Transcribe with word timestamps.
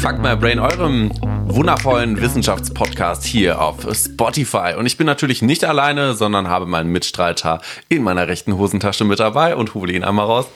Fuck 0.00 0.18
My 0.18 0.36
Brain, 0.36 0.58
eurem 0.58 1.10
wundervollen 1.46 2.20
Wissenschaftspodcast 2.20 3.24
hier 3.24 3.60
auf 3.60 3.86
Spotify. 3.94 4.74
Und 4.78 4.86
ich 4.86 4.96
bin 4.98 5.06
natürlich 5.06 5.42
nicht 5.42 5.64
alleine, 5.64 6.14
sondern 6.14 6.48
habe 6.48 6.66
meinen 6.66 6.92
Mitstreiter 6.92 7.60
in 7.88 8.02
meiner 8.02 8.28
rechten 8.28 8.56
Hosentasche 8.56 9.04
mit 9.04 9.18
dabei 9.18 9.56
und 9.56 9.74
hole 9.74 9.92
ihn 9.92 10.04
einmal 10.04 10.26
raus. 10.26 10.46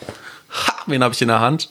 Ha, 0.51 0.75
wen 0.87 1.03
habe 1.03 1.15
ich 1.15 1.23
in 1.23 1.29
der 1.29 1.41
Hand? 1.41 1.71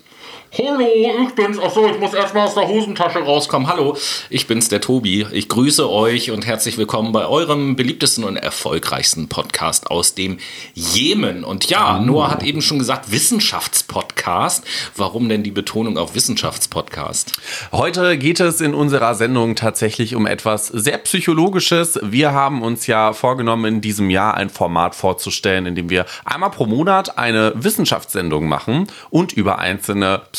Hallo, 0.58 0.80
ich 0.80 1.36
bin's. 1.36 1.60
Achso, 1.60 1.88
ich 1.88 2.00
muss 2.00 2.16
erstmal 2.16 2.48
aus 2.48 2.56
der 2.56 2.68
Hosentasche 2.68 3.20
rauskommen. 3.20 3.68
Hallo, 3.68 3.96
ich 4.32 4.48
bin's, 4.48 4.68
der 4.68 4.82
Tobi. 4.82 5.28
Ich 5.32 5.48
grüße 5.48 5.88
euch 5.88 6.32
und 6.32 6.48
herzlich 6.48 6.80
willkommen 6.80 7.12
bei 7.12 7.28
eurem 7.28 7.76
beliebtesten 7.76 8.24
und 8.24 8.36
erfolgreichsten 8.36 9.30
Podcast 9.30 9.92
aus 9.92 10.16
dem 10.16 10.40
Jemen. 10.74 11.44
Und 11.44 11.70
ja, 11.70 12.00
Noah 12.00 12.32
hat 12.32 12.42
eben 12.42 12.64
schon 12.64 12.80
gesagt, 12.80 13.12
Wissenschaftspodcast. 13.12 14.66
Warum 14.98 15.30
denn 15.30 15.44
die 15.44 15.52
Betonung 15.52 16.00
auf 16.00 16.16
Wissenschaftspodcast? 16.16 17.34
Heute 17.72 18.18
geht 18.18 18.40
es 18.40 18.60
in 18.60 18.74
unserer 18.74 19.14
Sendung 19.14 19.56
tatsächlich 19.56 20.16
um 20.16 20.26
etwas 20.26 20.68
sehr 20.68 20.98
Psychologisches. 20.98 22.00
Wir 22.02 22.32
haben 22.32 22.64
uns 22.64 22.88
ja 22.88 23.14
vorgenommen, 23.14 23.66
in 23.66 23.82
diesem 23.82 24.10
Jahr 24.10 24.34
ein 24.34 24.50
Format 24.50 24.96
vorzustellen, 24.96 25.68
in 25.68 25.76
dem 25.76 25.92
wir 25.92 26.08
einmal 26.26 26.50
pro 26.50 26.66
Monat 26.66 27.20
eine 27.20 27.54
Wissenschaftssendung 27.56 28.48
machen 28.48 28.88
und 29.12 29.32
über 29.32 29.60
einzelne 29.60 30.24
psychologische 30.32 30.39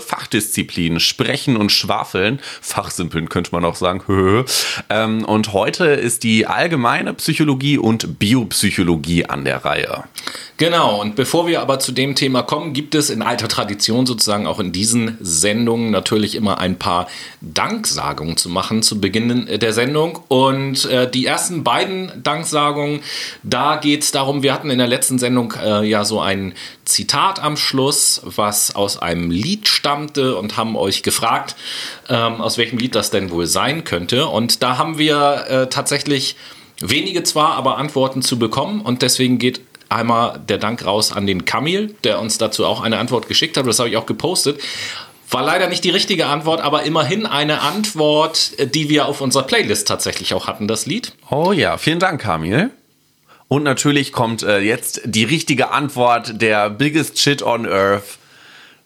Fachdisziplinen 0.00 1.00
sprechen 1.00 1.56
und 1.56 1.70
schwafeln. 1.70 2.40
Fachsimpeln 2.60 3.28
könnte 3.28 3.50
man 3.52 3.64
auch 3.64 3.76
sagen. 3.76 4.44
ähm, 4.90 5.24
und 5.24 5.52
heute 5.52 5.86
ist 5.86 6.22
die 6.22 6.46
allgemeine 6.46 7.14
Psychologie 7.14 7.78
und 7.78 8.18
Biopsychologie 8.18 9.26
an 9.26 9.44
der 9.44 9.64
Reihe. 9.64 10.04
Genau, 10.56 11.00
und 11.00 11.16
bevor 11.16 11.46
wir 11.46 11.62
aber 11.62 11.78
zu 11.78 11.90
dem 11.90 12.14
Thema 12.14 12.42
kommen, 12.42 12.74
gibt 12.74 12.94
es 12.94 13.08
in 13.08 13.22
alter 13.22 13.48
Tradition 13.48 14.04
sozusagen 14.04 14.46
auch 14.46 14.60
in 14.60 14.72
diesen 14.72 15.16
Sendungen 15.20 15.90
natürlich 15.90 16.34
immer 16.34 16.58
ein 16.58 16.78
paar 16.78 17.06
Danksagungen 17.40 18.36
zu 18.36 18.50
machen 18.50 18.82
zu 18.82 19.00
Beginn 19.00 19.46
der 19.46 19.72
Sendung. 19.72 20.18
Und 20.28 20.84
äh, 20.84 21.10
die 21.10 21.24
ersten 21.24 21.64
beiden 21.64 22.12
Danksagungen, 22.22 23.00
da 23.42 23.76
geht 23.76 24.02
es 24.02 24.12
darum, 24.12 24.42
wir 24.42 24.52
hatten 24.52 24.70
in 24.70 24.78
der 24.78 24.86
letzten 24.86 25.18
Sendung 25.18 25.54
äh, 25.62 25.88
ja 25.88 26.04
so 26.04 26.20
ein 26.20 26.54
Zitat 26.84 27.42
am 27.42 27.56
Schluss, 27.56 28.20
was 28.24 28.74
aus 28.74 28.98
einem 28.98 29.09
Lied 29.30 29.66
stammte 29.66 30.36
und 30.36 30.56
haben 30.56 30.76
euch 30.76 31.02
gefragt, 31.02 31.56
ähm, 32.08 32.40
aus 32.40 32.58
welchem 32.58 32.78
Lied 32.78 32.94
das 32.94 33.10
denn 33.10 33.30
wohl 33.30 33.46
sein 33.46 33.82
könnte. 33.82 34.26
Und 34.28 34.62
da 34.62 34.78
haben 34.78 34.98
wir 34.98 35.46
äh, 35.48 35.66
tatsächlich 35.68 36.36
wenige 36.80 37.22
zwar, 37.24 37.54
aber 37.54 37.78
Antworten 37.78 38.22
zu 38.22 38.38
bekommen 38.38 38.80
und 38.80 39.02
deswegen 39.02 39.38
geht 39.38 39.60
einmal 39.88 40.40
der 40.48 40.58
Dank 40.58 40.84
raus 40.84 41.12
an 41.12 41.26
den 41.26 41.44
Kamil, 41.44 41.94
der 42.04 42.20
uns 42.20 42.38
dazu 42.38 42.64
auch 42.64 42.80
eine 42.80 42.98
Antwort 42.98 43.28
geschickt 43.28 43.56
hat. 43.56 43.66
Das 43.66 43.78
habe 43.78 43.88
ich 43.88 43.96
auch 43.96 44.06
gepostet. 44.06 44.60
War 45.30 45.44
leider 45.44 45.68
nicht 45.68 45.84
die 45.84 45.90
richtige 45.90 46.26
Antwort, 46.26 46.60
aber 46.60 46.82
immerhin 46.84 47.26
eine 47.26 47.60
Antwort, 47.60 48.52
die 48.74 48.88
wir 48.88 49.06
auf 49.06 49.20
unserer 49.20 49.44
Playlist 49.44 49.86
tatsächlich 49.86 50.34
auch 50.34 50.46
hatten, 50.46 50.66
das 50.66 50.86
Lied. 50.86 51.12
Oh 51.30 51.52
ja, 51.52 51.76
vielen 51.76 52.00
Dank, 52.00 52.20
Kamil. 52.20 52.70
Und 53.46 53.64
natürlich 53.64 54.12
kommt 54.12 54.44
äh, 54.44 54.60
jetzt 54.60 55.02
die 55.04 55.24
richtige 55.24 55.70
Antwort 55.70 56.40
der 56.40 56.70
Biggest 56.70 57.18
Shit 57.18 57.42
on 57.42 57.66
Earth. 57.66 58.19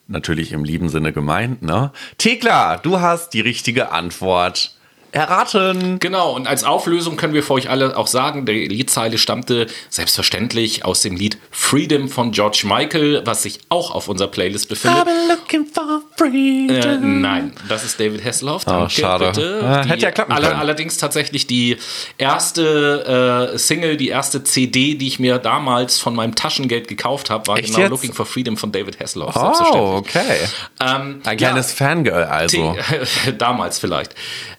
Natürlich 0.06 0.52
im 0.52 0.64
lieben 0.64 0.91
Sinne 0.91 1.12
gemeint, 1.12 1.62
ne? 1.62 1.91
Tekla, 2.19 2.77
du 2.77 3.00
hast 3.00 3.33
die 3.33 3.41
richtige 3.41 3.91
Antwort 3.91 4.73
erraten. 5.15 5.98
Genau, 6.01 6.33
und 6.33 6.47
als 6.47 6.64
Auflösung 6.64 7.17
können 7.17 7.35
wir 7.35 7.42
für 7.42 7.55
euch 7.55 7.70
alle 7.70 7.97
auch 7.97 8.08
sagen, 8.08 8.47
die 8.47 8.67
Liedzeile 8.67 9.19
stammte 9.19 9.67
selbstverständlich 9.89 10.85
aus 10.85 11.02
dem 11.02 11.17
Lied 11.17 11.39
Freedom 11.51 12.08
von 12.08 12.33
George 12.33 12.63
Michael, 12.64 13.23
was 13.24 13.45
sich 13.45 13.61
auch 13.69 13.95
auf 13.95 14.08
unserer 14.08 14.29
Playlist 14.29 14.69
befindet. 14.69 15.01
I've 15.01 15.05
been 15.05 15.29
looking 15.29 15.67
for 15.67 16.03
freedom. 16.17 17.05
Äh, 17.05 17.20
nein, 17.20 17.53
das 17.69 17.85
ist 17.85 18.01
David 18.01 18.24
Hasselhoff. 18.24 18.63
Oh, 18.67 18.70
Danke, 18.70 18.85
oh, 18.86 18.89
schade. 18.89 19.27
Bitte. 19.27 19.61
Äh, 19.61 19.89
hätte 19.89 20.03
ja 20.03 20.11
klappen 20.11 20.35
können. 20.35 20.47
allerdings 20.47 20.98
tatsächlich 20.98 21.47
die 21.47 21.77
erste 22.19 23.53
äh, 23.55 23.58
Single, 23.58 23.97
die 23.97 24.08
erste 24.08 24.42
CD, 24.42 24.95
die 24.95 25.07
ich 25.07 25.19
mir 25.20 25.39
damals 25.39 25.98
von 26.01 26.14
meinem 26.14 26.35
Taschengeld 26.35 26.89
gekauft 26.89 27.30
habe, 27.30 27.47
war 27.47 27.58
Echt 27.58 27.69
genau 27.69 27.80
jetzt? 27.80 27.91
Looking 27.91 28.13
for 28.13 28.27
Freedom 28.27 28.57
von 28.57 28.73
David 28.73 28.98
Hasselhoff. 28.98 29.36
Oh, 29.36 29.97
okay. 29.97 30.39
Ähm, 30.80 31.20
Ein 31.24 31.36
kleines 31.36 31.79
ja, 31.79 31.86
Fangirl 31.86 32.24
also. 32.24 32.77
damals 33.39 33.79
vielleicht. 33.79 34.14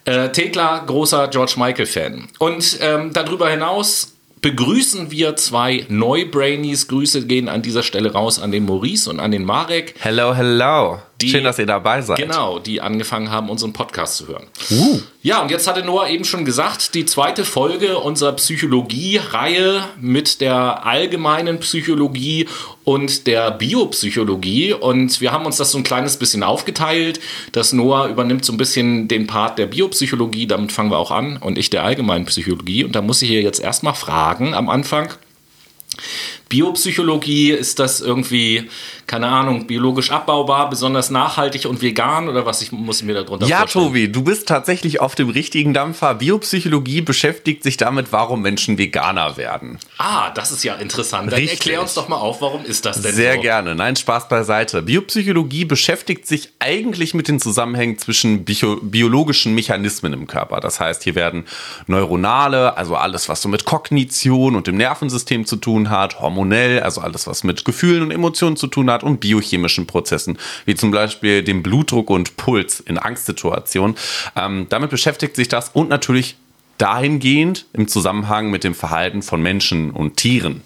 Äh, 0.06 0.32
Thekla, 0.46 0.84
großer 0.86 1.28
George 1.30 1.56
Michael-Fan. 1.58 2.28
Und 2.38 2.78
ähm, 2.82 3.12
darüber 3.14 3.50
hinaus 3.50 4.14
begrüßen 4.42 5.10
wir 5.10 5.36
zwei 5.38 5.86
Neubrainies. 5.90 6.88
Grüße 6.88 7.26
gehen 7.26 7.50
an 7.50 7.64
dieser 7.64 7.82
Stelle 7.82 8.14
raus 8.14 8.40
an 8.40 8.52
den 8.52 8.66
Maurice 8.66 9.10
und 9.10 9.20
an 9.20 9.32
den 9.32 9.44
Marek. 9.44 9.96
Hello, 9.98 10.36
hello. 10.36 11.00
Die, 11.22 11.30
Schön, 11.30 11.46
dass 11.46 11.58
ihr 11.60 11.66
dabei 11.66 12.02
seid. 12.02 12.18
Genau, 12.18 12.60
die 12.60 12.82
angefangen 12.82 13.32
haben, 13.32 13.50
unseren 13.50 13.72
Podcast 13.72 14.18
zu 14.18 14.28
hören. 14.28 14.48
Uh. 14.70 15.00
Ja, 15.22 15.42
und 15.42 15.50
jetzt 15.50 15.66
hatte 15.66 15.82
Noah 15.82 16.10
eben 16.10 16.26
schon 16.26 16.44
gesagt, 16.44 16.94
die 16.94 17.06
zweite 17.06 17.46
Folge 17.46 18.00
unserer 18.00 18.34
Psychologie-Reihe 18.34 19.84
mit 20.00 20.42
der 20.42 20.86
allgemeinen 20.86 21.60
Psychologie 21.60 22.50
und 22.84 23.28
der 23.28 23.52
Biopsychologie. 23.52 24.74
Und 24.74 25.22
wir 25.22 25.32
haben 25.32 25.46
uns 25.46 25.56
das 25.56 25.72
so 25.72 25.78
ein 25.78 25.86
kleines 25.86 26.18
bisschen 26.18 26.44
aufgeteilt. 26.44 27.22
dass 27.54 27.72
Noah 27.72 28.10
übernimmt 28.10 28.44
so 28.44 28.52
ein 28.52 28.58
bisschen 28.58 29.08
den 29.08 29.26
Part 29.26 29.58
der 29.58 29.68
Biopsychologie, 29.68 30.48
damit 30.48 30.74
fangen 30.74 30.92
wir 30.92 30.98
auch 30.98 31.12
an, 31.12 31.38
und 31.38 31.58
ich 31.58 31.70
der 31.70 31.84
allgemeinen 31.84 32.26
Psychologie. 32.26 32.84
Und 32.84 32.94
da 32.96 33.02
muss 33.02 33.22
ich 33.22 33.30
hier 33.30 33.42
jetzt 33.42 33.62
erstmal 33.62 33.96
fragen 33.96 34.54
am 34.54 34.68
Anfang. 34.68 35.14
Biopsychologie, 36.50 37.52
ist 37.52 37.80
das 37.80 38.02
irgendwie, 38.02 38.70
keine 39.08 39.28
Ahnung, 39.28 39.68
biologisch 39.68 40.12
abbaubar, 40.12 40.70
besonders 40.70 41.10
nachhaltig 41.10 41.66
und 41.66 41.82
vegan 41.82 42.30
oder 42.30 42.46
was 42.46 42.62
ich 42.62 42.72
muss 42.72 43.04
mir 43.04 43.16
darunter 43.16 43.48
ja, 43.48 43.60
vorstellen? 43.60 43.86
Ja, 43.86 43.90
Tobi, 43.90 44.12
du 44.12 44.24
bist 44.24 44.48
tatsächlich 44.48 45.02
auf 45.02 45.16
dem 45.16 45.30
richtigen 45.30 45.74
Dampfer. 45.74 46.14
Biopsychologie 46.16 47.02
beschäftigt 47.02 47.64
sich 47.64 47.78
damit, 47.78 48.12
warum 48.12 48.42
Menschen 48.42 48.78
Veganer 48.78 49.38
werden. 49.38 49.80
Ah, 49.98 50.30
das 50.32 50.52
ist 50.52 50.64
ja 50.64 50.76
interessant. 50.76 51.32
Dann 51.32 51.40
Richtig. 51.40 51.60
erklär 51.60 51.82
uns 51.82 51.96
doch 51.96 52.08
mal 52.08 52.18
auf, 52.18 52.42
warum 52.42 52.64
ist 52.64 52.86
das 52.86 53.02
denn 53.02 53.14
Sehr 53.14 53.36
so? 53.36 53.42
gerne. 53.42 53.76
Nein, 53.76 53.96
Spaß 53.96 54.28
beiseite. 54.30 54.82
Biopsychologie 54.84 55.66
beschäftigt 55.66 56.28
sich 56.28 56.50
eigentlich 56.60 57.14
mit 57.14 57.28
den 57.28 57.40
Zusammenhängen 57.40 57.98
zwischen 57.98 58.46
bio 58.46 58.78
biologischen 58.82 59.56
Mechanismen 59.56 60.14
im 60.14 60.28
Körper. 60.28 60.60
Das 60.60 60.80
heißt, 60.80 61.04
hier 61.04 61.16
werden 61.16 61.46
neuronale, 61.88 62.78
also 62.78 62.96
alles, 62.96 63.30
was 63.30 63.42
so 63.42 63.50
mit 63.50 63.66
Kognition 63.66 64.56
und 64.56 64.68
dem 64.68 64.78
Nervensystem 64.78 65.46
zu 65.46 65.56
tun 65.56 65.90
hat, 65.90 66.20
Hormone 66.20 66.35
hormonell, 66.36 66.82
also 66.82 67.02
alles, 67.02 67.28
was 67.28 67.44
mit 67.44 67.66
Gefühlen 67.66 68.04
und 68.04 68.12
Emotionen 68.12 68.58
zu 68.58 68.68
tun 68.68 68.92
hat 68.92 69.04
und 69.04 69.20
biochemischen 69.20 69.88
Prozessen, 69.88 70.38
wie 70.66 70.76
zum 70.76 70.92
Beispiel 70.92 71.44
dem 71.44 71.64
Blutdruck 71.64 72.10
und 72.10 72.38
Puls 72.38 72.80
in 72.80 72.98
Angstsituationen. 72.98 73.96
Ähm, 74.36 74.68
damit 74.70 74.90
beschäftigt 74.90 75.36
sich 75.36 75.48
das 75.48 75.70
und 75.70 75.90
natürlich 75.90 76.36
dahingehend 76.78 77.66
im 77.74 77.88
Zusammenhang 77.88 78.52
mit 78.52 78.64
dem 78.64 78.76
Verhalten 78.76 79.22
von 79.22 79.42
Menschen 79.42 79.92
und 79.92 80.18
Tieren. 80.18 80.62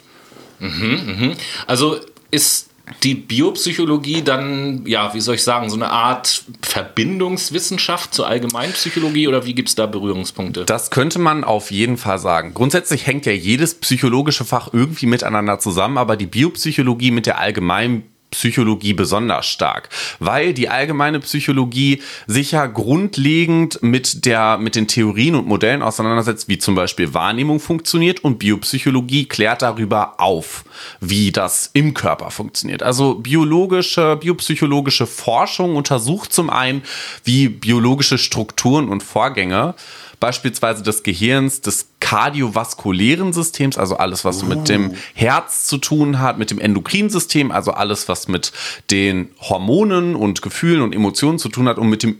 Mhm, 0.60 1.18
mh. 1.20 1.36
Also 1.68 2.00
ist 2.32 2.69
die 3.04 3.16
Biopsychologie 3.16 4.22
dann, 4.22 4.86
ja, 4.86 5.14
wie 5.14 5.22
soll 5.22 5.36
ich 5.36 5.44
sagen, 5.44 5.70
so 5.70 5.76
eine 5.76 5.90
Art 5.90 6.44
Verbindungswissenschaft 6.62 8.14
zur 8.14 8.28
Allgemeinpsychologie 8.28 9.28
oder 9.28 9.46
wie 9.46 9.54
gibt 9.54 9.70
es 9.70 9.76
da 9.76 9.86
Berührungspunkte? 9.86 10.66
Das 10.66 10.90
könnte 10.90 11.20
man 11.20 11.44
auf 11.44 11.72
jeden 11.72 11.98
Fall 11.98 12.20
sagen. 12.20 12.54
Grundsätzlich 12.54 13.08
hängt 13.08 13.26
ja 13.26 13.32
jedes 13.32 13.76
psychologische 13.76 14.46
Fach 14.46 14.70
irgendwie 14.74 15.06
miteinander 15.06 15.60
zusammen, 15.60 15.98
aber 15.98 16.16
die 16.16 16.26
Biopsychologie 16.26 17.12
mit 17.12 17.26
der 17.26 17.40
Allgemeinpsychologie 17.40 18.19
Psychologie 18.32 18.94
besonders 18.94 19.48
stark, 19.48 19.90
weil 20.20 20.54
die 20.54 20.70
allgemeine 20.70 21.20
Psychologie 21.20 22.02
sich 22.28 22.52
ja 22.52 22.66
grundlegend 22.68 23.82
mit 23.82 24.26
der, 24.26 24.58
mit 24.58 24.76
den 24.76 24.88
Theorien 24.88 25.36
und 25.36 25.48
Modellen 25.48 25.82
auseinandersetzt, 25.82 26.48
wie 26.48 26.58
zum 26.58 26.76
Beispiel 26.76 27.14
Wahrnehmung 27.14 27.60
funktioniert 27.60 28.24
und 28.24 28.38
Biopsychologie 28.40 29.26
klärt 29.26 29.62
darüber 29.62 30.20
auf, 30.20 30.64
wie 31.00 31.32
das 31.32 31.72
im 31.74 31.94
Körper 31.94 32.32
funktioniert. 32.32 32.84
Also 32.84 33.16
biologische, 33.16 34.18
biopsychologische 34.18 35.08
Forschung 35.08 35.76
untersucht 35.76 36.32
zum 36.32 36.50
einen, 36.50 36.84
wie 37.24 37.50
biologische 37.50 38.18
Strukturen 38.18 38.90
und 38.90 39.04
Vorgänge 39.04 39.76
beispielsweise 40.20 40.84
des 40.84 41.04
Gehirns, 41.04 41.62
des 41.62 41.90
kardiovaskulären 42.00 43.34
Systems, 43.34 43.78
also 43.78 43.98
alles, 43.98 44.26
was 44.26 44.44
mit 44.44 44.70
dem 44.70 44.94
Herz 45.14 45.66
zu 45.66 45.78
tun 45.78 46.20
hat, 46.20 46.38
mit 46.38 46.50
dem 46.50 46.60
Endokrinsystem, 46.60 47.52
also 47.52 47.72
alles, 47.72 48.10
was 48.10 48.28
mit 48.28 48.52
den 48.90 49.30
Hormonen 49.40 50.16
und 50.16 50.42
Gefühlen 50.42 50.82
und 50.82 50.96
Emotionen 50.96 51.40
zu 51.40 51.50
tun 51.50 51.68
hat 51.68 51.78
und 51.78 51.90
mit 51.90 52.04
dem 52.04 52.18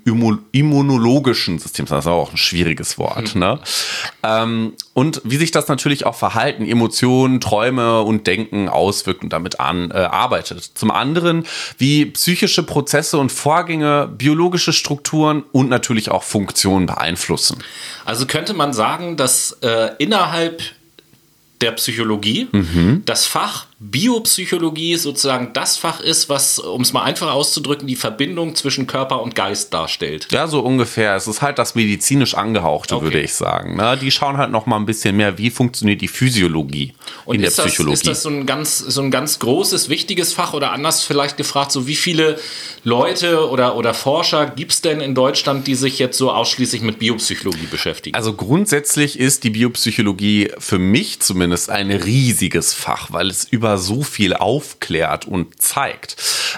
immunologischen 0.52 1.60
System. 1.60 1.86
Das 1.86 2.06
ist 2.06 2.08
auch 2.08 2.32
ein 2.32 2.38
schwieriges 2.38 2.98
Wort. 2.98 3.34
Hm. 3.34 3.40
Ne? 3.40 3.60
Ähm, 4.24 4.74
und 4.94 5.22
wie 5.24 5.38
sich 5.38 5.52
das 5.52 5.68
natürlich 5.70 6.06
auch 6.06 6.16
Verhalten, 6.16 6.66
Emotionen, 6.66 7.40
Träume 7.40 8.02
und 8.02 8.28
Denken 8.28 8.68
auswirkt 8.68 9.24
und 9.24 9.32
damit 9.32 9.60
an, 9.60 9.92
äh, 9.92 9.96
arbeitet. 9.96 10.72
Zum 10.76 10.92
anderen, 10.92 11.46
wie 11.78 12.06
psychische 12.06 12.64
Prozesse 12.64 13.18
und 13.18 13.32
Vorgänge, 13.32 14.10
biologische 14.18 14.74
Strukturen 14.74 15.44
und 15.52 15.70
natürlich 15.70 16.12
auch 16.12 16.24
Funktionen 16.24 16.86
beeinflussen. 16.86 17.64
Also 18.06 18.26
könnte 18.26 18.54
man 18.54 18.74
sagen, 18.74 19.18
dass 19.18 19.58
äh, 19.62 19.92
innerhalb 19.98 20.62
der 21.62 21.72
Psychologie 21.74 22.48
mhm. 22.52 23.04
das 23.06 23.26
Fach 23.26 23.66
Biopsychologie 23.82 24.98
sozusagen 24.98 25.52
das 25.54 25.78
Fach 25.78 26.02
ist, 26.02 26.28
was, 26.28 26.60
um 26.60 26.82
es 26.82 26.92
mal 26.92 27.04
einfach 27.04 27.32
auszudrücken, 27.32 27.88
die 27.88 27.96
Verbindung 27.96 28.54
zwischen 28.56 28.88
Körper 28.88 29.22
und 29.22 29.36
Geist 29.36 29.74
darstellt. 29.74 30.28
Ja, 30.32 30.48
so 30.48 30.60
ungefähr. 30.60 31.16
Es 31.16 31.28
ist 31.28 31.42
halt 31.42 31.60
das 31.60 31.76
medizinisch 31.76 32.36
Angehauchte, 32.36 32.96
okay. 32.96 33.06
würde 33.06 33.22
ich 33.22 33.34
sagen. 33.34 33.78
Ne? 33.78 33.98
Die 33.98 34.12
schauen 34.12 34.36
halt 34.36 34.52
noch 34.52 34.66
mal 34.66 34.76
ein 34.76 34.86
bisschen 34.86 35.16
mehr, 35.16 35.38
wie 35.38 35.50
funktioniert 35.50 36.02
die 36.02 36.10
Physiologie 36.10 36.94
und 37.24 37.36
in 37.36 37.42
der 37.42 37.52
das, 37.52 37.66
Psychologie. 37.66 37.94
Ist 37.94 38.08
das 38.08 38.24
so 38.24 38.30
ein, 38.30 38.46
ganz, 38.46 38.80
so 38.80 39.02
ein 39.02 39.12
ganz 39.12 39.40
großes, 39.40 39.88
wichtiges 39.88 40.34
Fach 40.34 40.54
oder 40.54 40.74
anders 40.74 41.06
vielleicht 41.06 41.38
gefragt, 41.38 41.72
so 41.72 41.88
wie 41.88 41.96
viele 41.96 42.38
Leute 42.84 43.50
oder, 43.50 43.78
oder 43.78 43.94
Forscher 43.94 44.48
gibt 44.48 44.74
es 44.74 44.82
denn 44.82 45.00
in 45.00 45.16
Deutschland, 45.16 45.68
die 45.68 45.76
sich 45.76 46.00
jetzt 46.00 46.18
so 46.18 46.32
ausschließlich 46.34 46.82
mit 46.82 47.00
Biopsychologie 47.00 47.68
beschäftigen? 47.72 48.14
Also 48.14 48.34
grundsätzlich 48.34 49.18
ist 49.18 49.46
die 49.46 49.52
Biopsychologie 49.52 50.52
für 50.58 50.80
mich 50.80 51.22
zumindest 51.22 51.70
ein 51.70 51.92
riesiges 51.92 52.74
Fach, 52.74 53.14
weil 53.14 53.30
es 53.30 53.46
über 53.46 53.69
so 53.78 54.02
viel 54.02 54.34
aufklärt 54.34 55.26
und 55.26 55.62
zeigt. 55.62 56.16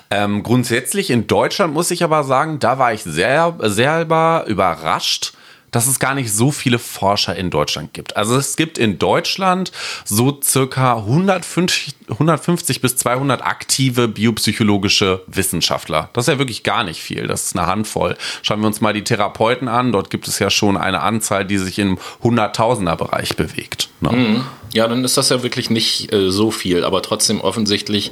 Ähm, 0.09 0.43
grundsätzlich 0.43 1.09
in 1.09 1.27
Deutschland 1.27 1.73
muss 1.73 1.91
ich 1.91 2.03
aber 2.03 2.23
sagen, 2.23 2.59
da 2.59 2.79
war 2.79 2.93
ich 2.93 3.03
sehr 3.03 3.55
selber 3.59 4.45
überrascht, 4.47 5.33
dass 5.71 5.87
es 5.87 5.99
gar 5.99 6.13
nicht 6.13 6.31
so 6.31 6.51
viele 6.51 6.79
Forscher 6.79 7.35
in 7.35 7.49
Deutschland 7.49 7.93
gibt. 7.93 8.17
Also 8.17 8.35
es 8.35 8.55
gibt 8.55 8.77
in 8.77 8.99
Deutschland 8.99 9.71
so 10.05 10.39
circa 10.43 10.97
150, 10.97 11.95
150 12.09 12.81
bis 12.81 12.97
200 12.97 13.41
aktive 13.41 14.07
biopsychologische 14.07 15.23
Wissenschaftler. 15.27 16.09
Das 16.13 16.25
ist 16.25 16.33
ja 16.33 16.39
wirklich 16.39 16.63
gar 16.63 16.83
nicht 16.83 17.01
viel. 17.01 17.27
Das 17.27 17.45
ist 17.45 17.57
eine 17.57 17.67
Handvoll. 17.67 18.17
Schauen 18.41 18.59
wir 18.59 18.67
uns 18.67 18.81
mal 18.81 18.93
die 18.93 19.03
Therapeuten 19.03 19.67
an. 19.67 19.91
Dort 19.91 20.09
gibt 20.09 20.27
es 20.27 20.39
ja 20.39 20.49
schon 20.49 20.77
eine 20.77 21.01
Anzahl, 21.01 21.45
die 21.45 21.57
sich 21.57 21.79
im 21.79 21.97
Hunderttausender-Bereich 22.21 23.35
bewegt. 23.35 23.89
Ne? 24.01 24.11
Mhm. 24.11 24.43
Ja, 24.73 24.87
dann 24.87 25.03
ist 25.03 25.17
das 25.17 25.29
ja 25.29 25.43
wirklich 25.43 25.69
nicht 25.69 26.13
äh, 26.13 26.31
so 26.31 26.51
viel, 26.51 26.83
aber 26.83 27.01
trotzdem 27.01 27.41
offensichtlich 27.41 28.11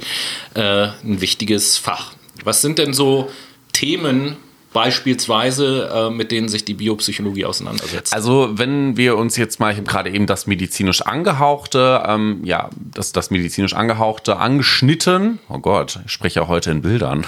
äh, 0.54 0.88
ein 1.04 1.20
wichtiges 1.20 1.78
Fach. 1.78 2.12
Was 2.44 2.62
sind 2.62 2.78
denn 2.78 2.92
so 2.92 3.30
Themen, 3.72 4.36
beispielsweise, 4.72 5.90
äh, 5.92 6.10
mit 6.10 6.30
denen 6.30 6.48
sich 6.48 6.64
die 6.64 6.74
Biopsychologie 6.74 7.44
auseinandersetzt? 7.44 8.14
Also 8.14 8.50
wenn 8.52 8.96
wir 8.96 9.16
uns 9.16 9.36
jetzt 9.36 9.58
mal, 9.58 9.72
ich 9.72 9.78
habe 9.78 9.88
gerade 9.88 10.10
eben 10.10 10.26
das 10.26 10.46
medizinisch 10.46 11.02
angehauchte, 11.02 12.02
ähm, 12.06 12.40
ja, 12.44 12.70
das, 12.76 13.12
das 13.12 13.30
medizinisch 13.30 13.74
angehauchte 13.74 14.36
angeschnitten, 14.36 15.40
oh 15.48 15.58
Gott, 15.58 15.98
ich 16.06 16.12
spreche 16.12 16.40
ja 16.40 16.48
heute 16.48 16.70
in 16.70 16.82
Bildern, 16.82 17.26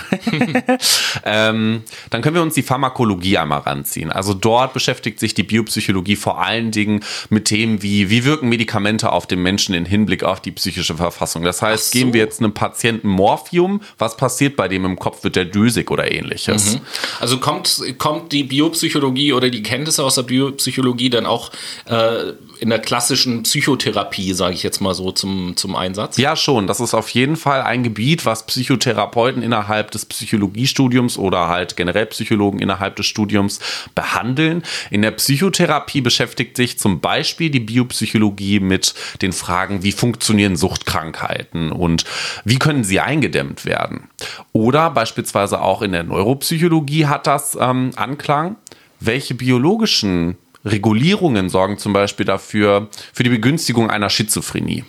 ähm, 1.25 1.83
dann 2.11 2.23
können 2.23 2.35
wir 2.37 2.43
uns 2.43 2.55
die 2.55 2.63
Pharmakologie 2.63 3.39
einmal 3.39 3.61
ranziehen. 3.61 4.13
Also 4.13 4.35
dort 4.35 4.73
beschäftigt 4.73 5.19
sich 5.19 5.35
die 5.35 5.43
Biopsychologie 5.43 6.17
vor 6.17 6.43
allen 6.43 6.71
Dingen 6.71 7.03
mit 7.29 7.47
Themen 7.47 7.83
wie, 7.83 8.09
wie 8.09 8.25
wirken 8.25 8.49
Medikamente 8.49 9.11
auf 9.11 9.27
den 9.27 9.43
Menschen 9.43 9.75
in 9.75 9.85
Hinblick 9.85 10.23
auf 10.23 10.41
die 10.41 10.53
psychische 10.53 10.95
Verfassung. 10.95 11.43
Das 11.43 11.61
heißt, 11.61 11.91
so. 11.91 11.99
geben 11.99 12.13
wir 12.13 12.21
jetzt 12.21 12.41
einem 12.41 12.55
Patienten 12.55 13.09
Morphium, 13.09 13.81
was 13.99 14.17
passiert 14.17 14.57
bei 14.57 14.69
dem 14.69 14.85
im 14.85 14.99
Kopf? 14.99 15.25
Wird 15.25 15.37
der 15.37 15.45
dösig 15.45 15.91
oder 15.91 16.11
ähnliches? 16.11 16.75
Mhm. 16.75 16.81
Also 17.21 17.32
also 17.33 17.41
kommt, 17.41 17.83
kommt 17.97 18.33
die 18.33 18.45
Biopsychologie 18.45 19.33
oder 19.33 19.49
die 19.49 19.63
Kenntnisse 19.63 20.05
aus 20.05 20.17
der 20.17 20.23
Biopsychologie 20.23 21.09
dann 21.09 21.25
auch 21.25 21.51
äh, 21.87 22.33
in 22.61 22.69
der 22.69 22.79
klassischen 22.79 23.43
Psychotherapie, 23.43 24.35
sage 24.35 24.55
ich 24.55 24.63
jetzt 24.63 24.81
mal 24.81 24.95
so, 24.95 25.11
zum, 25.13 25.57
zum 25.57 25.75
Einsatz? 25.75 26.19
Ja, 26.19 26.37
schon. 26.37 26.67
Das 26.67 26.79
ist 26.79 26.95
auf 26.95 27.09
jeden 27.09 27.37
Fall 27.37 27.63
ein 27.63 27.83
Gebiet, 27.83 28.27
was 28.27 28.47
Psychotherapeuten 28.47 29.43
innerhalb 29.43 29.91
des 29.93 30.05
Psychologiestudiums 30.07 31.19
oder 31.19 31.49
halt 31.49 31.77
generell 31.77 32.07
Psychologen 32.07 32.61
innerhalb 32.61 32.97
des 32.97 33.07
Studiums 33.07 33.61
behandeln. 33.95 34.63
In 34.91 35.03
der 35.03 35.13
Psychotherapie 35.13 36.03
beschäftigt 36.03 36.57
sich 36.57 36.79
zum 36.79 37.01
Beispiel 37.01 37.51
die 37.51 37.61
Biopsychologie 37.61 38.61
mit 38.61 38.95
den 39.23 39.33
Fragen, 39.33 39.83
wie 39.83 39.93
funktionieren 39.93 40.55
Suchtkrankheiten 40.55 41.73
und 41.73 42.05
wie 42.45 42.59
können 42.59 42.85
sie 42.85 43.01
eingedämmt 43.01 43.65
werden. 43.65 44.09
Oder 44.53 44.91
beispielsweise 44.91 45.63
auch 45.63 45.83
in 45.83 45.93
der 45.93 46.05
Neuropsychologie 46.05 47.07
hat 47.07 47.22
das 47.27 47.57
ähm, 47.61 47.91
Anklang. 47.97 48.57
Welche 49.01 49.35
biologischen 49.35 50.37
Regulierungen 50.65 51.49
sorgen 51.49 51.79
zum 51.79 51.93
Beispiel 51.93 52.27
dafür, 52.27 52.89
für 53.13 53.25
die 53.25 53.31
Begünstigung 53.31 53.91
einer 53.91 54.11
Schizophrenie. 54.11 54.85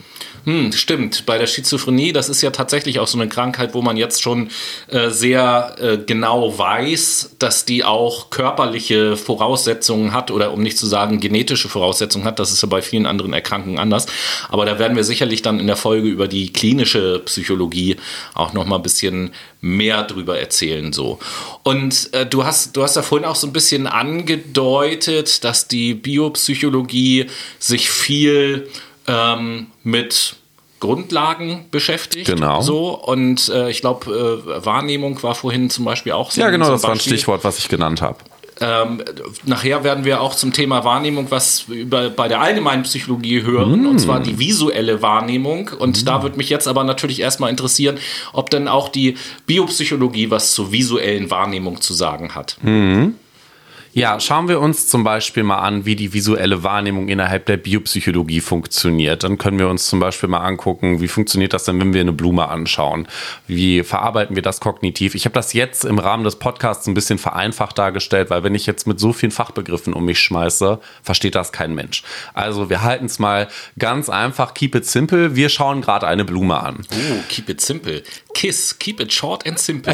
Hm, 0.45 0.73
stimmt. 0.73 1.25
Bei 1.25 1.37
der 1.37 1.47
Schizophrenie, 1.47 2.11
das 2.11 2.27
ist 2.27 2.41
ja 2.41 2.51
tatsächlich 2.51 2.99
auch 2.99 3.07
so 3.07 3.17
eine 3.17 3.29
Krankheit, 3.29 3.73
wo 3.73 3.81
man 3.81 3.95
jetzt 3.95 4.21
schon 4.21 4.49
äh, 4.87 5.09
sehr 5.09 5.75
äh, 5.79 5.97
genau 5.97 6.57
weiß, 6.57 7.37
dass 7.39 7.63
die 7.63 7.85
auch 7.85 8.29
körperliche 8.29 9.15
Voraussetzungen 9.15 10.11
hat 10.11 10.31
oder 10.31 10.51
um 10.51 10.61
nicht 10.61 10.77
zu 10.77 10.85
sagen 10.85 11.21
genetische 11.21 11.69
Voraussetzungen 11.69 12.25
hat. 12.25 12.39
Das 12.39 12.51
ist 12.51 12.61
ja 12.61 12.67
bei 12.67 12.81
vielen 12.81 13.05
anderen 13.05 13.31
Erkrankungen 13.31 13.79
anders. 13.79 14.05
Aber 14.49 14.65
da 14.65 14.79
werden 14.79 14.97
wir 14.97 15.05
sicherlich 15.05 15.41
dann 15.41 15.61
in 15.61 15.67
der 15.67 15.77
Folge 15.77 16.09
über 16.09 16.27
die 16.27 16.51
klinische 16.51 17.19
Psychologie 17.19 17.95
auch 18.33 18.51
noch 18.51 18.65
mal 18.65 18.75
ein 18.77 18.83
bisschen 18.83 19.31
mehr 19.61 20.03
drüber 20.03 20.37
erzählen 20.37 20.91
so. 20.91 21.19
Und 21.63 22.13
äh, 22.13 22.25
du 22.25 22.43
hast 22.43 22.75
du 22.75 22.83
hast 22.83 22.97
ja 22.97 23.01
vorhin 23.01 23.25
auch 23.25 23.37
so 23.37 23.47
ein 23.47 23.53
bisschen 23.53 23.87
angedeutet, 23.87 25.45
dass 25.45 25.69
die 25.69 25.93
Biopsychologie 25.93 27.27
sich 27.59 27.89
viel 27.89 28.67
ähm, 29.07 29.67
mit 29.83 30.35
Grundlagen 30.79 31.65
beschäftigt. 31.71 32.27
Genau. 32.27 32.61
So 32.61 32.89
und 32.89 33.47
äh, 33.49 33.69
ich 33.69 33.81
glaube, 33.81 34.43
äh, 34.45 34.65
Wahrnehmung 34.65 35.21
war 35.23 35.33
vorhin 35.33 35.69
zum 35.69 35.85
Beispiel 35.85 36.11
auch 36.11 36.31
so. 36.31 36.41
Ja, 36.41 36.49
genau, 36.49 36.69
das 36.69 36.83
war 36.83 36.91
ein 36.91 36.99
Stichwort, 36.99 37.43
was 37.43 37.57
ich 37.57 37.69
genannt 37.69 38.01
habe. 38.01 38.17
Ähm, 38.59 39.01
nachher 39.45 39.83
werden 39.83 40.05
wir 40.05 40.21
auch 40.21 40.35
zum 40.35 40.53
Thema 40.53 40.83
Wahrnehmung 40.83 41.27
was 41.31 41.65
über, 41.69 42.09
bei 42.09 42.27
der 42.27 42.41
allgemeinen 42.41 42.83
Psychologie 42.83 43.41
hören, 43.41 43.83
mm. 43.83 43.87
und 43.87 43.99
zwar 43.99 44.19
die 44.19 44.37
visuelle 44.37 45.01
Wahrnehmung. 45.01 45.71
Und 45.79 46.03
mm. 46.03 46.05
da 46.05 46.21
würde 46.21 46.37
mich 46.37 46.49
jetzt 46.49 46.67
aber 46.67 46.83
natürlich 46.83 47.19
erstmal 47.19 47.49
interessieren, 47.49 47.97
ob 48.31 48.49
denn 48.49 48.67
auch 48.67 48.89
die 48.89 49.17
Biopsychologie 49.47 50.29
was 50.29 50.53
zur 50.53 50.71
visuellen 50.71 51.31
Wahrnehmung 51.31 51.81
zu 51.81 51.93
sagen 51.93 52.35
hat. 52.35 52.57
Mm. 52.61 53.11
Ja, 53.95 54.19
schauen 54.19 54.47
wir 54.47 54.59
uns 54.59 54.87
zum 54.87 55.03
Beispiel 55.03 55.43
mal 55.43 55.59
an, 55.59 55.85
wie 55.85 55.95
die 55.95 56.13
visuelle 56.13 56.63
Wahrnehmung 56.63 57.09
innerhalb 57.09 57.45
der 57.45 57.57
Biopsychologie 57.57 58.41
funktioniert. 58.41 59.23
Dann 59.23 59.37
können 59.37 59.59
wir 59.59 59.69
uns 59.69 59.87
zum 59.87 59.99
Beispiel 59.99 60.29
mal 60.29 60.39
angucken, 60.39 60.99
wie 60.99 61.07
funktioniert 61.07 61.53
das 61.53 61.65
denn, 61.65 61.79
wenn 61.79 61.93
wir 61.93 62.01
eine 62.01 62.11
Blume 62.11 62.47
anschauen? 62.47 63.07
Wie 63.45 63.83
verarbeiten 63.83 64.35
wir 64.35 64.41
das 64.41 64.61
kognitiv? 64.61 65.13
Ich 65.13 65.25
habe 65.25 65.33
das 65.33 65.53
jetzt 65.53 65.85
im 65.85 65.99
Rahmen 65.99 66.23
des 66.23 66.37
Podcasts 66.37 66.87
ein 66.87 66.95
bisschen 66.95 67.19
vereinfacht 67.19 67.77
dargestellt, 67.77 68.31
weil 68.31 68.43
wenn 68.43 68.55
ich 68.55 68.65
jetzt 68.65 68.87
mit 68.87 68.99
so 68.99 69.13
vielen 69.13 69.31
Fachbegriffen 69.31 69.93
um 69.93 70.05
mich 70.05 70.19
schmeiße, 70.19 70.79
versteht 71.03 71.35
das 71.35 71.51
kein 71.51 71.75
Mensch. 71.75 72.01
Also 72.33 72.71
wir 72.71 72.81
halten 72.81 73.05
es 73.05 73.19
mal 73.19 73.47
ganz 73.77 74.09
einfach, 74.09 74.55
keep 74.55 74.73
it 74.73 74.87
simple. 74.87 75.35
Wir 75.35 75.49
schauen 75.49 75.81
gerade 75.81 76.07
eine 76.07 76.25
Blume 76.25 76.59
an. 76.59 76.83
Oh, 76.91 77.23
keep 77.29 77.47
it 77.47 77.61
simple. 77.61 78.01
KISS, 78.33 78.79
keep 78.79 78.99
it 78.99 79.13
short 79.13 79.45
and 79.45 79.59
simple. 79.59 79.93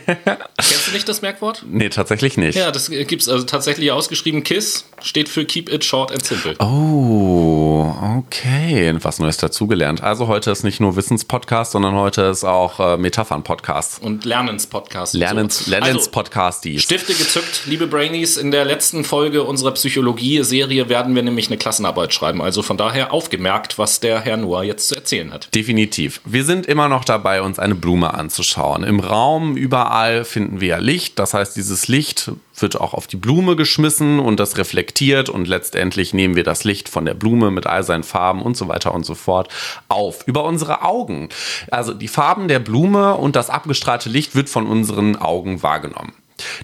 Kennst 0.90 0.92
du 0.92 0.96
nicht 0.96 1.08
das 1.08 1.22
Merkwort? 1.22 1.64
Nee, 1.68 1.88
tatsächlich 1.88 2.36
nicht. 2.36 2.56
Ja, 2.56 2.72
das 2.72 2.90
gibt 2.90 3.22
es 3.22 3.28
also 3.28 3.44
tatsächlich 3.44 3.92
ausgeschrieben. 3.92 4.42
KISS 4.42 4.89
steht 5.02 5.28
für 5.28 5.44
Keep 5.44 5.72
It 5.72 5.84
Short 5.84 6.12
and 6.12 6.24
Simple. 6.24 6.54
Oh, 6.58 7.94
okay. 8.18 8.94
Was 9.02 9.18
Neues 9.18 9.36
dazugelernt. 9.36 10.02
Also 10.02 10.28
heute 10.28 10.50
ist 10.50 10.64
nicht 10.64 10.80
nur 10.80 10.96
Wissenspodcast, 10.96 11.72
sondern 11.72 11.94
heute 11.94 12.22
ist 12.22 12.44
auch 12.44 12.80
äh, 12.80 12.96
Metaphern-Podcast. 12.96 14.02
Und 14.02 14.24
Lernens-Podcast. 14.24 15.14
Lernens, 15.14 15.64
so. 15.64 15.70
Lernens-Podcast. 15.70 16.66
Also, 16.66 16.78
Stifte 16.78 17.14
gezückt, 17.14 17.62
liebe 17.66 17.86
Brainies. 17.86 18.36
In 18.36 18.50
der 18.50 18.64
letzten 18.64 19.04
Folge 19.04 19.42
unserer 19.44 19.72
Psychologie-Serie 19.72 20.88
werden 20.88 21.14
wir 21.14 21.22
nämlich 21.22 21.48
eine 21.48 21.58
Klassenarbeit 21.58 22.12
schreiben. 22.14 22.42
Also 22.42 22.62
von 22.62 22.76
daher 22.76 23.12
aufgemerkt, 23.12 23.78
was 23.78 24.00
der 24.00 24.20
Herr 24.20 24.36
Noah 24.36 24.64
jetzt 24.64 24.88
zu 24.88 24.94
erzählen 24.94 25.32
hat. 25.32 25.54
Definitiv. 25.54 26.20
Wir 26.24 26.44
sind 26.44 26.66
immer 26.66 26.88
noch 26.88 27.04
dabei, 27.04 27.42
uns 27.42 27.58
eine 27.58 27.74
Blume 27.74 28.14
anzuschauen. 28.14 28.84
Im 28.84 29.00
Raum 29.00 29.56
überall 29.56 30.24
finden 30.24 30.60
wir 30.60 30.68
ja 30.68 30.78
Licht. 30.78 31.18
Das 31.18 31.34
heißt, 31.34 31.56
dieses 31.56 31.88
Licht 31.88 32.32
wird 32.62 32.80
auch 32.80 32.94
auf 32.94 33.06
die 33.06 33.16
Blume 33.16 33.56
geschmissen 33.56 34.18
und 34.18 34.38
das 34.38 34.56
reflektiert 34.56 35.28
und 35.28 35.48
letztendlich 35.48 36.14
nehmen 36.14 36.36
wir 36.36 36.44
das 36.44 36.64
Licht 36.64 36.88
von 36.88 37.04
der 37.04 37.14
Blume 37.14 37.50
mit 37.50 37.66
all 37.66 37.82
seinen 37.82 38.04
Farben 38.04 38.42
und 38.42 38.56
so 38.56 38.68
weiter 38.68 38.94
und 38.94 39.04
so 39.04 39.14
fort 39.14 39.48
auf. 39.88 40.26
Über 40.26 40.44
unsere 40.44 40.82
Augen. 40.82 41.28
Also 41.70 41.94
die 41.94 42.08
Farben 42.08 42.48
der 42.48 42.58
Blume 42.58 43.14
und 43.14 43.36
das 43.36 43.50
abgestrahlte 43.50 44.08
Licht 44.08 44.34
wird 44.34 44.48
von 44.48 44.66
unseren 44.66 45.16
Augen 45.16 45.62
wahrgenommen. 45.62 46.12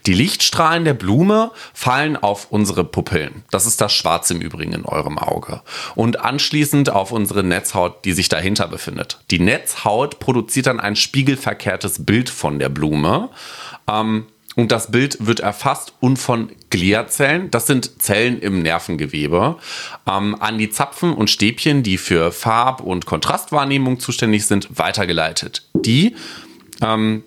Die 0.06 0.14
Lichtstrahlen 0.14 0.84
der 0.84 0.94
Blume 0.94 1.50
fallen 1.74 2.16
auf 2.16 2.48
unsere 2.50 2.84
Pupillen. 2.84 3.44
Das 3.50 3.66
ist 3.66 3.80
das 3.80 3.92
Schwarze 3.92 4.34
im 4.34 4.40
Übrigen 4.40 4.72
in 4.72 4.84
eurem 4.84 5.18
Auge. 5.18 5.62
Und 5.94 6.20
anschließend 6.20 6.90
auf 6.90 7.12
unsere 7.12 7.42
Netzhaut, 7.42 8.04
die 8.04 8.12
sich 8.12 8.28
dahinter 8.28 8.68
befindet. 8.68 9.20
Die 9.30 9.38
Netzhaut 9.38 10.18
produziert 10.18 10.66
dann 10.66 10.80
ein 10.80 10.96
spiegelverkehrtes 10.96 12.04
Bild 12.04 12.30
von 12.30 12.58
der 12.58 12.68
Blume. 12.68 13.30
Ähm, 13.88 14.26
und 14.56 14.72
das 14.72 14.90
Bild 14.90 15.24
wird 15.24 15.40
erfasst 15.40 15.92
und 16.00 16.18
von 16.18 16.50
Gliazellen, 16.70 17.50
das 17.50 17.66
sind 17.66 18.02
Zellen 18.02 18.40
im 18.40 18.62
Nervengewebe, 18.62 19.56
ähm, 20.06 20.34
an 20.40 20.58
die 20.58 20.70
Zapfen 20.70 21.12
und 21.12 21.30
Stäbchen, 21.30 21.82
die 21.82 21.98
für 21.98 22.32
Farb- 22.32 22.80
und 22.80 23.06
Kontrastwahrnehmung 23.06 24.00
zuständig 24.00 24.46
sind, 24.46 24.68
weitergeleitet. 24.76 25.68
Die, 25.74 26.16
ähm, 26.80 27.22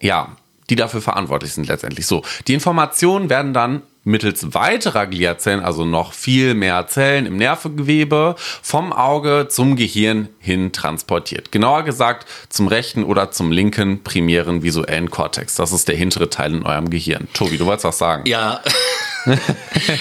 ja, 0.00 0.36
die 0.70 0.76
dafür 0.76 1.00
verantwortlich 1.00 1.52
sind 1.52 1.66
letztendlich. 1.66 2.06
So, 2.06 2.22
die 2.46 2.54
Informationen 2.54 3.30
werden 3.30 3.52
dann 3.54 3.82
mittels 4.04 4.54
weiterer 4.54 5.06
Gliazellen, 5.06 5.60
also 5.60 5.84
noch 5.84 6.12
viel 6.12 6.54
mehr 6.54 6.86
Zellen 6.86 7.26
im 7.26 7.36
Nervengewebe, 7.36 8.36
vom 8.62 8.92
Auge 8.92 9.48
zum 9.48 9.76
Gehirn 9.76 10.28
hin 10.38 10.72
transportiert. 10.72 11.50
Genauer 11.50 11.82
gesagt 11.82 12.26
zum 12.48 12.68
rechten 12.68 13.04
oder 13.04 13.30
zum 13.30 13.50
linken 13.50 14.02
primären 14.02 14.62
visuellen 14.62 15.10
Kortex. 15.10 15.56
Das 15.56 15.72
ist 15.72 15.88
der 15.88 15.96
hintere 15.96 16.30
Teil 16.30 16.54
in 16.54 16.62
eurem 16.64 16.90
Gehirn. 16.90 17.28
Tobi, 17.32 17.56
du 17.56 17.66
wolltest 17.66 17.84
was 17.84 17.98
sagen? 17.98 18.26
Ja. 18.26 18.60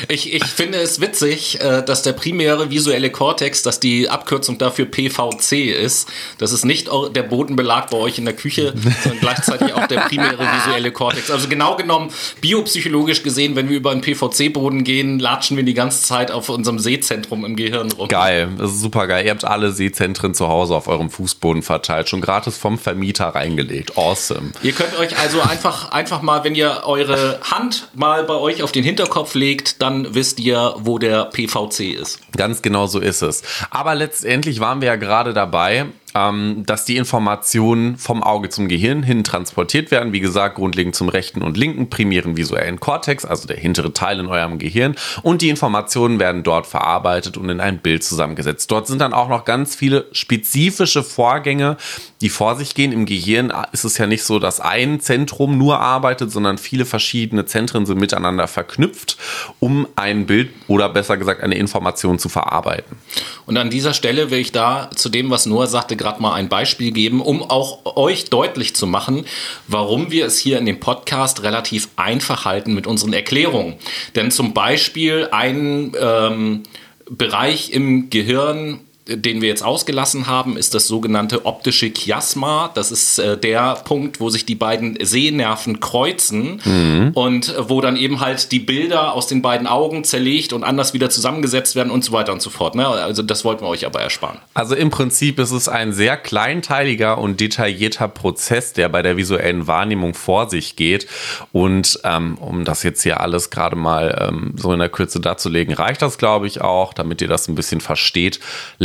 ich, 0.09 0.33
ich 0.33 0.45
finde 0.45 0.79
es 0.79 0.99
witzig, 0.99 1.61
äh, 1.61 1.83
dass 1.83 2.01
der 2.01 2.13
primäre 2.13 2.69
visuelle 2.69 3.09
Kortex, 3.09 3.63
dass 3.63 3.79
die 3.79 4.09
Abkürzung 4.09 4.57
dafür 4.57 4.85
PVC 4.85 5.69
ist. 5.69 6.09
Das 6.37 6.51
ist 6.51 6.65
nicht 6.65 6.89
der 7.15 7.23
Bodenbelag 7.23 7.89
bei 7.89 7.97
euch 7.97 8.17
in 8.17 8.25
der 8.25 8.35
Küche, 8.35 8.73
sondern 9.03 9.21
gleichzeitig 9.21 9.73
auch 9.73 9.87
der 9.87 10.01
primäre 10.01 10.39
visuelle 10.39 10.91
Kortex. 10.91 11.31
Also 11.31 11.47
genau 11.47 11.75
genommen, 11.75 12.11
biopsychologisch 12.41 13.23
gesehen, 13.23 13.55
wenn 13.55 13.69
wir 13.69 13.77
über 13.77 13.91
einen 13.91 14.01
PVC-Boden 14.01 14.83
gehen, 14.83 15.19
latschen 15.19 15.57
wir 15.57 15.63
die 15.63 15.73
ganze 15.73 16.03
Zeit 16.03 16.31
auf 16.31 16.49
unserem 16.49 16.79
Sehzentrum 16.79 17.45
im 17.45 17.55
Gehirn 17.55 17.91
rum. 17.91 18.07
Geil, 18.09 18.49
das 18.57 18.71
ist 18.71 18.81
super 18.81 19.07
geil. 19.07 19.25
Ihr 19.25 19.31
habt 19.31 19.45
alle 19.45 19.71
Sehzentren 19.71 20.33
zu 20.33 20.47
Hause 20.47 20.75
auf 20.75 20.87
eurem 20.87 21.09
Fußboden 21.09 21.63
verteilt, 21.63 22.09
schon 22.09 22.21
gratis 22.21 22.57
vom 22.57 22.77
Vermieter 22.77 23.27
reingelegt. 23.27 23.97
Awesome. 23.97 24.51
Ihr 24.61 24.73
könnt 24.73 24.97
euch 24.99 25.17
also 25.17 25.41
einfach, 25.41 25.91
einfach 25.91 26.21
mal, 26.21 26.43
wenn 26.43 26.55
ihr 26.55 26.81
eure 26.85 27.39
Hand 27.43 27.87
mal 27.93 28.23
bei 28.23 28.35
euch 28.35 28.63
auf 28.63 28.71
den 28.71 28.83
Hinterkopf 28.83 29.12
legt, 29.33 29.81
dann 29.81 30.13
wisst 30.15 30.39
ihr, 30.39 30.75
wo 30.77 30.97
der 30.99 31.25
PVC 31.25 31.93
ist. 31.93 32.19
Ganz 32.35 32.61
genau 32.61 32.87
so 32.87 32.99
ist 32.99 33.21
es. 33.21 33.43
Aber 33.69 33.95
letztendlich 33.95 34.59
waren 34.59 34.81
wir 34.81 34.87
ja 34.87 34.95
gerade 34.95 35.33
dabei, 35.33 35.85
ähm, 36.15 36.63
dass 36.65 36.85
die 36.85 36.97
Informationen 36.97 37.97
vom 37.97 38.23
Auge 38.23 38.49
zum 38.49 38.67
Gehirn 38.67 39.03
hin 39.03 39.23
transportiert 39.23 39.91
werden. 39.91 40.13
Wie 40.13 40.19
gesagt, 40.19 40.55
grundlegend 40.55 40.95
zum 40.95 41.09
rechten 41.09 41.41
und 41.41 41.57
linken 41.57 41.89
primären 41.89 42.37
visuellen 42.37 42.79
Kortex, 42.79 43.25
also 43.25 43.47
der 43.47 43.57
hintere 43.57 43.93
Teil 43.93 44.19
in 44.19 44.27
eurem 44.27 44.59
Gehirn. 44.59 44.95
Und 45.21 45.41
die 45.41 45.49
Informationen 45.49 46.19
werden 46.19 46.43
dort 46.43 46.67
verarbeitet 46.67 47.37
und 47.37 47.49
in 47.49 47.59
ein 47.59 47.79
Bild 47.79 48.03
zusammengesetzt. 48.03 48.69
Dort 48.71 48.87
sind 48.87 48.99
dann 48.99 49.13
auch 49.13 49.29
noch 49.29 49.45
ganz 49.45 49.75
viele 49.75 50.05
spezifische 50.11 51.03
Vorgänge, 51.03 51.77
die 52.21 52.29
vor 52.29 52.55
sich 52.55 52.75
gehen. 52.75 52.91
Im 52.91 53.05
Gehirn 53.05 53.51
ist 53.71 53.83
es 53.83 53.97
ja 53.97 54.07
nicht 54.07 54.23
so, 54.23 54.39
dass 54.39 54.59
ein 54.59 54.99
Zentrum 54.99 55.57
nur 55.57 55.79
arbeitet, 55.79 56.31
sondern 56.31 56.57
viele 56.57 56.85
verschiedene 56.85 57.45
Zentren 57.45 57.85
sind 57.85 57.99
miteinander 57.99 58.47
verknüpft, 58.47 59.17
um 59.59 59.87
ein 59.95 60.25
Bild 60.25 60.49
oder 60.67 60.89
besser 60.89 61.17
gesagt 61.17 61.41
eine 61.41 61.55
Information 61.55 62.19
zu 62.19 62.29
verarbeiten. 62.29 62.97
Und 63.45 63.57
an 63.57 63.69
dieser 63.69 63.93
Stelle 63.93 64.31
will 64.31 64.39
ich 64.39 64.51
da 64.51 64.89
zu 64.95 65.09
dem, 65.09 65.29
was 65.29 65.45
Noah 65.45 65.67
sagte, 65.67 65.97
gerade 66.03 66.21
mal 66.21 66.33
ein 66.33 66.49
Beispiel 66.49 66.91
geben, 66.91 67.21
um 67.21 67.41
auch 67.41 67.95
euch 67.95 68.25
deutlich 68.25 68.75
zu 68.75 68.85
machen, 68.85 69.25
warum 69.67 70.11
wir 70.11 70.25
es 70.25 70.37
hier 70.37 70.59
in 70.59 70.65
dem 70.65 70.79
Podcast 70.79 71.41
relativ 71.43 71.87
einfach 71.95 72.45
halten 72.45 72.73
mit 72.75 72.85
unseren 72.85 73.13
Erklärungen. 73.13 73.75
Denn 74.15 74.29
zum 74.29 74.53
Beispiel 74.53 75.29
ein 75.31 75.93
ähm, 75.99 76.63
Bereich 77.09 77.71
im 77.71 78.09
Gehirn, 78.09 78.81
den 79.05 79.41
wir 79.41 79.49
jetzt 79.49 79.63
ausgelassen 79.63 80.27
haben, 80.27 80.55
ist 80.55 80.73
das 80.73 80.87
sogenannte 80.87 81.45
optische 81.45 81.91
Chiasma. 81.91 82.71
Das 82.73 82.91
ist 82.91 83.19
äh, 83.19 83.37
der 83.37 83.75
Punkt, 83.83 84.21
wo 84.21 84.29
sich 84.29 84.45
die 84.45 84.55
beiden 84.55 84.97
Sehnerven 85.01 85.81
kreuzen 85.81 86.61
mhm. 86.63 87.11
und 87.13 87.49
äh, 87.49 87.69
wo 87.69 87.81
dann 87.81 87.97
eben 87.97 88.21
halt 88.21 88.53
die 88.53 88.59
Bilder 88.59 89.13
aus 89.13 89.27
den 89.27 89.41
beiden 89.41 89.67
Augen 89.67 90.05
zerlegt 90.05 90.53
und 90.53 90.63
anders 90.63 90.93
wieder 90.93 91.09
zusammengesetzt 91.09 91.75
werden 91.75 91.91
und 91.91 92.05
so 92.05 92.13
weiter 92.13 92.31
und 92.31 92.41
so 92.41 92.49
fort. 92.49 92.75
Ne? 92.75 92.87
Also 92.87 93.23
das 93.23 93.43
wollten 93.43 93.65
wir 93.65 93.67
euch 93.67 93.85
aber 93.85 93.99
ersparen. 93.99 94.37
Also 94.53 94.73
im 94.73 94.89
Prinzip 94.89 95.37
ist 95.37 95.51
es 95.51 95.67
ein 95.67 95.91
sehr 95.91 96.15
kleinteiliger 96.15 97.17
und 97.17 97.41
detaillierter 97.41 98.07
Prozess, 98.07 98.71
der 98.71 98.87
bei 98.87 99.01
der 99.01 99.17
visuellen 99.17 99.67
Wahrnehmung 99.67 100.13
vor 100.13 100.49
sich 100.49 100.77
geht. 100.77 101.07
Und 101.51 101.99
ähm, 102.05 102.37
um 102.37 102.63
das 102.63 102.83
jetzt 102.83 103.03
hier 103.03 103.19
alles 103.19 103.49
gerade 103.49 103.75
mal 103.75 104.29
ähm, 104.29 104.53
so 104.55 104.71
in 104.71 104.79
der 104.79 104.89
Kürze 104.89 105.19
darzulegen, 105.19 105.73
reicht 105.73 106.01
das, 106.01 106.17
glaube 106.17 106.47
ich, 106.47 106.61
auch, 106.61 106.93
damit 106.93 107.21
ihr 107.21 107.27
das 107.27 107.49
ein 107.49 107.55
bisschen 107.55 107.81
versteht 107.81 108.39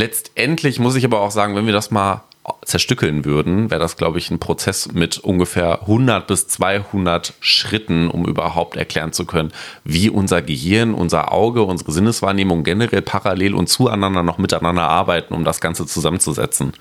letztendlich 0.09 0.79
muss 0.79 0.97
ich 0.97 1.05
aber 1.05 1.21
auch 1.21 1.31
sagen, 1.31 1.55
wenn 1.55 1.67
wir 1.67 1.75
das 1.75 1.91
mal 1.91 2.23
zerstückeln 2.69 3.25
würden, 3.25 3.71
wäre 3.71 3.81
das, 3.81 3.97
glaube 3.97 4.19
ich, 4.19 4.31
ein 4.31 4.39
Prozess 4.39 4.93
mit 4.93 5.17
ungefähr 5.19 5.81
100 5.83 6.27
bis 6.27 6.49
200 6.49 7.33
Schritten, 7.41 8.09
um 8.09 8.27
überhaupt 8.27 8.77
erklären 8.77 9.13
zu 9.13 9.25
können, 9.25 9.53
wie 9.85 10.11
unser 10.11 10.43
Gehirn, 10.43 10.93
unser 10.93 11.33
Auge, 11.33 11.63
unsere 11.63 11.93
Sinneswahrnehmung 11.93 12.65
generell 12.65 13.01
parallel 13.01 13.55
und 13.55 13.71
zueinander 13.71 14.23
noch 14.23 14.37
miteinander 14.37 14.83
arbeiten, 14.83 15.33
um 15.33 15.45
das 15.45 15.63
Ganze 15.63 15.87
zusammenzusetzen. 15.87 16.75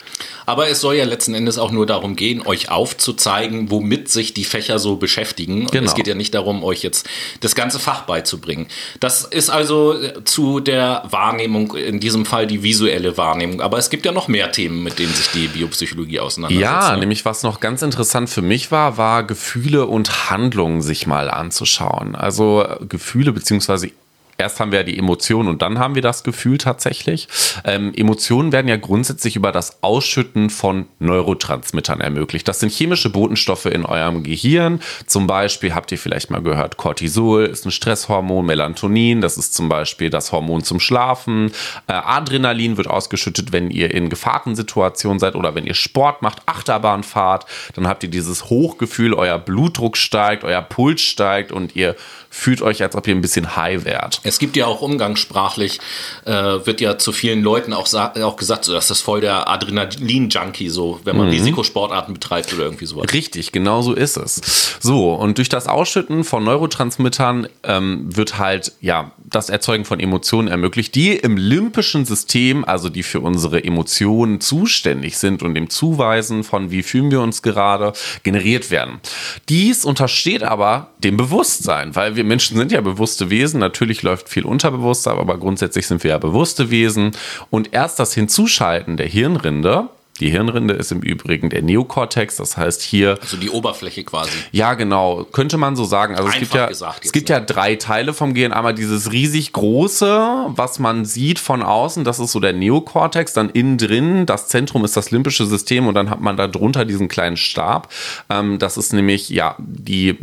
Aber 0.46 0.68
es 0.68 0.82
soll 0.82 0.96
ja 0.96 1.06
letzten 1.06 1.34
Endes 1.34 1.58
auch 1.58 1.72
nur 1.72 1.86
darum 1.86 2.18
gehen, 2.18 2.46
euch 2.46 2.70
aufzuzeigen, 2.70 3.72
womit 3.72 4.10
sich 4.10 4.34
die 4.34 4.44
Fächer 4.44 4.80
so 4.80 4.98
beschäftigen. 4.98 5.68
Genau. 5.68 5.86
es 5.86 5.96
geht 5.96 6.08
ja 6.08 6.16
nicht 6.16 6.34
darum, 6.34 6.66
euch 6.66 6.84
jetzt 6.84 7.08
das 7.40 7.56
ganze 7.56 7.80
Fach 7.80 8.02
beizubringen. 8.02 8.68
Das 9.00 9.24
ist 9.24 9.50
also 9.50 9.96
zu 10.26 10.60
der 10.60 11.04
Wahrnehmung, 11.10 11.76
in 11.76 12.02
diesem 12.02 12.26
Fall 12.26 12.46
die 12.46 12.62
visuelle 12.62 13.16
Wahrnehmung. 13.16 13.62
Aber 13.62 13.78
es 13.78 13.90
gibt 13.90 14.06
ja 14.06 14.12
noch 14.12 14.28
mehr 14.28 14.52
Themen, 14.52 14.84
mit 14.84 15.00
denen 15.00 15.14
sich 15.14 15.30
die 15.30 15.48
Biopsychologie 15.78 16.20
auseinandersetzen. 16.20 16.64
Ja, 16.64 16.98
nämlich 16.98 17.26
was 17.26 17.44
noch 17.44 17.60
ganz 17.60 17.82
interessant 17.82 18.30
für 18.30 18.42
mich 18.42 18.72
war, 18.72 18.98
war 18.98 19.24
Gefühle 19.24 19.86
und 19.86 20.30
Handlungen 20.30 20.82
sich 20.82 21.08
mal 21.08 21.30
anzuschauen. 21.30 22.16
Also 22.16 22.66
Gefühle 22.88 23.32
beziehungsweise 23.32 23.92
erst 24.38 24.60
haben 24.60 24.72
wir 24.72 24.80
ja 24.80 24.84
die 24.84 24.98
Emotionen 24.98 25.50
und 25.50 25.62
dann 25.62 25.80
haben 25.80 25.96
wir 25.96 26.02
das 26.02 26.24
Gefühl 26.24 26.58
tatsächlich. 26.58 27.28
Ähm, 27.64 27.94
Emotionen 27.96 28.52
werden 28.52 28.68
ja 28.68 28.78
grundsätzlich 28.78 29.36
über 29.36 29.52
das 29.52 29.82
Ausschütten 29.82 30.50
von 30.50 30.86
Neurotransmittern 31.00 32.02
ermöglicht. 32.02 32.48
Das 32.48 32.60
sind 32.60 32.72
chemische 32.72 33.10
Botenstoffe 33.10 33.66
in 33.66 33.86
eurem 33.86 34.24
Gehirn. 34.24 34.80
Zum 35.06 35.28
Beispiel 35.28 35.74
habt 35.74 35.92
ihr 35.92 35.98
vielleicht 35.98 36.30
mal 36.30 36.42
gehört, 36.42 36.78
Cortisol 36.78 37.46
ist 37.46 37.66
ein 37.66 37.72
Stresshormon, 37.72 38.46
Melatonin, 38.46 39.22
das 39.22 39.38
ist 39.38 39.56
zum 39.56 39.70
Beispiel 39.70 40.10
das 40.10 40.32
Hormon 40.32 40.64
zum 40.64 40.80
Schlafen. 40.80 41.52
Äh, 41.88 41.94
Adrenalin 41.94 42.78
wird 42.78 42.88
ausgeschüttet, 42.88 43.52
wenn 43.52 43.72
ihr 43.72 43.94
in 43.94 44.10
Gefahrensituationen 44.10 45.20
seid 45.20 45.36
oder 45.36 45.56
wenn 45.56 45.66
ihr 45.66 45.74
Sport 45.74 46.22
macht, 46.22 46.44
Achterbahn 46.46 47.04
fahrt. 47.04 47.46
Dann 47.74 47.88
habt 47.88 48.04
ihr 48.04 48.10
dieses 48.10 48.46
Hochgefühl, 48.50 49.14
euer 49.14 49.40
Blutdruck 49.40 49.98
steigt, 49.98 50.44
euer 50.44 50.62
Puls 50.62 51.02
steigt 51.02 51.52
und 51.52 51.76
ihr 51.76 51.96
fühlt 52.30 52.62
euch, 52.62 52.84
als 52.84 52.96
ob 52.96 53.08
ihr 53.08 53.16
ein 53.16 53.22
bisschen 53.22 53.56
high 53.56 53.84
wärt. 53.86 54.22
Es 54.28 54.40
gibt 54.40 54.56
ja 54.56 54.66
auch 54.66 54.82
umgangssprachlich, 54.82 55.80
äh, 56.26 56.32
wird 56.32 56.82
ja 56.82 56.98
zu 56.98 57.12
vielen 57.12 57.42
Leuten 57.42 57.74
auch, 57.74 57.92
auch 57.94 58.36
gesagt, 58.36 58.66
so, 58.66 58.74
dass 58.74 58.88
das 58.88 59.02
voll 59.02 59.22
der 59.22 59.50
Adrenalin-Junkie, 59.50 60.70
so, 60.70 61.00
wenn 61.04 61.18
man 61.18 61.28
mhm. 61.28 61.34
Risikosportarten 61.34 62.14
betreibt 62.14 62.54
oder 62.54 62.64
irgendwie 62.64 62.86
sowas. 62.86 63.12
Richtig, 63.14 63.52
genau 63.52 63.82
so 63.82 63.94
ist 63.94 64.18
es. 64.18 64.78
So, 64.80 65.14
und 65.14 65.38
durch 65.38 65.50
das 65.50 65.68
Ausschütten 65.68 66.24
von 66.24 66.44
Neurotransmittern 66.44 67.48
ähm, 67.64 68.16
wird 68.16 68.38
halt, 68.38 68.74
ja, 68.82 69.12
das 69.30 69.50
Erzeugen 69.50 69.86
von 69.86 70.00
Emotionen 70.00 70.48
ermöglicht, 70.48 70.96
die 70.96 71.12
im 71.12 71.38
limbischen 71.38 72.06
System, 72.06 72.64
also 72.64 72.90
die 72.90 73.04
für 73.04 73.20
unsere 73.20 73.64
Emotionen 73.64 74.40
zuständig 74.40 75.18
sind 75.18 75.44
und 75.44 75.54
dem 75.54 75.70
Zuweisen 75.70 76.44
von 76.44 76.72
wie 76.72 76.84
fühlen 76.84 77.12
wir 77.12 77.22
uns 77.22 77.42
gerade, 77.42 77.94
generiert 78.24 78.72
werden. 78.72 79.02
Dies 79.50 79.86
untersteht 79.86 80.44
aber 80.44 80.92
dem 81.04 81.18
Bewusstsein, 81.18 81.96
weil 81.96 82.16
wir 82.16 82.24
Menschen 82.24 82.58
sind 82.58 82.72
ja 82.72 82.82
bewusste 82.82 83.30
Wesen. 83.30 83.60
Natürlich 83.60 84.02
läuft 84.02 84.17
viel 84.26 84.46
unterbewusster, 84.46 85.12
aber 85.12 85.38
grundsätzlich 85.38 85.88
sind 85.88 86.04
wir 86.04 86.12
ja 86.12 86.18
bewusste 86.18 86.70
Wesen. 86.72 87.12
Und 87.50 87.74
erst 87.74 88.00
das 88.00 88.14
Hinzuschalten 88.14 88.98
der 88.98 89.08
Hirnrinde 89.08 89.90
die 90.20 90.32
Hirnrinde 90.32 90.74
ist 90.74 90.92
im 90.92 91.02
Übrigen 91.02 91.50
der 91.50 91.62
Neokortex, 91.62 92.38
das 92.38 92.58
heißt 92.58 92.82
hier. 92.82 93.20
Also 93.22 93.38
die 93.38 93.50
Oberfläche 93.50 94.04
quasi. 94.04 94.32
Ja, 94.52 94.74
genau. 94.74 95.24
Könnte 95.26 95.58
man 95.58 95.76
so 95.76 95.86
sagen. 95.86 96.16
Also 96.16 96.30
es 96.30 96.40
gibt 96.40 96.54
ja, 96.54 96.70
es 96.70 97.12
gibt 97.12 97.30
ja 97.30 97.40
drei 97.40 97.76
Teile 97.76 98.14
vom 98.14 98.34
Gehirn. 98.34 98.52
Einmal 98.52 98.74
dieses 98.74 99.12
riesig 99.12 99.54
große, 99.54 100.46
was 100.48 100.80
man 100.80 101.06
sieht 101.06 101.40
von 101.40 101.62
außen, 101.62 102.04
das 102.04 102.20
ist 102.20 102.32
so 102.32 102.40
der 102.40 102.54
Neokortex. 102.54 103.34
Dann 103.34 103.50
innen 103.50 103.78
drin, 103.78 104.26
das 104.26 104.48
Zentrum 104.48 104.84
ist 104.84 104.98
das 104.98 105.12
limbische 105.12 105.46
System 105.46 105.88
und 105.88 105.94
dann 105.94 106.10
hat 106.10 106.22
man 106.22 106.36
da 106.36 106.48
drunter 106.48 106.86
diesen 106.86 107.08
kleinen 107.08 107.38
Stab. 107.38 107.92
Ähm, 108.30 108.58
das 108.58 108.78
ist 108.78 108.94
nämlich, 108.94 109.30
ja, 109.30 109.56
die 109.60 110.18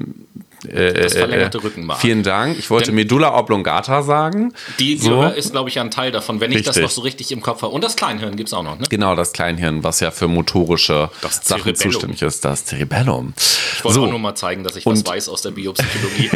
äh, 0.67 0.93
das 0.95 1.15
verlängerte 1.15 1.59
äh, 1.59 1.63
Rückenmark. 1.63 2.01
Vielen 2.01 2.23
Dank. 2.23 2.59
Ich 2.59 2.71
wollte 2.71 2.87
Denn 2.87 2.97
Medulla 2.97 3.37
oblongata 3.37 4.03
sagen. 4.03 4.53
Die 4.79 4.97
so. 4.97 5.23
ist, 5.25 5.53
glaube 5.53 5.69
ich, 5.69 5.81
ein 5.81 5.91
Teil 5.91 6.13
davon, 6.13 6.41
wenn 6.41 6.51
richtig. 6.51 6.69
ich 6.69 6.75
das 6.75 6.83
noch 6.83 6.91
so 6.91 7.03
richtig 7.03 7.33
im 7.33 7.41
Kopf 7.41 7.63
habe. 7.63 7.73
Und 7.73 7.85
das 7.85 7.97
Kleinhirn 7.97 8.37
gibt 8.37 8.49
es 8.49 8.53
auch 8.53 8.63
noch, 8.63 8.79
ne? 8.79 8.85
Genau, 8.89 9.15
das 9.15 9.33
Kleinhirn, 9.33 9.85
was 9.85 10.01
ja 10.01 10.11
für 10.11 10.29
motorische 10.29 11.11
Sachen 11.43 11.75
zuständig 11.75 12.23
ist. 12.23 12.45
Das 12.45 12.65
Cerebellum. 12.65 13.35
Ich 13.77 13.85
wollte 13.85 13.95
so. 13.95 14.05
auch 14.05 14.11
nur 14.11 14.19
mal 14.19 14.35
zeigen, 14.35 14.65
dass 14.65 14.77
ich 14.77 14.87
und, 14.87 14.97
was 14.97 15.07
weiß 15.07 15.29
aus 15.29 15.43
der 15.43 15.51
Biopsychologie. 15.51 16.31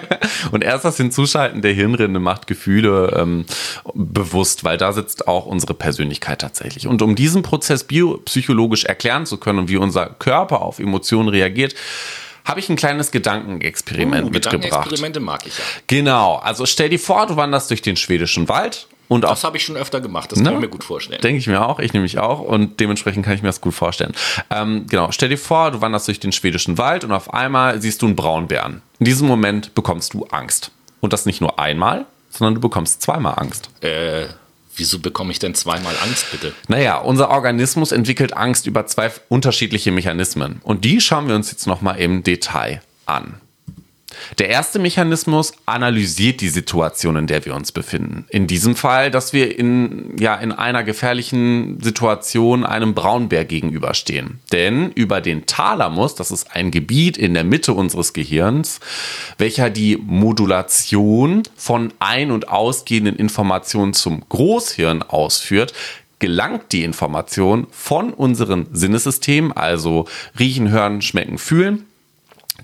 und 0.52 0.62
erst 0.62 0.84
das 0.84 0.96
Hinzuschalten 0.96 1.62
der 1.62 1.72
Hirnrinde 1.72 2.20
macht 2.20 2.46
Gefühle 2.46 3.16
ähm, 3.18 3.44
bewusst, 3.94 4.64
weil 4.64 4.78
da 4.78 4.92
sitzt 4.92 5.28
auch 5.28 5.46
unsere 5.46 5.74
Persönlichkeit 5.74 6.40
tatsächlich. 6.40 6.86
Und 6.86 7.02
um 7.02 7.14
diesen 7.14 7.42
Prozess 7.42 7.84
biopsychologisch 7.84 8.84
erklären 8.84 9.26
zu 9.26 9.38
können 9.38 9.60
und 9.60 9.68
wie 9.68 9.76
unser 9.76 10.06
Körper 10.06 10.62
auf 10.62 10.78
Emotionen 10.78 11.28
reagiert, 11.28 11.74
habe 12.44 12.60
ich 12.60 12.68
ein 12.68 12.76
kleines 12.76 13.10
Gedankenexperiment 13.10 14.26
uh, 14.26 14.30
mitgebracht. 14.30 14.62
Gedankenexperimente 14.62 15.20
mag 15.20 15.46
ich 15.46 15.56
ja. 15.56 15.64
Genau, 15.86 16.36
also 16.36 16.66
stell 16.66 16.88
dir 16.88 16.98
vor, 16.98 17.26
du 17.26 17.36
wanderst 17.36 17.70
durch 17.70 17.82
den 17.82 17.96
schwedischen 17.96 18.48
Wald. 18.48 18.88
Und 19.08 19.24
das 19.24 19.44
habe 19.44 19.58
ich 19.58 19.64
schon 19.64 19.76
öfter 19.76 20.00
gemacht, 20.00 20.32
das 20.32 20.38
ne? 20.38 20.46
kann 20.46 20.54
ich 20.54 20.60
mir 20.60 20.68
gut 20.68 20.84
vorstellen. 20.84 21.20
Denke 21.20 21.38
ich 21.38 21.46
mir 21.46 21.66
auch, 21.66 21.80
ich 21.80 21.92
nämlich 21.92 22.18
auch 22.18 22.40
und 22.40 22.80
dementsprechend 22.80 23.26
kann 23.26 23.34
ich 23.34 23.42
mir 23.42 23.48
das 23.50 23.60
gut 23.60 23.74
vorstellen. 23.74 24.14
Ähm, 24.48 24.86
genau, 24.88 25.12
stell 25.12 25.28
dir 25.28 25.36
vor, 25.36 25.70
du 25.70 25.82
wanderst 25.82 26.08
durch 26.08 26.18
den 26.18 26.32
schwedischen 26.32 26.78
Wald 26.78 27.04
und 27.04 27.12
auf 27.12 27.34
einmal 27.34 27.82
siehst 27.82 28.00
du 28.00 28.06
einen 28.06 28.16
Braunbären. 28.16 28.80
In 29.00 29.04
diesem 29.04 29.28
Moment 29.28 29.74
bekommst 29.74 30.14
du 30.14 30.24
Angst. 30.30 30.70
Und 31.00 31.12
das 31.12 31.26
nicht 31.26 31.42
nur 31.42 31.58
einmal, 31.58 32.06
sondern 32.30 32.54
du 32.54 32.60
bekommst 32.62 33.02
zweimal 33.02 33.34
Angst. 33.36 33.68
Äh, 33.82 34.28
wieso 34.76 34.98
bekomme 34.98 35.32
ich 35.32 35.38
denn 35.38 35.54
zweimal 35.54 35.94
Angst, 36.02 36.30
bitte? 36.30 36.52
Naja, 36.68 36.98
unser 36.98 37.30
Organismus 37.30 37.92
entwickelt 37.92 38.36
Angst 38.36 38.66
über 38.66 38.86
zwei 38.86 39.10
unterschiedliche 39.28 39.92
Mechanismen. 39.92 40.60
Und 40.62 40.84
die 40.84 41.00
schauen 41.00 41.28
wir 41.28 41.34
uns 41.34 41.50
jetzt 41.50 41.66
nochmal 41.66 41.98
im 41.98 42.22
Detail 42.22 42.82
an. 43.06 43.40
Der 44.38 44.48
erste 44.48 44.78
Mechanismus 44.78 45.52
analysiert 45.66 46.40
die 46.40 46.48
Situation, 46.48 47.16
in 47.16 47.26
der 47.26 47.44
wir 47.44 47.54
uns 47.54 47.72
befinden. 47.72 48.26
In 48.30 48.46
diesem 48.46 48.76
Fall, 48.76 49.10
dass 49.10 49.32
wir 49.32 49.58
in, 49.58 50.16
ja, 50.18 50.34
in 50.34 50.52
einer 50.52 50.84
gefährlichen 50.84 51.80
Situation 51.80 52.64
einem 52.64 52.94
Braunbär 52.94 53.44
gegenüberstehen. 53.44 54.40
Denn 54.52 54.90
über 54.92 55.20
den 55.20 55.46
Thalamus, 55.46 56.14
das 56.14 56.30
ist 56.30 56.54
ein 56.54 56.70
Gebiet 56.70 57.16
in 57.16 57.34
der 57.34 57.44
Mitte 57.44 57.72
unseres 57.72 58.12
Gehirns, 58.12 58.80
welcher 59.38 59.70
die 59.70 59.96
Modulation 59.96 61.42
von 61.56 61.92
ein- 61.98 62.30
und 62.30 62.48
ausgehenden 62.48 63.16
Informationen 63.16 63.92
zum 63.92 64.22
Großhirn 64.28 65.02
ausführt, 65.02 65.72
gelangt 66.22 66.70
die 66.70 66.84
Information 66.84 67.66
von 67.72 68.12
unseren 68.12 68.68
Sinnesystemen, 68.72 69.50
also 69.50 70.06
riechen, 70.38 70.70
hören, 70.70 71.02
schmecken, 71.02 71.36
fühlen, 71.36 71.84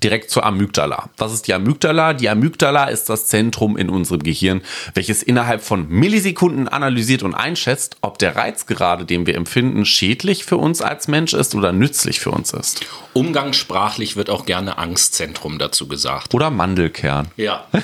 direkt 0.03 0.31
zur 0.31 0.45
Amygdala. 0.45 1.11
Was 1.17 1.33
ist 1.33 1.47
die 1.47 1.55
Amygdala? 1.55 2.15
Die 2.15 2.29
Amygdala 2.29 2.85
ist 2.85 3.09
das 3.09 3.27
Zentrum 3.27 3.77
in 3.77 3.91
unserem 3.91 4.23
Gehirn, 4.23 4.63
welches 4.95 5.23
innerhalb 5.23 5.63
von 5.63 5.89
Millisekunden 5.89 6.69
analysiert 6.69 7.23
und 7.23 7.35
einschätzt, 7.35 7.97
ob 8.01 8.19
der 8.19 8.37
Reiz 8.37 8.67
gerade, 8.67 9.05
den 9.05 9.27
wir 9.27 9.35
empfinden, 9.35 9.85
schädlich 9.85 10.45
für 10.45 10.57
uns 10.57 10.83
als 10.83 11.09
Mensch 11.09 11.35
ist 11.35 11.55
oder 11.55 11.73
nützlich 11.73 12.21
für 12.21 12.31
uns 12.31 12.53
ist. 12.53 12.85
Umgangssprachlich 13.13 14.17
wird 14.17 14.31
auch 14.31 14.47
gerne 14.47 14.79
Angstzentrum 14.79 15.59
dazu 15.59 15.89
gesagt. 15.89 16.35
Oder 16.35 16.51
Mandelkern. 16.51 17.29
Ja. 17.37 17.67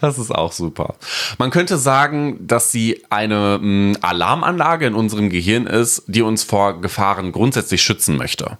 Das 0.00 0.18
ist 0.18 0.34
auch 0.34 0.52
super. 0.52 0.94
Man 1.36 1.50
könnte 1.50 1.76
sagen, 1.76 2.38
dass 2.40 2.72
sie 2.72 3.04
eine 3.10 3.58
mh, 3.60 3.98
Alarmanlage 4.00 4.86
in 4.86 4.94
unserem 4.94 5.28
Gehirn 5.28 5.66
ist, 5.66 6.04
die 6.06 6.22
uns 6.22 6.42
vor 6.42 6.80
Gefahren 6.80 7.32
grundsätzlich 7.32 7.82
schützen 7.82 8.16
möchte 8.16 8.56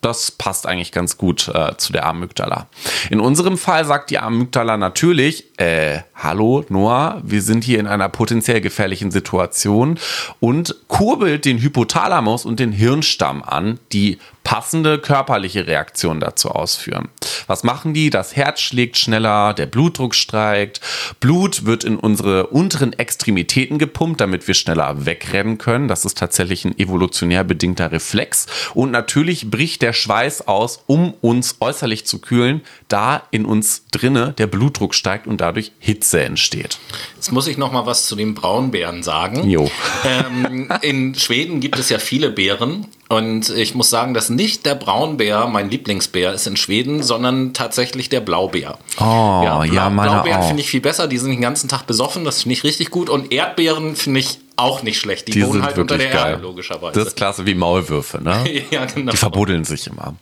das 0.00 0.30
passt 0.30 0.66
eigentlich 0.66 0.92
ganz 0.92 1.16
gut 1.16 1.48
äh, 1.48 1.76
zu 1.76 1.92
der 1.92 2.06
Amygdala. 2.06 2.68
In 3.10 3.20
unserem 3.20 3.58
Fall 3.58 3.84
sagt 3.84 4.10
die 4.10 4.18
Amygdala 4.18 4.76
natürlich, 4.76 5.58
äh, 5.58 6.00
hallo 6.14 6.64
Noah, 6.68 7.20
wir 7.24 7.42
sind 7.42 7.64
hier 7.64 7.80
in 7.80 7.86
einer 7.86 8.08
potenziell 8.08 8.60
gefährlichen 8.60 9.10
Situation 9.10 9.98
und 10.38 10.76
kurbelt 10.88 11.44
den 11.44 11.58
Hypothalamus 11.58 12.44
und 12.44 12.60
den 12.60 12.72
Hirnstamm 12.72 13.42
an, 13.42 13.78
die 13.92 14.18
passende 14.46 15.00
körperliche 15.00 15.66
Reaktion 15.66 16.20
dazu 16.20 16.50
ausführen. 16.50 17.08
Was 17.48 17.64
machen 17.64 17.94
die? 17.94 18.10
Das 18.10 18.36
Herz 18.36 18.60
schlägt 18.60 18.96
schneller, 18.96 19.52
der 19.54 19.66
Blutdruck 19.66 20.14
steigt, 20.14 20.80
Blut 21.18 21.64
wird 21.64 21.82
in 21.82 21.96
unsere 21.96 22.46
unteren 22.46 22.92
Extremitäten 22.92 23.76
gepumpt, 23.76 24.20
damit 24.20 24.46
wir 24.46 24.54
schneller 24.54 25.04
wegrennen 25.04 25.58
können. 25.58 25.88
Das 25.88 26.04
ist 26.04 26.16
tatsächlich 26.16 26.64
ein 26.64 26.78
evolutionär 26.78 27.42
bedingter 27.42 27.90
Reflex. 27.90 28.46
Und 28.72 28.92
natürlich 28.92 29.50
bricht 29.50 29.82
der 29.82 29.92
Schweiß 29.92 30.46
aus, 30.46 30.84
um 30.86 31.14
uns 31.22 31.56
äußerlich 31.58 32.06
zu 32.06 32.20
kühlen, 32.20 32.60
da 32.86 33.24
in 33.32 33.46
uns 33.46 33.86
drinne 33.90 34.32
der 34.38 34.46
Blutdruck 34.46 34.94
steigt 34.94 35.26
und 35.26 35.40
dadurch 35.40 35.72
Hitze 35.80 36.22
entsteht. 36.22 36.78
Jetzt 37.16 37.32
muss 37.32 37.48
ich 37.48 37.58
noch 37.58 37.72
mal 37.72 37.84
was 37.84 38.06
zu 38.06 38.14
den 38.14 38.34
Braunbären 38.34 39.02
sagen. 39.02 39.50
Jo. 39.50 39.68
Ähm, 40.04 40.70
in 40.82 41.16
Schweden 41.16 41.58
gibt 41.58 41.80
es 41.80 41.88
ja 41.88 41.98
viele 41.98 42.30
Bären 42.30 42.86
und 43.08 43.50
ich 43.50 43.74
muss 43.74 43.88
sagen, 43.88 44.14
dass 44.14 44.30
nicht 44.30 44.66
der 44.66 44.74
Braunbär 44.74 45.46
mein 45.46 45.70
Lieblingsbär 45.70 46.32
ist 46.32 46.46
in 46.46 46.56
Schweden, 46.56 47.02
sondern 47.04 47.54
tatsächlich 47.54 48.08
der 48.08 48.20
Blaubär. 48.20 48.78
Oh, 48.98 49.04
ja, 49.04 49.64
ja 49.64 49.90
meine 49.90 50.10
Blaubeeren 50.10 50.42
finde 50.42 50.62
ich 50.62 50.68
viel 50.68 50.80
besser. 50.80 51.06
Die 51.06 51.18
sind 51.18 51.30
den 51.30 51.40
ganzen 51.40 51.68
Tag 51.68 51.86
besoffen. 51.86 52.24
Das 52.24 52.42
finde 52.42 52.54
ich 52.54 52.64
richtig 52.64 52.90
gut. 52.90 53.08
Und 53.08 53.32
Erdbeeren 53.32 53.94
finde 53.94 54.20
ich 54.20 54.38
auch 54.56 54.82
nicht 54.82 54.98
schlecht. 54.98 55.28
Die, 55.28 55.32
Die 55.32 55.42
wohnen 55.42 55.52
sind 55.52 55.62
halt 55.62 55.78
unter 55.78 55.98
der 55.98 56.10
geil. 56.10 56.30
Erde, 56.32 56.42
logischerweise. 56.42 56.98
Das 56.98 57.08
ist 57.08 57.16
klasse 57.16 57.46
wie 57.46 57.54
Maulwürfe, 57.54 58.22
ne? 58.22 58.44
ja, 58.70 58.84
genau. 58.86 59.12
Die 59.12 59.16
verbuddeln 59.16 59.64
sich 59.64 59.86
immer. 59.86 60.14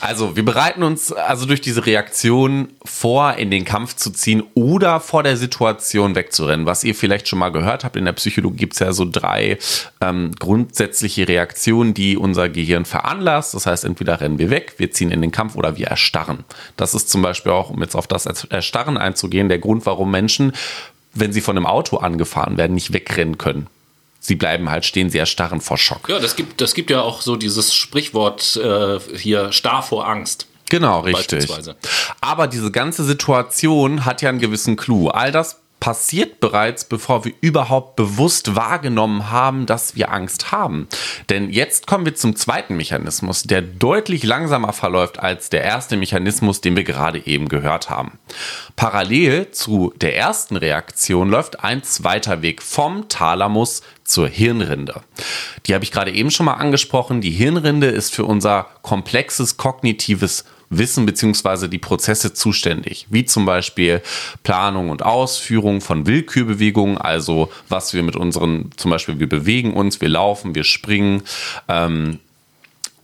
Also, 0.00 0.36
wir 0.36 0.44
bereiten 0.44 0.82
uns 0.82 1.12
also 1.12 1.46
durch 1.46 1.60
diese 1.60 1.86
Reaktion 1.86 2.68
vor, 2.84 3.34
in 3.34 3.50
den 3.50 3.64
Kampf 3.64 3.96
zu 3.96 4.10
ziehen 4.10 4.42
oder 4.54 5.00
vor 5.00 5.22
der 5.22 5.36
Situation 5.36 6.14
wegzurennen. 6.14 6.66
Was 6.66 6.84
ihr 6.84 6.94
vielleicht 6.94 7.28
schon 7.28 7.38
mal 7.38 7.50
gehört 7.50 7.84
habt, 7.84 7.96
in 7.96 8.04
der 8.04 8.12
Psychologie 8.12 8.56
gibt 8.56 8.74
es 8.74 8.80
ja 8.80 8.92
so 8.92 9.06
drei 9.10 9.58
ähm, 10.00 10.32
grundsätzliche 10.38 11.28
Reaktionen, 11.28 11.94
die 11.94 12.16
unser 12.16 12.48
Gehirn 12.48 12.84
veranlasst. 12.84 13.54
Das 13.54 13.66
heißt, 13.66 13.84
entweder 13.84 14.20
rennen 14.20 14.38
wir 14.38 14.50
weg, 14.50 14.74
wir 14.78 14.90
ziehen 14.90 15.10
in 15.10 15.20
den 15.22 15.30
Kampf 15.30 15.56
oder 15.56 15.76
wir 15.76 15.88
erstarren. 15.88 16.44
Das 16.76 16.94
ist 16.94 17.08
zum 17.10 17.22
Beispiel 17.22 17.52
auch, 17.52 17.70
um 17.70 17.80
jetzt 17.82 17.94
auf 17.94 18.06
das 18.06 18.26
Erstarren 18.26 18.96
einzugehen, 18.96 19.48
der 19.48 19.58
Grund, 19.58 19.86
warum 19.86 20.10
Menschen, 20.10 20.52
wenn 21.14 21.32
sie 21.32 21.40
von 21.40 21.56
einem 21.56 21.66
Auto 21.66 21.98
angefahren 21.98 22.56
werden, 22.56 22.74
nicht 22.74 22.92
wegrennen 22.92 23.38
können. 23.38 23.66
Sie 24.20 24.36
bleiben 24.36 24.70
halt 24.70 24.84
stehen, 24.84 25.10
sie 25.10 25.18
erstarren 25.18 25.60
vor 25.60 25.76
Schock. 25.76 26.08
Ja, 26.08 26.18
das 26.18 26.34
gibt, 26.34 26.60
das 26.60 26.74
gibt 26.74 26.90
ja 26.90 27.02
auch 27.02 27.20
so 27.20 27.36
dieses 27.36 27.74
Sprichwort 27.74 28.56
äh, 28.56 28.98
hier, 29.16 29.52
starr 29.52 29.82
vor 29.82 30.08
Angst. 30.08 30.46
Genau, 30.70 31.00
richtig. 31.00 31.40
Beispielsweise. 31.40 31.76
Aber 32.20 32.46
diese 32.46 32.70
ganze 32.70 33.04
Situation 33.04 34.04
hat 34.06 34.22
ja 34.22 34.30
einen 34.30 34.38
gewissen 34.38 34.76
Clou. 34.76 35.08
All 35.08 35.30
das 35.30 35.60
passiert 35.84 36.40
bereits, 36.40 36.86
bevor 36.86 37.26
wir 37.26 37.34
überhaupt 37.42 37.94
bewusst 37.96 38.56
wahrgenommen 38.56 39.30
haben, 39.30 39.66
dass 39.66 39.96
wir 39.96 40.10
Angst 40.10 40.50
haben. 40.50 40.88
Denn 41.28 41.50
jetzt 41.50 41.86
kommen 41.86 42.06
wir 42.06 42.14
zum 42.14 42.36
zweiten 42.36 42.78
Mechanismus, 42.78 43.42
der 43.42 43.60
deutlich 43.60 44.22
langsamer 44.22 44.72
verläuft 44.72 45.18
als 45.18 45.50
der 45.50 45.62
erste 45.62 45.98
Mechanismus, 45.98 46.62
den 46.62 46.74
wir 46.74 46.84
gerade 46.84 47.26
eben 47.26 47.50
gehört 47.50 47.90
haben. 47.90 48.18
Parallel 48.76 49.50
zu 49.50 49.92
der 50.00 50.16
ersten 50.16 50.56
Reaktion 50.56 51.28
läuft 51.28 51.62
ein 51.62 51.82
zweiter 51.82 52.40
Weg 52.40 52.62
vom 52.62 53.10
Thalamus 53.10 53.82
zur 54.04 54.26
Hirnrinde. 54.26 55.02
Die 55.66 55.74
habe 55.74 55.84
ich 55.84 55.92
gerade 55.92 56.12
eben 56.12 56.30
schon 56.30 56.46
mal 56.46 56.54
angesprochen. 56.54 57.20
Die 57.20 57.30
Hirnrinde 57.30 57.88
ist 57.88 58.14
für 58.14 58.24
unser 58.24 58.68
komplexes 58.80 59.58
kognitives 59.58 60.46
Wissen 60.70 61.06
bzw. 61.06 61.68
die 61.68 61.78
Prozesse 61.78 62.34
zuständig, 62.34 63.06
wie 63.10 63.24
zum 63.24 63.44
Beispiel 63.44 64.02
Planung 64.42 64.90
und 64.90 65.02
Ausführung 65.02 65.80
von 65.80 66.06
Willkürbewegungen, 66.06 66.98
also 66.98 67.50
was 67.68 67.94
wir 67.94 68.02
mit 68.02 68.16
unseren, 68.16 68.70
zum 68.76 68.90
Beispiel 68.90 69.18
wir 69.18 69.28
bewegen 69.28 69.74
uns, 69.74 70.00
wir 70.00 70.08
laufen, 70.08 70.54
wir 70.54 70.64
springen, 70.64 71.22
ähm, 71.68 72.18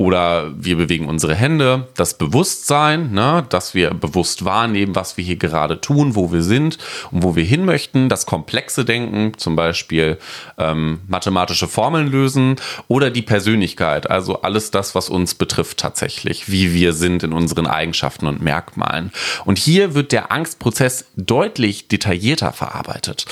oder 0.01 0.51
wir 0.57 0.79
bewegen 0.79 1.11
unsere 1.11 1.35
Hände, 1.35 1.87
das 1.95 2.17
Bewusstsein, 2.17 3.13
ne, 3.13 3.45
dass 3.51 3.75
wir 3.75 3.91
bewusst 3.93 4.47
wahrnehmen, 4.47 4.95
was 4.95 5.19
wir 5.19 5.25
hier 5.25 5.37
gerade 5.37 5.79
tun, 5.79 6.15
wo 6.15 6.33
wir 6.33 6.43
sind 6.43 6.79
und 7.11 7.23
wo 7.23 7.37
wir 7.37 7.45
hin 7.45 7.67
möchten, 7.67 8.09
das 8.09 8.25
komplexe 8.25 8.87
Denken, 8.87 9.37
zum 9.37 9.57
Beispiel 9.57 10.17
ähm, 10.57 11.01
mathematische 11.07 11.69
Formeln 11.69 12.11
lösen 12.11 12.57
oder 12.89 13.11
die 13.11 13.21
Persönlichkeit, 13.21 14.09
also 14.09 14.41
alles 14.41 14.71
das, 14.71 14.95
was 14.95 15.11
uns 15.11 15.35
betrifft 15.35 15.77
tatsächlich, 15.77 16.51
wie 16.51 16.73
wir 16.73 16.95
sind 16.95 17.23
in 17.23 17.35
unseren 17.35 17.67
Eigenschaften 17.67 18.27
und 18.27 18.41
Merkmalen. 18.41 19.13
Und 19.45 19.59
hier 19.59 19.93
wird 19.93 20.13
der 20.13 20.33
Angstprozess 20.33 21.11
deutlich 21.17 21.89
detaillierter 21.89 22.53
verarbeitet. 22.53 23.27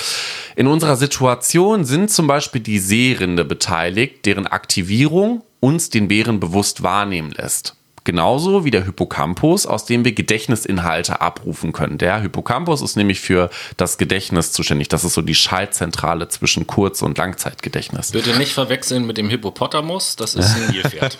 In 0.55 0.67
unserer 0.67 0.97
Situation 0.97 1.83
sind 1.83 2.11
zum 2.11 2.27
Beispiel 2.27 2.61
die 2.61 2.77
Seerinde 2.77 3.43
beteiligt, 3.43 4.27
deren 4.27 4.45
Aktivierung 4.45 5.41
uns 5.59 5.89
den 5.89 6.07
Bären 6.07 6.39
bewusst 6.39 6.83
wahrnehmen 6.83 7.31
lässt. 7.31 7.75
Genauso 8.09 8.65
wie 8.65 8.71
der 8.71 8.85
Hippocampus, 8.85 9.65
aus 9.65 9.85
dem 9.85 10.05
wir 10.05 10.13
Gedächtnisinhalte 10.13 11.21
abrufen 11.21 11.73
können. 11.73 11.97
Der 11.97 12.19
Hippocampus 12.21 12.81
ist 12.81 12.95
nämlich 12.95 13.19
für 13.19 13.49
das 13.77 13.97
Gedächtnis 13.97 14.51
zuständig. 14.51 14.87
Das 14.87 15.03
ist 15.03 15.13
so 15.13 15.21
die 15.21 15.35
Schaltzentrale 15.35 16.27
zwischen 16.27 16.65
Kurz- 16.65 17.01
und 17.01 17.17
Langzeitgedächtnis. 17.17 18.11
Bitte 18.11 18.37
nicht 18.37 18.53
verwechseln 18.53 19.05
mit 19.05 19.17
dem 19.17 19.29
Hippopotamus, 19.29 20.15
das 20.15 20.35
ist 20.35 20.55
ein 20.55 20.71
Nilpferd. 20.71 21.17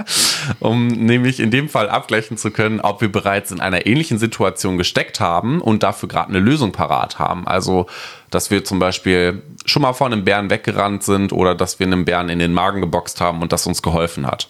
um 0.60 0.88
nämlich 0.88 1.40
in 1.40 1.50
dem 1.50 1.68
Fall 1.68 1.88
abgleichen 1.88 2.36
zu 2.36 2.50
können, 2.50 2.80
ob 2.80 3.00
wir 3.00 3.12
bereits 3.12 3.52
in 3.52 3.60
einer 3.60 3.86
ähnlichen 3.86 4.18
Situation 4.18 4.78
gesteckt 4.78 5.20
haben 5.20 5.60
und 5.60 5.82
dafür 5.82 6.08
gerade 6.08 6.30
eine 6.30 6.40
Lösung 6.40 6.72
parat 6.72 7.18
haben. 7.18 7.46
Also, 7.46 7.86
dass 8.30 8.50
wir 8.50 8.64
zum 8.64 8.78
Beispiel 8.78 9.42
schon 9.64 9.82
mal 9.82 9.92
vor 9.92 10.06
einem 10.06 10.24
Bären 10.24 10.50
weggerannt 10.50 11.02
sind 11.02 11.32
oder 11.32 11.54
dass 11.54 11.78
wir 11.78 11.86
einem 11.86 12.04
Bären 12.04 12.28
in 12.28 12.38
den 12.38 12.52
Magen 12.52 12.80
geboxt 12.80 13.20
haben 13.20 13.42
und 13.42 13.52
das 13.52 13.66
uns 13.66 13.82
geholfen 13.82 14.26
hat. 14.26 14.48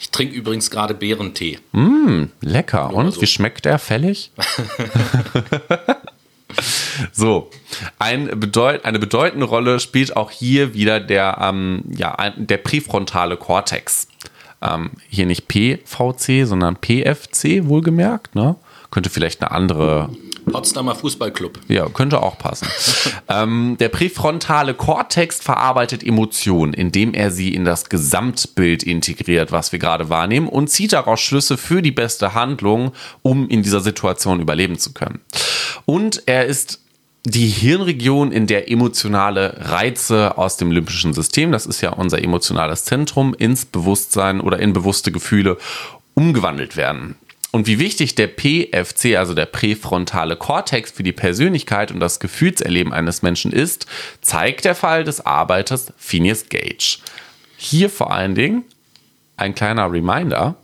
Ich 0.00 0.10
trinke 0.10 0.34
übrigens 0.34 0.70
gerade 0.70 0.94
Beerentee. 0.94 1.58
Lecker. 2.40 2.88
Nur 2.90 2.98
Und 2.98 3.14
so. 3.14 3.20
wie 3.22 3.26
schmeckt 3.26 3.64
der 3.64 3.78
fällig? 3.78 4.30
so, 7.12 7.50
ein 7.98 8.38
bedeut 8.38 8.84
eine 8.84 8.98
bedeutende 8.98 9.46
Rolle 9.46 9.80
spielt 9.80 10.16
auch 10.16 10.30
hier 10.30 10.74
wieder 10.74 11.00
der, 11.00 11.38
ähm, 11.40 11.82
ja, 11.90 12.30
der 12.36 12.58
präfrontale 12.58 13.36
Kortex. 13.36 14.08
Ähm, 14.60 14.90
hier 15.08 15.26
nicht 15.26 15.46
PVC, 15.46 16.46
sondern 16.46 16.76
PFC, 16.76 17.68
wohlgemerkt. 17.68 18.34
Ne? 18.34 18.56
Könnte 18.90 19.10
vielleicht 19.10 19.42
eine 19.42 19.50
andere 19.50 20.10
Potsdamer 20.50 20.94
Fußballclub. 20.94 21.60
ja, 21.68 21.88
könnte 21.88 22.22
auch 22.22 22.38
passen. 22.38 22.68
ähm, 23.28 23.76
der 23.78 23.88
präfrontale 23.88 24.74
Kortex 24.74 25.40
verarbeitet 25.40 26.02
Emotionen, 26.02 26.72
indem 26.72 27.14
er 27.14 27.30
sie 27.30 27.54
in 27.54 27.64
das 27.64 27.88
Gesamtbild 27.88 28.82
integriert, 28.82 29.52
was 29.52 29.72
wir 29.72 29.78
gerade 29.78 30.08
wahrnehmen, 30.08 30.48
und 30.48 30.68
zieht 30.68 30.92
daraus 30.92 31.20
Schlüsse 31.20 31.56
für 31.56 31.82
die 31.82 31.92
beste 31.92 32.34
Handlung, 32.34 32.92
um 33.22 33.48
in 33.48 33.62
dieser 33.62 33.80
Situation 33.80 34.40
überleben 34.40 34.78
zu 34.78 34.92
können. 34.92 35.20
Und 35.84 36.22
er 36.26 36.46
ist 36.46 36.80
die 37.24 37.48
Hirnregion, 37.48 38.32
in 38.32 38.46
der 38.46 38.70
emotionale 38.70 39.54
Reize 39.68 40.38
aus 40.38 40.56
dem 40.56 40.70
limbischen 40.72 41.12
System, 41.12 41.52
das 41.52 41.66
ist 41.66 41.80
ja 41.80 41.90
unser 41.90 42.22
emotionales 42.22 42.84
Zentrum, 42.84 43.34
ins 43.34 43.66
Bewusstsein 43.66 44.40
oder 44.40 44.58
in 44.60 44.72
bewusste 44.72 45.12
Gefühle 45.12 45.58
umgewandelt 46.14 46.76
werden. 46.76 47.16
Und 47.50 47.66
wie 47.66 47.78
wichtig 47.78 48.14
der 48.14 48.28
PFC, 48.28 49.16
also 49.16 49.32
der 49.32 49.46
präfrontale 49.46 50.36
Kortex 50.36 50.90
für 50.90 51.02
die 51.02 51.12
Persönlichkeit 51.12 51.90
und 51.90 52.00
das 52.00 52.20
Gefühlserleben 52.20 52.92
eines 52.92 53.22
Menschen 53.22 53.52
ist, 53.52 53.86
zeigt 54.20 54.66
der 54.66 54.74
Fall 54.74 55.04
des 55.04 55.24
Arbeiters 55.24 55.92
Phineas 55.96 56.48
Gage. 56.50 56.98
Hier 57.56 57.88
vor 57.88 58.12
allen 58.12 58.34
Dingen 58.34 58.64
ein 59.36 59.54
kleiner 59.54 59.90
Reminder, 59.90 60.56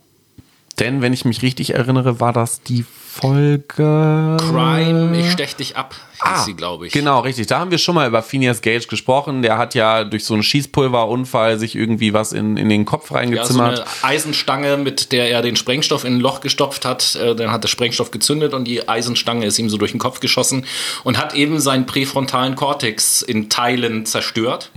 denn 0.79 1.01
wenn 1.01 1.13
ich 1.13 1.25
mich 1.25 1.43
richtig 1.43 1.71
erinnere, 1.75 2.21
war 2.21 2.33
das 2.33 2.63
die 2.63 2.85
Folge. 3.21 4.37
Crime, 4.41 5.17
ich 5.19 5.31
stech 5.31 5.57
dich 5.57 5.77
ab, 5.77 5.95
Ah, 6.21 6.43
sie, 6.45 6.55
glaube 6.55 6.87
ich. 6.87 6.93
Genau, 6.93 7.21
richtig. 7.21 7.49
Da 7.49 7.59
haben 7.59 7.71
wir 7.71 7.79
schon 7.79 7.95
mal 7.95 8.09
über 8.09 8.23
Phineas 8.23 8.63
Gage 8.63 8.87
gesprochen. 8.87 9.43
Der 9.43 9.59
hat 9.59 9.75
ja 9.75 10.05
durch 10.05 10.25
so 10.25 10.33
einen 10.35 10.43
Schießpulverunfall 10.43 11.59
sich 11.59 11.75
irgendwie 11.77 12.15
was 12.15 12.33
in, 12.33 12.57
in 12.57 12.69
den 12.69 12.85
Kopf 12.87 13.05
Ja, 13.05 13.09
so 13.11 13.15
reingezimmert. 13.17 13.81
eine 13.81 13.87
Eisenstange, 14.03 14.77
mit 14.79 15.13
der 15.13 15.31
er 15.31 15.43
den 15.43 15.57
Sprengstoff 15.57 16.05
in 16.05 16.17
ein 16.17 16.21
Loch 16.21 16.41
gestopft 16.41 16.85
hat. 16.85 17.15
Äh, 17.17 17.35
Dann 17.35 17.51
hat 17.51 17.63
der 17.65 17.69
Sprengstoff 17.69 18.11
gezündet 18.11 18.55
und 18.55 18.65
die 18.65 18.89
Eisenstange 18.89 19.45
ist 19.47 19.59
ihm 19.59 19.69
so 19.69 19.77
durch 19.77 19.91
den 19.91 20.01
Kopf 20.01 20.21
geschossen 20.21 20.65
und 21.05 21.19
hat 21.19 21.35
eben 21.35 21.61
seinen 21.61 21.87
präfrontalen 21.87 22.55
Kortex 22.57 23.21
in 23.23 23.51
Teilen 23.51 24.07
zerstört. 24.07 24.71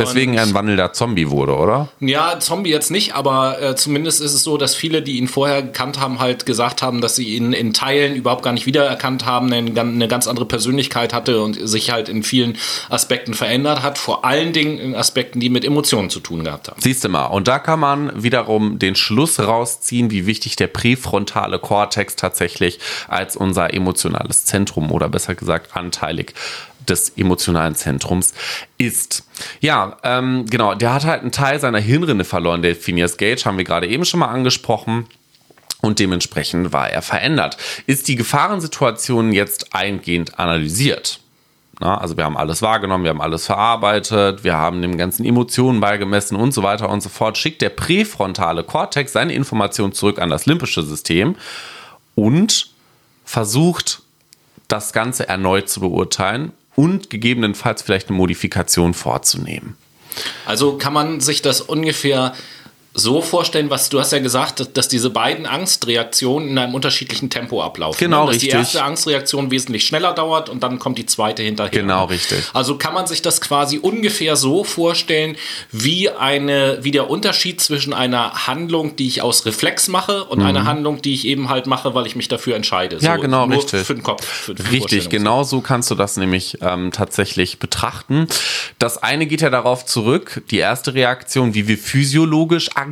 Deswegen 0.00 0.38
ein 0.38 0.54
wandelnder 0.54 0.92
Zombie 0.92 1.30
wurde, 1.30 1.56
oder? 1.56 1.88
Ja, 2.00 2.38
Zombie 2.40 2.70
jetzt 2.70 2.90
nicht, 2.90 3.14
aber 3.14 3.60
äh, 3.60 3.76
zumindest 3.76 4.20
ist 4.20 4.34
es 4.34 4.42
so, 4.42 4.56
dass 4.56 4.74
viele, 4.74 5.02
die 5.02 5.18
ihn 5.18 5.28
vorher 5.28 5.62
gekannt 5.62 6.00
haben, 6.00 6.18
halt 6.18 6.46
gesagt 6.46 6.82
haben, 6.82 7.00
dass 7.00 7.16
sie 7.16 7.36
ihn 7.36 7.52
in 7.52 7.72
Teilen 7.72 8.14
überhaupt 8.14 8.42
gar 8.42 8.52
nicht 8.52 8.66
wiedererkannt 8.66 9.26
haben, 9.26 9.52
eine, 9.52 9.80
eine 9.80 10.08
ganz 10.08 10.26
andere 10.26 10.46
Persönlichkeit 10.46 11.12
hatte 11.12 11.42
und 11.42 11.56
sich 11.68 11.90
halt 11.90 12.08
in 12.08 12.22
vielen 12.22 12.56
Aspekten 12.88 13.34
verändert 13.34 13.82
hat. 13.82 13.98
Vor 13.98 14.24
allen 14.24 14.52
Dingen 14.52 14.78
in 14.78 14.94
Aspekten, 14.94 15.40
die 15.40 15.50
mit 15.50 15.64
Emotionen 15.64 16.10
zu 16.10 16.20
tun 16.20 16.44
gehabt 16.44 16.68
haben. 16.68 16.80
Siehst 16.80 17.04
du 17.04 17.08
mal. 17.08 17.26
Und 17.26 17.48
da 17.48 17.58
kann 17.58 17.80
man 17.80 18.22
wiederum 18.22 18.78
den 18.78 18.94
Schluss 18.94 19.38
rausziehen, 19.38 20.10
wie 20.10 20.26
wichtig 20.26 20.56
der 20.56 20.66
präfrontale 20.66 21.58
Kortex 21.58 22.16
tatsächlich 22.16 22.78
als 23.08 23.36
unser 23.36 23.72
emotionales 23.74 24.44
Zentrum 24.44 24.90
oder 24.90 25.08
besser 25.08 25.34
gesagt 25.34 25.76
anteilig 25.76 26.34
des 26.90 27.10
emotionalen 27.16 27.74
Zentrums 27.74 28.34
ist. 28.78 29.24
Ja, 29.60 29.96
ähm, 30.02 30.46
genau, 30.50 30.74
der 30.74 30.92
hat 30.92 31.04
halt 31.04 31.22
einen 31.22 31.32
Teil 31.32 31.60
seiner 31.60 31.78
Hirnrinde 31.78 32.24
verloren, 32.24 32.62
der 32.62 32.76
Phineas 32.76 33.16
Gage, 33.16 33.44
haben 33.44 33.56
wir 33.58 33.64
gerade 33.64 33.86
eben 33.86 34.04
schon 34.04 34.20
mal 34.20 34.28
angesprochen. 34.28 35.06
Und 35.82 35.98
dementsprechend 35.98 36.74
war 36.74 36.90
er 36.90 37.00
verändert. 37.00 37.56
Ist 37.86 38.08
die 38.08 38.16
Gefahrensituation 38.16 39.32
jetzt 39.32 39.74
eingehend 39.74 40.38
analysiert? 40.38 41.20
Na, 41.80 41.96
also 41.96 42.18
wir 42.18 42.24
haben 42.24 42.36
alles 42.36 42.60
wahrgenommen, 42.60 43.04
wir 43.04 43.08
haben 43.08 43.22
alles 43.22 43.46
verarbeitet, 43.46 44.44
wir 44.44 44.54
haben 44.54 44.82
dem 44.82 44.98
ganzen 44.98 45.24
Emotionen 45.24 45.80
beigemessen 45.80 46.36
und 46.36 46.52
so 46.52 46.62
weiter 46.62 46.90
und 46.90 47.02
so 47.02 47.08
fort. 47.08 47.38
Schickt 47.38 47.62
der 47.62 47.70
präfrontale 47.70 48.62
Kortex 48.64 49.12
seine 49.12 49.32
Informationen 49.32 49.94
zurück 49.94 50.20
an 50.20 50.28
das 50.28 50.44
limbische 50.44 50.82
System 50.82 51.36
und 52.14 52.70
versucht 53.24 54.02
das 54.68 54.92
Ganze 54.92 55.26
erneut 55.26 55.70
zu 55.70 55.80
beurteilen 55.80 56.52
und 56.76 57.10
gegebenenfalls 57.10 57.82
vielleicht 57.82 58.08
eine 58.08 58.16
Modifikation 58.16 58.94
vorzunehmen. 58.94 59.76
Also 60.46 60.76
kann 60.76 60.92
man 60.92 61.20
sich 61.20 61.42
das 61.42 61.60
ungefähr 61.60 62.34
so 63.02 63.22
vorstellen, 63.22 63.70
was 63.70 63.88
du 63.88 64.00
hast 64.00 64.12
ja 64.12 64.18
gesagt, 64.18 64.60
dass, 64.60 64.72
dass 64.72 64.88
diese 64.88 65.10
beiden 65.10 65.46
Angstreaktionen 65.46 66.48
in 66.48 66.58
einem 66.58 66.74
unterschiedlichen 66.74 67.30
Tempo 67.30 67.62
ablaufen. 67.62 67.98
Genau, 67.98 68.20
ne? 68.20 68.26
dass 68.26 68.36
richtig. 68.36 68.50
die 68.50 68.56
erste 68.56 68.82
Angstreaktion 68.82 69.50
wesentlich 69.50 69.86
schneller 69.86 70.12
dauert 70.12 70.48
und 70.48 70.62
dann 70.62 70.78
kommt 70.78 70.98
die 70.98 71.06
zweite 71.06 71.42
hinterher. 71.42 71.70
Genau, 71.70 72.06
richtig. 72.06 72.44
Also 72.52 72.76
kann 72.76 72.94
man 72.94 73.06
sich 73.06 73.22
das 73.22 73.40
quasi 73.40 73.78
ungefähr 73.78 74.36
so 74.36 74.64
vorstellen, 74.64 75.36
wie 75.72 76.10
eine, 76.10 76.78
wie 76.82 76.90
der 76.90 77.10
Unterschied 77.10 77.60
zwischen 77.60 77.92
einer 77.92 78.46
Handlung, 78.46 78.96
die 78.96 79.08
ich 79.08 79.22
aus 79.22 79.46
Reflex 79.46 79.88
mache, 79.88 80.24
und 80.24 80.42
einer 80.42 80.64
Handlung, 80.64 81.02
die 81.02 81.14
ich 81.14 81.26
eben 81.26 81.48
halt 81.48 81.66
mache, 81.66 81.94
weil 81.94 82.06
ich 82.06 82.16
mich 82.16 82.28
dafür 82.28 82.56
entscheide. 82.56 82.96
Mhm. 82.96 83.02
Ja, 83.02 83.16
So 83.16 83.22
genau, 83.22 83.46
nur 83.46 83.56
richtig. 83.56 83.86
Für 83.86 83.94
den 83.94 84.02
Kopf. 84.02 84.24
Für 84.24 84.54
Richtig, 84.70 85.08
genau 85.08 85.42
so 85.42 85.60
kannst 85.60 85.90
du 85.90 85.94
das 85.94 86.16
nämlich 86.16 86.58
ähm, 86.60 86.92
tatsächlich 86.92 87.58
betrachten. 87.58 88.26
Das 88.78 89.02
eine 89.02 89.26
geht 89.26 89.40
ja 89.40 89.50
darauf 89.50 89.84
zurück, 89.84 90.42
die 90.50 90.58
erste 90.58 90.94
Reaktion, 90.94 91.54
wie 91.54 91.68
wir 91.68 91.78
physiologisch 91.78 92.70
agieren, 92.74 92.89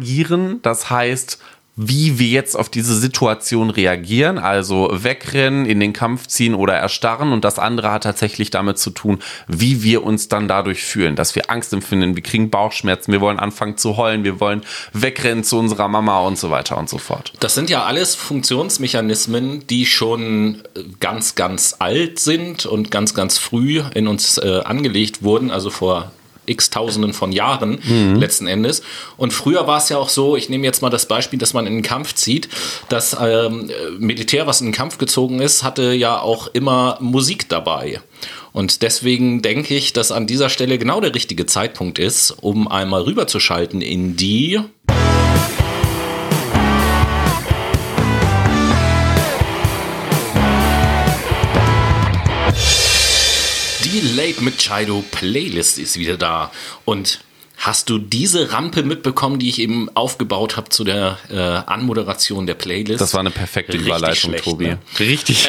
das 0.62 0.90
heißt, 0.90 1.38
wie 1.80 2.18
wir 2.18 2.26
jetzt 2.26 2.56
auf 2.56 2.68
diese 2.68 2.98
Situation 2.98 3.70
reagieren, 3.70 4.38
also 4.38 4.90
wegrennen, 4.92 5.64
in 5.64 5.78
den 5.78 5.92
Kampf 5.92 6.26
ziehen 6.26 6.56
oder 6.56 6.74
erstarren. 6.74 7.32
Und 7.32 7.44
das 7.44 7.61
andere 7.61 7.92
hat 7.92 8.02
tatsächlich 8.02 8.50
damit 8.50 8.78
zu 8.78 8.90
tun, 8.90 9.20
wie 9.46 9.84
wir 9.84 10.02
uns 10.02 10.26
dann 10.26 10.48
dadurch 10.48 10.82
fühlen, 10.82 11.14
dass 11.14 11.37
wir 11.37 11.50
Angst 11.50 11.72
empfinden, 11.72 12.16
wir 12.16 12.22
kriegen 12.24 12.50
Bauchschmerzen, 12.50 13.12
wir 13.12 13.20
wollen 13.20 13.38
anfangen 13.38 13.76
zu 13.76 13.96
heulen, 13.96 14.24
wir 14.24 14.40
wollen 14.40 14.62
wegrennen 14.92 15.44
zu 15.44 15.56
unserer 15.56 15.87
Mama 15.87 16.18
und 16.18 16.37
so 16.37 16.50
weiter 16.50 16.76
und 16.76 16.88
so 16.88 16.98
fort. 16.98 17.32
Das 17.38 17.54
sind 17.54 17.70
ja 17.70 17.84
alles 17.84 18.16
Funktionsmechanismen, 18.16 19.64
die 19.68 19.87
schon 19.87 20.64
ganz, 20.98 21.37
ganz 21.37 21.76
alt 21.78 22.18
sind 22.18 22.66
und 22.66 22.90
ganz, 22.90 23.14
ganz 23.14 23.38
früh 23.38 23.84
in 23.94 24.08
uns 24.08 24.37
äh, 24.38 24.62
angelegt 24.64 25.22
wurden, 25.22 25.52
also 25.52 25.70
vor 25.70 26.11
x 26.48 26.70
Tausenden 26.70 27.12
von 27.12 27.32
Jahren 27.32 27.78
letzten 28.18 28.46
Endes. 28.46 28.82
Und 29.16 29.32
früher 29.32 29.66
war 29.66 29.78
es 29.78 29.88
ja 29.88 29.98
auch 29.98 30.08
so, 30.08 30.37
ich 30.37 30.48
nehme 30.48 30.64
jetzt 30.64 30.82
mal 30.82 30.90
das 30.90 31.06
Beispiel, 31.06 31.38
dass 31.38 31.54
man 31.54 31.66
in 31.66 31.74
den 31.74 31.82
Kampf 31.82 32.14
zieht, 32.14 32.48
das 32.88 33.16
ähm, 33.20 33.70
Militär, 33.98 34.46
was 34.46 34.61
in 34.61 34.68
den 34.68 34.74
Kampf 34.74 34.98
gezogen 34.98 35.40
ist, 35.40 35.62
hatte 35.62 35.92
ja 35.92 36.20
auch 36.20 36.48
immer 36.48 36.98
Musik 37.00 37.48
dabei. 37.48 38.00
Und 38.52 38.82
deswegen 38.82 39.42
denke 39.42 39.74
ich, 39.74 39.92
dass 39.92 40.11
an 40.11 40.26
dieser 40.26 40.48
Stelle 40.48 40.78
genau 40.78 41.00
der 41.00 41.14
richtige 41.14 41.46
Zeitpunkt 41.46 41.98
ist, 41.98 42.30
um 42.30 42.66
einmal 42.68 43.02
rüberzuschalten 43.02 43.80
in 43.80 44.16
die 44.16 44.61
Die 54.00 54.14
Late 54.14 54.42
mit 54.44 54.58
Chido 54.58 55.02
Playlist 55.11 55.78
ist 55.78 55.98
wieder 55.98 56.16
da. 56.16 56.52
Und 56.84 57.18
hast 57.56 57.90
du 57.90 57.98
diese 57.98 58.52
Rampe 58.52 58.84
mitbekommen, 58.84 59.40
die 59.40 59.48
ich 59.48 59.58
eben 59.58 59.88
aufgebaut 59.96 60.56
habe 60.56 60.68
zu 60.68 60.84
der 60.84 61.18
äh, 61.30 61.37
Anmoderation 61.37 62.46
der 62.46 62.54
Playlist? 62.54 63.00
Das 63.00 63.12
war 63.14 63.20
eine 63.20 63.30
perfekte 63.32 63.72
Richtig 63.72 63.88
Überleitung, 63.88 64.30
schlecht, 64.30 64.44
Tobi. 64.44 64.66
ne? 64.68 64.78
Richtig. 65.00 65.48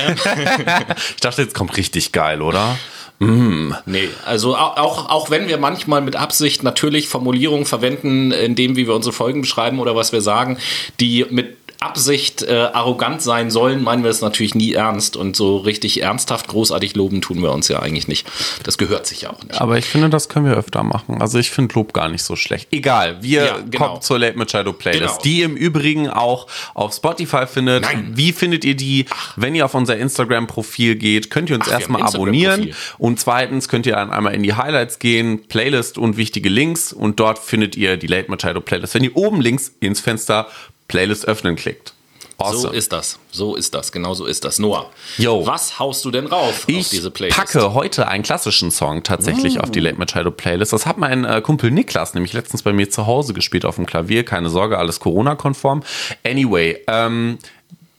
ich 1.15 1.21
dachte, 1.21 1.43
jetzt 1.43 1.53
kommt 1.53 1.77
richtig 1.77 2.12
geil, 2.12 2.41
oder? 2.41 2.77
Nee, 3.21 4.07
also 4.25 4.55
au- 4.55 4.77
auch, 4.77 5.09
auch 5.09 5.29
wenn 5.29 5.49
wir 5.49 5.57
manchmal 5.57 5.99
mit 6.01 6.15
Absicht 6.15 6.63
natürlich 6.63 7.09
Formulierungen 7.09 7.65
verwenden, 7.65 8.31
in 8.31 8.55
dem, 8.55 8.77
wie 8.77 8.88
wir 8.88 8.95
unsere 8.95 9.12
Folgen 9.13 9.41
beschreiben 9.41 9.79
oder 9.79 9.93
was 9.93 10.13
wir 10.13 10.21
sagen, 10.21 10.57
die 11.01 11.25
mit 11.29 11.57
Absicht 11.82 12.42
äh, 12.42 12.54
arrogant 12.74 13.22
sein 13.22 13.50
sollen, 13.52 13.82
meinen 13.84 14.04
wir 14.04 14.10
es 14.10 14.22
natürlich 14.22 14.54
nie 14.54 14.74
ernst. 14.74 15.15
Und 15.15 15.36
so 15.36 15.58
richtig 15.58 16.02
ernsthaft 16.02 16.48
großartig 16.48 16.96
loben 16.96 17.22
tun 17.22 17.42
wir 17.42 17.52
uns 17.52 17.68
ja 17.70 17.80
eigentlich 17.80 18.08
nicht. 18.08 18.28
Das 18.63 18.78
gehört 18.78 19.08
sich 19.08 19.22
ja 19.22 19.30
auch 19.32 19.42
nicht. 19.44 19.60
Aber 19.62 19.78
ich 19.78 19.86
finde, 19.86 20.10
das 20.10 20.28
können 20.30 20.46
wir 20.46 20.54
öfter 20.56 20.84
machen. 20.84 21.22
Also 21.22 21.39
ich 21.39 21.52
finde 21.52 21.74
Lob 21.76 21.94
gar 21.94 22.10
nicht 22.10 22.24
so 22.24 22.36
schlecht. 22.36 22.68
Egal, 22.72 23.22
wir 23.24 23.46
Ja, 23.46 23.58
genau. 23.60 23.88
kommen 23.89 24.02
zur 24.02 24.20
Late 24.20 24.38
Machado 24.38 24.74
Playlist, 24.74 25.02
Genau. 25.02 25.22
die 25.24 25.39
ihr 25.39 25.46
im 25.46 25.56
Übrigen 25.56 26.10
auch 26.10 26.48
auf 26.74 26.94
Spotify 26.94 27.48
findet. 27.48 27.84
Nein. 27.84 28.12
Wie 28.13 28.34
findet 28.34 28.65
ihr 28.65 28.76
die? 28.76 29.06
Wenn 29.38 29.56
ihr 29.56 29.63
auf 29.65 29.74
unser 29.74 29.96
Instagram-Profil 29.98 30.96
geht, 30.96 31.30
könnt 31.30 31.50
ihr 31.50 31.56
uns 31.56 31.68
Ach, 31.70 31.74
erstmal 31.74 32.02
abonnieren. 32.04 32.74
Und 32.98 33.20
zweitens 33.20 33.70
könnt 33.70 33.86
ihr 33.86 33.94
dann 33.94 34.12
einmal 34.12 34.34
in 34.34 34.44
die 34.44 34.54
Highlights 34.54 35.00
gehen, 35.00 35.48
Playlist 35.48 35.98
und 35.98 36.18
wichtige 36.18 36.50
Links. 36.50 36.92
Und 36.92 37.20
dort 37.20 37.39
findet 37.39 37.78
ihr 37.78 37.96
die 37.98 38.08
Late 38.08 38.30
Machado 38.30 38.60
Playlist. 38.60 38.96
Wenn 38.96 39.04
ihr 39.06 39.15
oben 39.15 39.39
links 39.42 39.72
ins 39.80 40.00
Fenster 40.02 40.48
Playlist 40.89 41.25
öffnen 41.25 41.56
klickt. 41.56 41.93
So 42.38 42.45
Awesome. 42.45 42.73
ist 42.75 42.93
das. 42.93 43.19
So 43.32 43.56
ist 43.56 43.73
das. 43.75 43.91
Genau 43.91 44.13
so 44.13 44.25
ist 44.25 44.45
das. 44.45 44.60
Noah, 44.60 44.89
Yo. 45.17 45.45
was 45.45 45.78
haust 45.78 46.06
du 46.06 46.12
denn 46.12 46.25
rauf 46.25 46.47
auf 46.49 46.63
Ich 46.69 46.88
diese 46.89 47.12
Playlist? 47.12 47.38
packe 47.38 47.73
heute 47.73 48.08
einen 48.08 48.23
klassischen 48.23 48.71
Song 48.71 49.04
tatsächlich 49.04 49.60
auf 49.60 49.71
die 49.71 49.82
Late 49.82 49.97
Machado 49.97 50.32
Playlist. 50.32 50.71
Das 50.71 50.86
hat 50.86 50.97
mein 50.97 51.25
äh, 51.25 51.41
Kumpel 51.41 51.69
Niklas 51.69 52.13
nämlich 52.13 52.32
letztens 52.32 52.63
bei 52.63 52.71
mir 52.71 52.89
zu 52.89 53.08
Hause 53.08 53.34
gespielt 53.34 53.65
auf 53.65 53.75
dem 53.75 53.86
Klavier. 53.86 54.23
Keine 54.23 54.49
Sorge, 54.49 54.78
alles 54.78 55.02
Corona-konform. 55.02 55.84
Anyway, 56.25 56.78
ähm, 56.88 57.39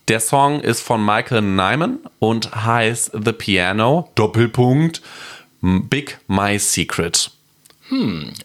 der 0.09 0.21
Song 0.21 0.61
ist 0.61 0.81
von 0.81 1.05
Michael 1.05 1.43
Nyman 1.43 1.99
und 2.19 2.51
heißt 2.65 3.11
The 3.23 3.33
Piano, 3.33 4.11
Doppelpunkt, 4.15 5.03
Big 5.61 6.19
My 6.29 6.59
Secret. 6.59 7.31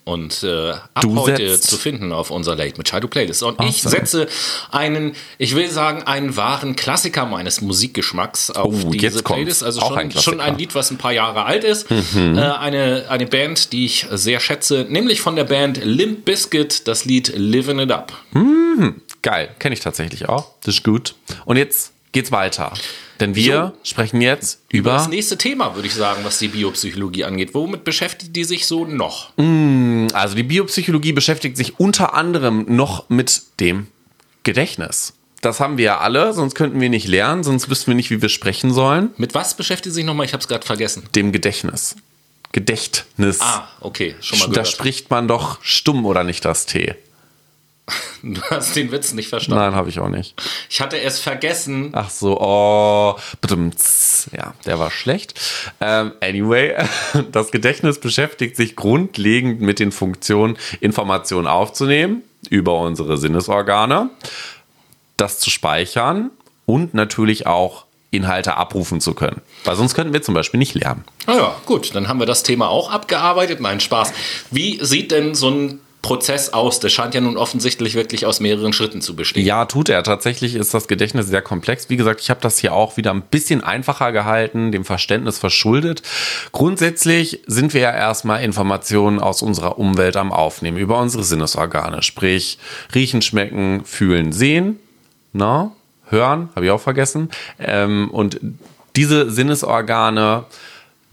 Und 0.06 0.44
äh, 0.44 0.72
ab 0.72 1.02
Du 1.02 1.16
heute 1.20 1.50
setzt- 1.50 1.70
zu 1.70 1.78
finden 1.78 2.12
auf 2.12 2.32
unserer 2.32 2.56
Late 2.56 2.78
Machado 2.78 3.08
Playlist. 3.08 3.44
Und 3.44 3.60
ich 3.62 3.86
Awesome. 3.86 3.90
setze 3.92 4.28
einen, 4.72 5.14
ich 5.38 5.56
will 5.56 5.70
sagen, 5.70 6.04
einen 6.04 6.36
wahren 6.36 6.76
Klassiker 6.76 7.26
meines 7.26 7.62
Musikgeschmacks 7.62 8.50
auf 8.52 8.74
Oh, 8.86 8.90
diese. 8.90 9.22
Playlist. 9.24 9.64
Also 9.64 9.82
schon 9.82 9.98
ein 9.98 10.12
schon 10.12 10.42
ein 10.42 10.58
Lied, 10.58 10.74
was 10.76 10.92
ein 10.92 10.98
paar 10.98 11.12
Jahre 11.14 11.46
alt 11.46 11.64
ist. 11.64 11.88
Äh, 11.92 12.40
eine, 12.40 13.06
eine 13.10 13.26
Band, 13.28 13.72
die 13.74 13.86
ich 13.86 14.08
sehr 14.12 14.40
schätze, 14.40 14.86
nämlich 14.90 15.22
von 15.22 15.36
der 15.36 15.44
Band 15.46 15.84
Limp 15.84 16.26
Bizkit, 16.26 16.88
das 16.88 17.06
Lied 17.06 17.32
Living 17.36 17.80
It 17.80 17.92
Up. 17.92 18.14
Geil, 19.22 19.50
kenne 19.60 19.74
ich 19.74 19.80
tatsächlich 19.80 20.28
auch. 20.30 20.52
Das 20.64 20.76
ist 20.76 20.84
gut. 20.84 21.16
Und 21.46 21.58
jetzt 21.58 21.92
geht's 22.12 22.32
weiter. 22.32 22.74
Denn 23.20 23.36
wir 23.36 23.74
so, 23.74 23.90
sprechen 23.90 24.22
jetzt 24.22 24.62
über, 24.72 24.92
das 24.94 25.08
nächste 25.08 25.38
Thema, 25.38 25.76
würde 25.76 25.88
ich 25.88 25.94
sagen, 25.94 26.22
was 26.24 26.40
die 26.40 26.50
Biopsychologie 26.50 27.24
angeht. 27.24 27.54
Womit 27.54 27.84
beschäftigt 27.84 28.36
die 28.36 28.44
sich 28.44 28.68
so 28.68 28.86
noch? 28.86 29.32
Mm, 29.38 30.08
also 30.14 30.36
die 30.36 30.44
Biopsychologie 30.44 31.14
beschäftigt 31.14 31.56
sich 31.56 31.80
unter 31.80 32.14
anderem 32.14 32.66
noch 32.68 33.10
mit 33.10 33.42
dem 33.60 33.88
Gedächtnis. 34.44 35.14
Das 35.42 35.60
haben 35.60 35.78
wir 35.78 35.86
ja 35.86 35.98
alle, 36.00 36.34
sonst 36.34 36.56
könnten 36.56 36.82
wir 36.82 36.90
nicht 36.90 37.08
lernen, 37.08 37.44
sonst 37.44 37.70
wüssten 37.70 37.88
wir 37.88 37.96
nicht, 37.96 38.10
wie 38.10 38.22
wir 38.22 38.30
sprechen 38.30 38.74
sollen. 38.74 39.12
Mit 39.18 39.34
was 39.34 39.56
beschäftigt 39.56 39.94
sich 39.94 40.04
nochmal? 40.04 40.26
Ich 40.26 40.34
habe 40.34 40.42
es 40.42 40.48
gerade 40.48 40.66
vergessen. 40.66 41.04
Dem 41.14 41.32
Gedächtnis. 41.32 41.96
Gedächtnis. 42.52 43.42
Ah, 43.42 43.68
okay, 43.82 44.16
schon 44.22 44.40
mal 44.40 44.46
gehört. 44.46 44.58
Da 44.58 44.70
spricht 44.70 45.12
man 45.12 45.28
doch 45.28 45.60
stumm 45.62 46.06
oder 46.06 46.24
nicht 46.24 46.46
das 46.46 46.66
T. 46.66 46.96
Du 48.24 48.42
hast 48.50 48.76
den 48.76 48.92
Witz 48.92 49.14
nicht 49.14 49.30
verstanden. 49.30 49.64
Nein, 49.64 49.76
habe 49.76 49.90
ich 49.90 50.00
auch 50.00 50.10
nicht. 50.10 50.34
Ich 50.70 50.82
hatte 50.82 51.00
es 51.00 51.20
vergessen. 51.20 51.92
Ach 51.94 52.10
so, 52.10 52.40
oh. 52.40 53.16
Ja, 54.36 54.54
der 54.66 54.80
war 54.80 54.90
schlecht. 54.90 55.40
Ähm, 55.80 56.14
anyway, 56.22 56.76
das 57.32 57.52
Gedächtnis 57.52 58.00
beschäftigt 58.00 58.56
sich 58.56 58.76
grundlegend 58.76 59.62
mit 59.62 59.80
den 59.80 59.92
Funktionen, 59.92 60.58
Informationen 60.80 61.48
aufzunehmen 61.48 62.24
über 62.50 62.80
unsere 62.80 63.18
Sinnesorgane, 63.18 64.10
das 65.18 65.40
zu 65.40 65.50
speichern 65.50 66.32
und 66.66 66.94
natürlich 66.94 67.48
auch 67.48 67.86
Inhalte 68.12 68.58
abrufen 68.58 69.02
zu 69.02 69.14
können. 69.14 69.42
Weil 69.66 69.76
sonst 69.76 69.94
könnten 69.94 70.14
wir 70.14 70.22
zum 70.22 70.34
Beispiel 70.34 70.58
nicht 70.58 70.74
lernen. 70.74 71.04
Ah 71.26 71.36
ja, 71.36 71.56
gut, 71.66 71.94
dann 71.94 72.08
haben 72.08 72.20
wir 72.20 72.26
das 72.26 72.44
Thema 72.44 72.70
auch 72.70 72.90
abgearbeitet. 72.90 73.60
Nein, 73.60 73.80
Spaß. 73.80 74.14
Wie 74.52 74.80
sieht 74.84 75.12
denn 75.12 75.36
so 75.36 75.50
ein 75.50 75.80
Prozess 76.06 76.54
aus? 76.54 76.80
Der 76.80 76.90
scheint 76.90 77.16
ja 77.16 77.22
nun 77.22 77.36
offensichtlich 77.36 77.96
wirklich 77.96 78.28
aus 78.28 78.40
mehreren 78.40 78.74
Schritten 78.74 79.02
zu 79.02 79.16
bestehen. 79.16 79.44
Ja, 79.44 79.66
tut 79.66 79.90
er. 79.90 80.04
Tatsächlich 80.04 80.54
ist 80.54 80.72
das 80.72 80.88
Gedächtnis 80.88 81.26
sehr 81.26 81.42
komplex. 81.42 81.90
Wie 81.90 81.98
gesagt, 81.98 82.22
ich 82.22 82.30
habe 82.30 82.40
das 82.42 82.60
hier 82.60 82.74
auch 82.74 82.96
wieder 82.96 83.12
ein 83.12 83.24
bisschen 83.24 83.64
einfacher 83.64 84.12
gehalten, 84.12 84.72
dem 84.72 84.86
Verständnis 84.86 85.40
verschuldet. 85.40 86.04
Grundsätzlich 86.52 87.42
sind 87.48 87.74
wir 87.74 87.82
ja 87.82 87.92
erstmal 87.92 88.44
Informationen 88.44 89.20
aus 89.20 89.42
unserer 89.42 89.80
Umwelt 89.80 90.16
am 90.16 90.32
Aufnehmen, 90.32 90.78
über 90.78 91.00
unsere 91.00 91.24
Sinnesorgane, 91.24 92.04
sprich 92.04 92.60
riechen, 92.94 93.24
schmecken, 93.24 93.84
fühlen, 93.84 94.32
sehen. 94.32 94.80
Na, 95.34 95.72
hören, 96.12 96.50
habe 96.56 96.66
ich 96.66 96.72
auch 96.72 96.82
vergessen. 96.82 97.32
Ähm, 97.58 98.12
und 98.12 98.40
diese 98.96 99.32
Sinnesorgane 99.32 100.46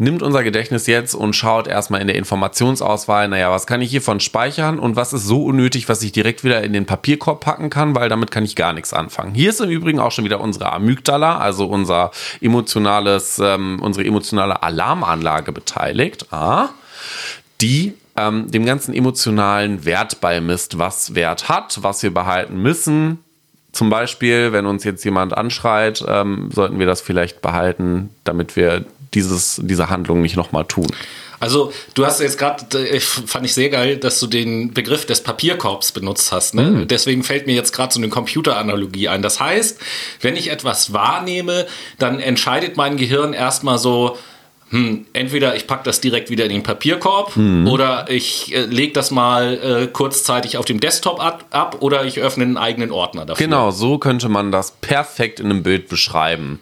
nimmt 0.02 0.22
unser 0.22 0.42
Gedächtnis 0.42 0.86
jetzt 0.86 1.14
und 1.14 1.34
schaut 1.34 1.66
erstmal 1.66 2.00
in 2.00 2.08
der 2.08 2.16
Informationsauswahl, 2.16 3.28
naja, 3.28 3.50
was 3.50 3.66
kann 3.66 3.80
ich 3.80 3.90
hiervon 3.90 4.20
speichern 4.20 4.78
und 4.78 4.96
was 4.96 5.12
ist 5.12 5.26
so 5.26 5.44
unnötig, 5.44 5.88
was 5.88 6.02
ich 6.02 6.12
direkt 6.12 6.44
wieder 6.44 6.62
in 6.62 6.72
den 6.72 6.86
Papierkorb 6.86 7.40
packen 7.40 7.70
kann, 7.70 7.94
weil 7.94 8.08
damit 8.08 8.30
kann 8.30 8.44
ich 8.44 8.56
gar 8.56 8.72
nichts 8.72 8.92
anfangen. 8.92 9.34
Hier 9.34 9.50
ist 9.50 9.60
im 9.60 9.70
Übrigen 9.70 10.00
auch 10.00 10.10
schon 10.10 10.24
wieder 10.24 10.40
unsere 10.40 10.72
Amygdala, 10.72 11.38
also 11.38 11.66
unser 11.66 12.10
emotionales, 12.40 13.38
ähm, 13.38 13.80
unsere 13.80 14.06
emotionale 14.06 14.62
Alarmanlage 14.62 15.52
beteiligt, 15.52 16.32
ah, 16.32 16.70
die 17.60 17.94
ähm, 18.16 18.50
dem 18.50 18.66
ganzen 18.66 18.94
emotionalen 18.94 19.84
Wert 19.84 20.20
beimisst, 20.20 20.78
was 20.78 21.14
Wert 21.14 21.48
hat, 21.48 21.78
was 21.82 22.02
wir 22.02 22.12
behalten 22.12 22.60
müssen, 22.60 23.18
zum 23.72 23.88
Beispiel, 23.88 24.52
wenn 24.52 24.66
uns 24.66 24.84
jetzt 24.84 25.02
jemand 25.04 25.34
anschreit, 25.34 26.04
ähm, 26.06 26.50
sollten 26.52 26.78
wir 26.78 26.86
das 26.86 27.00
vielleicht 27.00 27.40
behalten, 27.40 28.10
damit 28.24 28.54
wir 28.54 28.84
dieses, 29.14 29.60
diese 29.62 29.88
Handlung 29.88 30.22
nicht 30.22 30.36
nochmal 30.36 30.64
tun. 30.64 30.88
Also 31.42 31.72
du 31.94 32.06
hast 32.06 32.20
jetzt 32.20 32.38
gerade, 32.38 32.64
fand 33.00 33.44
ich 33.44 33.52
sehr 33.52 33.68
geil, 33.68 33.96
dass 33.96 34.20
du 34.20 34.28
den 34.28 34.72
Begriff 34.72 35.06
des 35.06 35.22
Papierkorbs 35.22 35.90
benutzt 35.90 36.30
hast. 36.30 36.54
Ne? 36.54 36.62
Mhm. 36.62 36.88
Deswegen 36.88 37.24
fällt 37.24 37.48
mir 37.48 37.54
jetzt 37.56 37.72
gerade 37.72 37.92
so 37.92 37.98
eine 37.98 38.10
Computeranalogie 38.10 39.08
ein. 39.08 39.22
Das 39.22 39.40
heißt, 39.40 39.80
wenn 40.20 40.36
ich 40.36 40.52
etwas 40.52 40.92
wahrnehme, 40.92 41.66
dann 41.98 42.20
entscheidet 42.20 42.76
mein 42.76 42.96
Gehirn 42.96 43.32
erstmal 43.32 43.78
so, 43.78 44.16
hm, 44.72 45.04
entweder 45.12 45.54
ich 45.54 45.66
packe 45.66 45.84
das 45.84 46.00
direkt 46.00 46.30
wieder 46.30 46.44
in 46.44 46.50
den 46.50 46.62
Papierkorb 46.62 47.36
mhm. 47.36 47.68
oder 47.68 48.10
ich 48.10 48.54
äh, 48.54 48.62
lege 48.62 48.94
das 48.94 49.10
mal 49.10 49.82
äh, 49.82 49.86
kurzzeitig 49.86 50.56
auf 50.56 50.64
dem 50.64 50.80
Desktop 50.80 51.22
ab, 51.22 51.44
ab, 51.50 51.76
oder 51.80 52.06
ich 52.06 52.20
öffne 52.20 52.44
einen 52.44 52.56
eigenen 52.56 52.90
Ordner 52.90 53.26
dafür. 53.26 53.44
Genau, 53.44 53.70
so 53.70 53.98
könnte 53.98 54.30
man 54.30 54.50
das 54.50 54.70
perfekt 54.70 55.40
in 55.40 55.50
einem 55.50 55.62
Bild 55.62 55.88
beschreiben. 55.88 56.58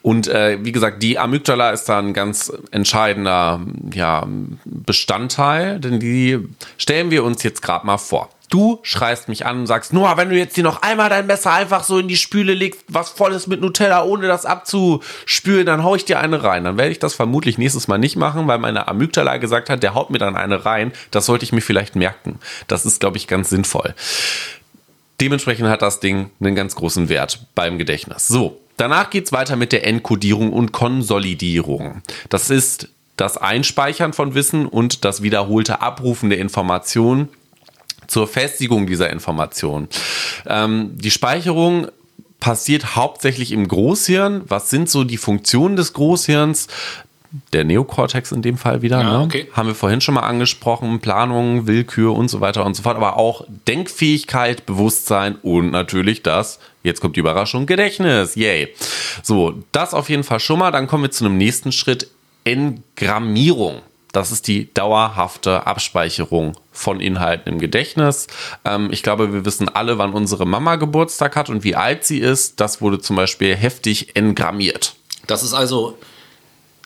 Und 0.00 0.28
äh, 0.28 0.64
wie 0.64 0.72
gesagt, 0.72 1.02
die 1.02 1.18
Amygdala 1.18 1.72
ist 1.72 1.84
da 1.90 1.98
ein 1.98 2.14
ganz 2.14 2.50
entscheidender 2.70 3.60
ja, 3.92 4.26
Bestandteil, 4.64 5.78
denn 5.78 6.00
die 6.00 6.38
stellen 6.78 7.10
wir 7.10 7.22
uns 7.22 7.42
jetzt 7.42 7.60
gerade 7.60 7.84
mal 7.84 7.98
vor. 7.98 8.30
Du 8.52 8.80
schreist 8.82 9.30
mich 9.30 9.46
an 9.46 9.60
und 9.60 9.66
sagst, 9.66 9.94
Noah, 9.94 10.18
wenn 10.18 10.28
du 10.28 10.36
jetzt 10.36 10.56
hier 10.56 10.62
noch 10.62 10.82
einmal 10.82 11.08
dein 11.08 11.26
Messer 11.26 11.54
einfach 11.54 11.84
so 11.84 11.98
in 11.98 12.06
die 12.06 12.18
Spüle 12.18 12.52
legst, 12.52 12.84
was 12.86 13.08
volles 13.08 13.46
mit 13.46 13.62
Nutella, 13.62 14.04
ohne 14.04 14.26
das 14.26 14.44
abzuspülen, 14.44 15.64
dann 15.64 15.82
hau 15.82 15.94
ich 15.94 16.04
dir 16.04 16.20
eine 16.20 16.44
rein. 16.44 16.64
Dann 16.64 16.76
werde 16.76 16.90
ich 16.90 16.98
das 16.98 17.14
vermutlich 17.14 17.56
nächstes 17.56 17.88
Mal 17.88 17.96
nicht 17.96 18.16
machen, 18.16 18.46
weil 18.48 18.58
meine 18.58 18.88
Amygdala 18.88 19.38
gesagt 19.38 19.70
hat, 19.70 19.82
der 19.82 19.94
haut 19.94 20.10
mir 20.10 20.18
dann 20.18 20.36
eine 20.36 20.66
rein. 20.66 20.92
Das 21.10 21.24
sollte 21.24 21.46
ich 21.46 21.52
mir 21.52 21.62
vielleicht 21.62 21.96
merken. 21.96 22.40
Das 22.68 22.84
ist, 22.84 23.00
glaube 23.00 23.16
ich, 23.16 23.26
ganz 23.26 23.48
sinnvoll. 23.48 23.94
Dementsprechend 25.22 25.68
hat 25.70 25.80
das 25.80 26.00
Ding 26.00 26.28
einen 26.38 26.54
ganz 26.54 26.74
großen 26.74 27.08
Wert 27.08 27.46
beim 27.54 27.78
Gedächtnis. 27.78 28.28
So, 28.28 28.60
danach 28.76 29.08
geht 29.08 29.24
es 29.24 29.32
weiter 29.32 29.56
mit 29.56 29.72
der 29.72 29.86
Enkodierung 29.86 30.52
und 30.52 30.72
Konsolidierung. 30.72 32.02
Das 32.28 32.50
ist 32.50 32.90
das 33.16 33.38
Einspeichern 33.38 34.12
von 34.12 34.34
Wissen 34.34 34.66
und 34.66 35.06
das 35.06 35.22
wiederholte 35.22 35.80
Abrufen 35.80 36.28
der 36.28 36.38
Informationen 36.38 37.30
zur 38.12 38.28
Festigung 38.28 38.86
dieser 38.86 39.10
Information. 39.10 39.88
Ähm, 40.46 40.90
die 40.94 41.10
Speicherung 41.10 41.88
passiert 42.40 42.94
hauptsächlich 42.94 43.52
im 43.52 43.66
Großhirn. 43.66 44.42
Was 44.48 44.68
sind 44.68 44.90
so 44.90 45.04
die 45.04 45.16
Funktionen 45.16 45.76
des 45.76 45.94
Großhirns? 45.94 46.68
Der 47.54 47.64
Neokortex 47.64 48.30
in 48.32 48.42
dem 48.42 48.58
Fall 48.58 48.82
wieder, 48.82 49.00
ja, 49.00 49.18
ne? 49.18 49.24
okay. 49.24 49.48
haben 49.54 49.66
wir 49.66 49.74
vorhin 49.74 50.02
schon 50.02 50.14
mal 50.14 50.20
angesprochen, 50.20 51.00
Planung, 51.00 51.66
Willkür 51.66 52.14
und 52.14 52.28
so 52.28 52.42
weiter 52.42 52.66
und 52.66 52.74
so 52.74 52.82
fort, 52.82 52.96
aber 52.96 53.16
auch 53.16 53.46
Denkfähigkeit, 53.66 54.66
Bewusstsein 54.66 55.36
und 55.36 55.70
natürlich 55.70 56.22
das, 56.22 56.58
jetzt 56.82 57.00
kommt 57.00 57.16
die 57.16 57.20
Überraschung, 57.20 57.64
Gedächtnis, 57.64 58.34
yay. 58.34 58.74
So, 59.22 59.54
das 59.72 59.94
auf 59.94 60.10
jeden 60.10 60.24
Fall 60.24 60.40
schon 60.40 60.58
mal, 60.58 60.72
dann 60.72 60.86
kommen 60.86 61.04
wir 61.04 61.10
zu 61.10 61.24
einem 61.24 61.38
nächsten 61.38 61.72
Schritt, 61.72 62.08
Engrammierung. 62.44 63.80
Das 64.12 64.30
ist 64.30 64.46
die 64.46 64.72
dauerhafte 64.72 65.66
Abspeicherung 65.66 66.52
von 66.70 67.00
Inhalten 67.00 67.52
im 67.52 67.58
Gedächtnis. 67.58 68.26
Ähm, 68.64 68.90
ich 68.92 69.02
glaube, 69.02 69.32
wir 69.32 69.44
wissen 69.44 69.68
alle, 69.68 69.98
wann 69.98 70.12
unsere 70.12 70.46
Mama 70.46 70.76
Geburtstag 70.76 71.34
hat 71.34 71.48
und 71.48 71.64
wie 71.64 71.76
alt 71.76 72.04
sie 72.04 72.18
ist. 72.18 72.60
Das 72.60 72.80
wurde 72.80 73.00
zum 73.00 73.16
Beispiel 73.16 73.56
heftig 73.56 74.14
engrammiert. 74.14 74.94
Das 75.26 75.42
ist 75.42 75.54
also 75.54 75.98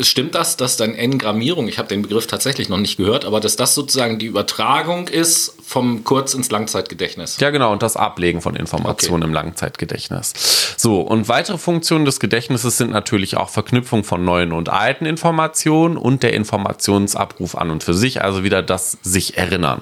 Stimmt 0.01 0.35
das, 0.35 0.59
dass 0.59 0.77
dann 0.77 0.95
Engrammierung, 0.95 1.69
ich 1.69 1.79
habe 1.79 1.89
den 1.89 2.03
Begriff 2.03 2.27
tatsächlich 2.27 2.69
noch 2.69 2.77
nicht 2.77 2.99
gehört, 2.99 3.25
aber 3.25 3.41
dass 3.41 3.57
das 3.57 3.75
sozusagen 3.75 4.19
die 4.19 4.27
Übertragung 4.27 5.09
ist 5.09 5.55
vom 5.65 6.05
Kurz- 6.05 6.35
ins 6.35 6.51
Langzeitgedächtnis? 6.51 7.39
Ja, 7.41 7.49
genau, 7.51 7.73
und 7.73 7.83
das 7.83 7.97
Ablegen 7.97 8.43
von 8.43 8.57
Informationen 8.57 9.23
okay. 9.23 9.31
im 9.31 9.35
Langzeitgedächtnis. 9.35 10.75
So, 10.77 11.01
und 11.01 11.29
weitere 11.29 11.57
Funktionen 11.57 12.05
des 12.05 12.21
Gedächtnisses 12.21 12.77
sind 12.77 12.91
natürlich 12.91 13.39
auch 13.39 13.49
Verknüpfung 13.49 14.05
von 14.05 14.23
neuen 14.23 14.53
und 14.53 14.69
alten 14.69 15.07
Informationen 15.07 15.97
und 15.97 16.23
der 16.23 16.35
Informationsabruf 16.35 17.55
an 17.55 17.71
und 17.71 17.83
für 17.83 17.95
sich, 17.95 18.23
also 18.23 18.45
wieder 18.45 18.63
das 18.63 18.99
sich 19.03 19.39
erinnern. 19.39 19.81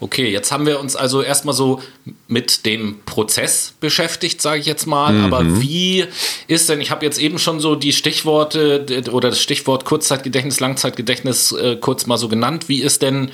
Okay, 0.00 0.30
jetzt 0.30 0.50
haben 0.50 0.64
wir 0.64 0.80
uns 0.80 0.96
also 0.96 1.20
erstmal 1.20 1.54
so 1.54 1.80
mit 2.26 2.64
dem 2.64 3.00
Prozess 3.04 3.74
beschäftigt, 3.80 4.40
sage 4.40 4.60
ich 4.60 4.66
jetzt 4.66 4.86
mal. 4.86 5.12
Mhm. 5.12 5.24
Aber 5.24 5.60
wie 5.60 6.06
ist 6.48 6.70
denn, 6.70 6.80
ich 6.80 6.90
habe 6.90 7.04
jetzt 7.04 7.18
eben 7.18 7.38
schon 7.38 7.60
so 7.60 7.74
die 7.74 7.92
Stichworte 7.92 8.86
oder 9.12 9.28
das 9.28 9.42
Stichwort 9.42 9.84
Kurzzeitgedächtnis, 9.84 10.58
Langzeitgedächtnis 10.58 11.52
äh, 11.52 11.76
kurz 11.76 12.06
mal 12.06 12.16
so 12.16 12.28
genannt. 12.28 12.68
Wie 12.68 12.80
ist 12.80 13.02
denn, 13.02 13.30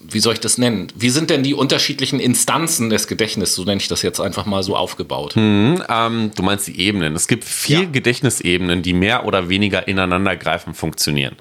wie 0.00 0.20
soll 0.20 0.34
ich 0.34 0.40
das 0.40 0.56
nennen? 0.56 0.86
Wie 0.94 1.10
sind 1.10 1.30
denn 1.30 1.42
die 1.42 1.54
unterschiedlichen 1.54 2.20
Instanzen 2.20 2.90
des 2.90 3.08
Gedächtnisses, 3.08 3.56
so 3.56 3.64
nenne 3.64 3.80
ich 3.80 3.88
das 3.88 4.02
jetzt 4.02 4.20
einfach 4.20 4.46
mal 4.46 4.62
so 4.62 4.76
aufgebaut? 4.76 5.34
Mhm, 5.34 5.82
ähm, 5.88 6.30
du 6.36 6.42
meinst 6.44 6.68
die 6.68 6.78
Ebenen. 6.80 7.16
Es 7.16 7.26
gibt 7.26 7.44
vier 7.44 7.82
ja. 7.82 7.88
Gedächtnisebenen, 7.90 8.82
die 8.82 8.92
mehr 8.92 9.26
oder 9.26 9.48
weniger 9.48 9.88
ineinandergreifend 9.88 10.76
funktionieren. 10.76 11.34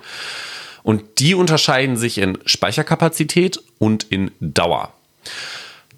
Und 0.88 1.20
die 1.20 1.36
unterscheiden 1.36 1.98
sich 1.98 2.18
in 2.18 2.38
Speicherkapazität 2.46 3.62
und 3.78 4.06
in 4.06 4.32
Dauer. 4.40 4.94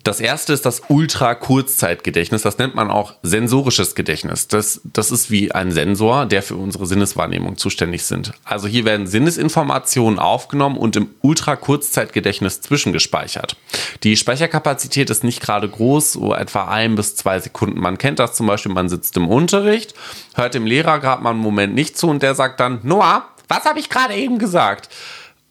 Das 0.04 0.19
erste 0.19 0.52
ist 0.52 0.65
das 0.65 0.82
Ultra-Kurzzeitgedächtnis. 0.88 2.41
Das 2.41 2.58
nennt 2.58 2.73
man 2.73 2.89
auch 2.89 3.13
sensorisches 3.21 3.93
Gedächtnis. 3.93 4.47
Das, 4.47 4.82
das 4.86 5.12
ist 5.12 5.30
wie 5.30 5.52
ein 5.52 5.71
Sensor, 5.71 6.25
der 6.25 6.41
für 6.41 6.56
unsere 6.56 6.88
Sinneswahrnehmung 6.88 7.58
zuständig 7.58 8.04
sind. 8.04 8.32
Also 8.43 8.67
hier 8.67 8.84
werden 8.84 9.06
Sinnesinformationen 9.06 10.17
aufgenommen 10.17 10.75
und 10.78 10.95
im 10.95 11.12
Ultra-Kurzzeitgedächtnis 11.21 12.62
zwischengespeichert. 12.62 13.58
Die 14.02 14.17
Speicherkapazität 14.17 15.12
ist 15.12 15.23
nicht 15.23 15.39
gerade 15.39 15.69
groß, 15.69 16.13
so 16.13 16.34
etwa 16.34 16.67
ein 16.67 16.95
bis 16.95 17.15
zwei 17.15 17.39
Sekunden. 17.39 17.80
Man 17.80 17.99
kennt 17.99 18.17
das 18.17 18.34
zum 18.34 18.47
Beispiel, 18.47 18.73
man 18.73 18.89
sitzt 18.89 19.15
im 19.17 19.28
Unterricht, 19.28 19.93
hört 20.34 20.56
dem 20.56 20.65
Lehrer 20.65 20.97
gerade 20.97 21.21
mal 21.21 21.30
einen 21.30 21.41
Moment 21.41 21.75
nicht 21.75 21.95
zu 21.95 22.08
und 22.08 22.23
der 22.23 22.34
sagt 22.34 22.60
dann, 22.60 22.80
Noah, 22.82 23.28
was 23.50 23.66
habe 23.66 23.80
ich 23.80 23.90
gerade 23.90 24.16
eben 24.16 24.40
gesagt? 24.40 24.90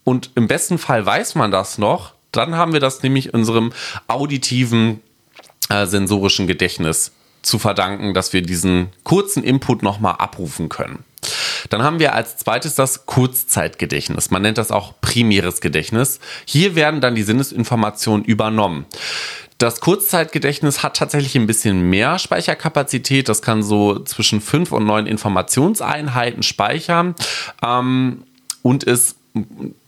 Und 0.04 0.30
im 0.36 0.48
besten 0.48 0.78
Fall 0.78 1.04
weiß 1.04 1.34
man 1.34 1.50
das 1.50 1.76
noch. 1.76 2.14
Dann 2.32 2.56
haben 2.56 2.72
wir 2.72 2.80
das 2.80 3.02
nämlich 3.02 3.34
unserem 3.34 3.72
auditiven 4.06 5.02
äh, 5.68 5.84
sensorischen 5.86 6.46
Gedächtnis 6.46 7.12
zu 7.42 7.58
verdanken, 7.58 8.14
dass 8.14 8.32
wir 8.32 8.42
diesen 8.42 8.88
kurzen 9.04 9.42
Input 9.42 9.82
nochmal 9.82 10.14
abrufen 10.18 10.68
können. 10.68 11.04
Dann 11.70 11.82
haben 11.82 11.98
wir 11.98 12.14
als 12.14 12.36
zweites 12.36 12.74
das 12.74 13.06
Kurzzeitgedächtnis. 13.06 14.30
Man 14.30 14.42
nennt 14.42 14.58
das 14.58 14.70
auch 14.70 14.94
primäres 15.00 15.60
Gedächtnis. 15.60 16.20
Hier 16.44 16.74
werden 16.74 17.00
dann 17.00 17.14
die 17.14 17.22
Sinnesinformationen 17.22 18.24
übernommen. 18.24 18.86
Das 19.58 19.80
Kurzzeitgedächtnis 19.80 20.84
hat 20.84 20.96
tatsächlich 20.96 21.34
ein 21.36 21.48
bisschen 21.48 21.90
mehr 21.90 22.20
Speicherkapazität. 22.20 23.28
Das 23.28 23.42
kann 23.42 23.64
so 23.64 23.98
zwischen 24.04 24.40
fünf 24.40 24.70
und 24.70 24.86
neun 24.86 25.06
Informationseinheiten 25.06 26.44
speichern 26.44 27.16
ähm, 27.62 28.22
und 28.62 28.84
ist 28.84 29.16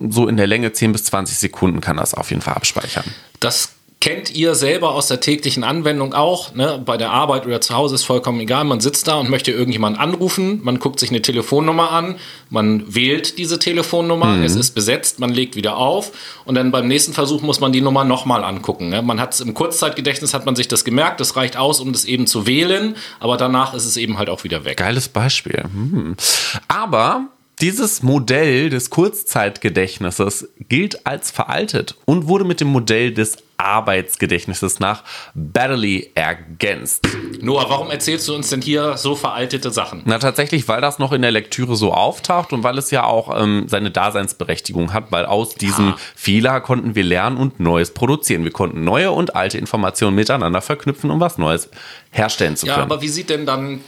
so 0.00 0.28
in 0.28 0.36
der 0.36 0.48
Länge 0.48 0.72
10 0.72 0.92
bis 0.92 1.04
20 1.04 1.38
Sekunden 1.38 1.80
kann 1.80 1.96
das 1.96 2.14
auf 2.14 2.30
jeden 2.30 2.42
Fall 2.42 2.54
abspeichern. 2.54 3.04
Das 3.38 3.70
kennt 4.00 4.34
ihr 4.34 4.54
selber 4.54 4.94
aus 4.94 5.08
der 5.08 5.20
täglichen 5.20 5.62
Anwendung 5.62 6.14
auch. 6.14 6.54
Ne? 6.54 6.80
Bei 6.82 6.96
der 6.96 7.10
Arbeit 7.10 7.44
oder 7.44 7.60
zu 7.60 7.74
Hause 7.74 7.96
ist 7.96 8.04
vollkommen 8.04 8.40
egal. 8.40 8.64
Man 8.64 8.80
sitzt 8.80 9.06
da 9.08 9.16
und 9.16 9.28
möchte 9.28 9.52
irgendjemanden 9.52 10.00
anrufen. 10.00 10.60
Man 10.62 10.78
guckt 10.78 10.98
sich 10.98 11.10
eine 11.10 11.20
Telefonnummer 11.20 11.92
an. 11.92 12.16
Man 12.48 12.94
wählt 12.94 13.36
diese 13.36 13.58
Telefonnummer. 13.58 14.36
Mhm. 14.36 14.42
Es 14.42 14.56
ist 14.56 14.70
besetzt. 14.70 15.20
Man 15.20 15.30
legt 15.30 15.54
wieder 15.54 15.76
auf. 15.76 16.12
Und 16.46 16.54
dann 16.54 16.70
beim 16.70 16.88
nächsten 16.88 17.12
Versuch 17.12 17.42
muss 17.42 17.60
man 17.60 17.72
die 17.72 17.82
Nummer 17.82 18.04
nochmal 18.04 18.42
angucken. 18.42 18.88
Ne? 18.88 19.02
Man 19.02 19.20
hat 19.20 19.34
es 19.34 19.40
im 19.40 19.52
Kurzzeitgedächtnis, 19.52 20.32
hat 20.32 20.46
man 20.46 20.56
sich 20.56 20.66
das 20.66 20.86
gemerkt. 20.86 21.20
Das 21.20 21.36
reicht 21.36 21.58
aus, 21.58 21.78
um 21.78 21.92
das 21.92 22.06
eben 22.06 22.26
zu 22.26 22.46
wählen. 22.46 22.96
Aber 23.18 23.36
danach 23.36 23.74
ist 23.74 23.84
es 23.84 23.98
eben 23.98 24.16
halt 24.16 24.30
auch 24.30 24.44
wieder 24.44 24.64
weg. 24.64 24.78
Geiles 24.78 25.10
Beispiel. 25.10 25.62
Hm. 25.64 26.16
Aber 26.68 27.28
dieses 27.60 28.02
Modell 28.02 28.70
des 28.70 28.90
Kurzzeitgedächtnisses 28.90 30.48
gilt 30.68 31.06
als 31.06 31.30
veraltet 31.30 31.96
und 32.06 32.26
wurde 32.26 32.44
mit 32.44 32.60
dem 32.60 32.68
Modell 32.68 33.12
des 33.12 33.36
Arbeitsgedächtnisses 33.58 34.80
nach 34.80 35.04
Batterly 35.34 36.10
ergänzt. 36.14 37.06
Noah, 37.42 37.68
warum 37.68 37.90
erzählst 37.90 38.26
du 38.28 38.34
uns 38.34 38.48
denn 38.48 38.62
hier 38.62 38.96
so 38.96 39.14
veraltete 39.14 39.70
Sachen? 39.70 40.00
Na, 40.06 40.18
tatsächlich, 40.18 40.66
weil 40.68 40.80
das 40.80 40.98
noch 40.98 41.12
in 41.12 41.20
der 41.20 41.30
Lektüre 41.30 41.76
so 41.76 41.92
auftaucht 41.92 42.54
und 42.54 42.62
weil 42.64 42.78
es 42.78 42.90
ja 42.90 43.04
auch 43.04 43.38
ähm, 43.38 43.66
seine 43.68 43.90
Daseinsberechtigung 43.90 44.94
hat, 44.94 45.12
weil 45.12 45.26
aus 45.26 45.54
diesem 45.54 45.88
ja. 45.88 45.96
Fehler 46.14 46.60
konnten 46.62 46.94
wir 46.94 47.04
lernen 47.04 47.36
und 47.36 47.60
Neues 47.60 47.92
produzieren. 47.92 48.44
Wir 48.44 48.52
konnten 48.52 48.82
neue 48.82 49.10
und 49.10 49.36
alte 49.36 49.58
Informationen 49.58 50.16
miteinander 50.16 50.62
verknüpfen, 50.62 51.10
um 51.10 51.20
was 51.20 51.36
Neues 51.36 51.68
herstellen 52.10 52.56
zu 52.56 52.64
können. 52.64 52.78
Ja, 52.78 52.84
aber 52.84 53.02
wie 53.02 53.08
sieht 53.08 53.28
denn 53.28 53.44
dann 53.44 53.80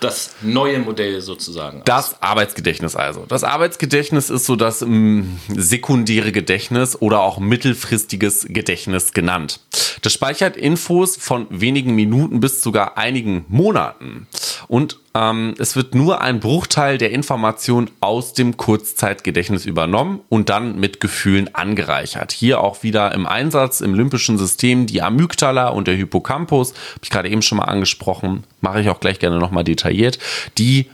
das 0.00 0.36
neue 0.42 0.78
Modell 0.78 1.20
sozusagen. 1.20 1.82
Das 1.84 2.20
Arbeitsgedächtnis 2.22 2.96
also. 2.96 3.24
Das 3.28 3.44
Arbeitsgedächtnis 3.44 4.30
ist 4.30 4.46
so 4.46 4.56
das 4.56 4.82
ähm, 4.82 5.38
sekundäre 5.48 6.32
Gedächtnis 6.32 7.00
oder 7.00 7.20
auch 7.20 7.38
mittelfristiges 7.38 8.46
Gedächtnis 8.48 9.12
genannt. 9.12 9.60
Das 10.02 10.12
speichert 10.12 10.56
Infos 10.56 11.16
von 11.16 11.46
wenigen 11.50 11.94
Minuten 11.94 12.40
bis 12.40 12.62
sogar 12.62 12.98
einigen 12.98 13.44
Monaten. 13.48 14.26
Und 14.68 14.98
ähm, 15.16 15.54
es 15.58 15.76
wird 15.76 15.94
nur 15.94 16.20
ein 16.20 16.40
Bruchteil 16.40 16.98
der 16.98 17.10
Information 17.10 17.90
aus 18.00 18.34
dem 18.34 18.58
Kurzzeitgedächtnis 18.58 19.64
übernommen 19.64 20.20
und 20.28 20.50
dann 20.50 20.78
mit 20.78 21.00
Gefühlen 21.00 21.54
angereichert. 21.54 22.32
Hier 22.32 22.60
auch 22.60 22.82
wieder 22.82 23.12
im 23.14 23.26
Einsatz 23.26 23.80
im 23.80 23.94
limbischen 23.94 24.36
System 24.36 24.86
die 24.86 25.00
Amygdala 25.00 25.68
und 25.68 25.88
der 25.88 25.94
Hippocampus, 25.94 26.72
habe 26.72 27.00
ich 27.02 27.10
gerade 27.10 27.30
eben 27.30 27.40
schon 27.40 27.58
mal 27.58 27.64
angesprochen, 27.64 28.44
mache 28.60 28.82
ich 28.82 28.90
auch 28.90 29.00
gleich 29.00 29.18
gerne 29.18 29.38
nochmal 29.38 29.64
detailliert, 29.64 30.18
die 30.58 30.90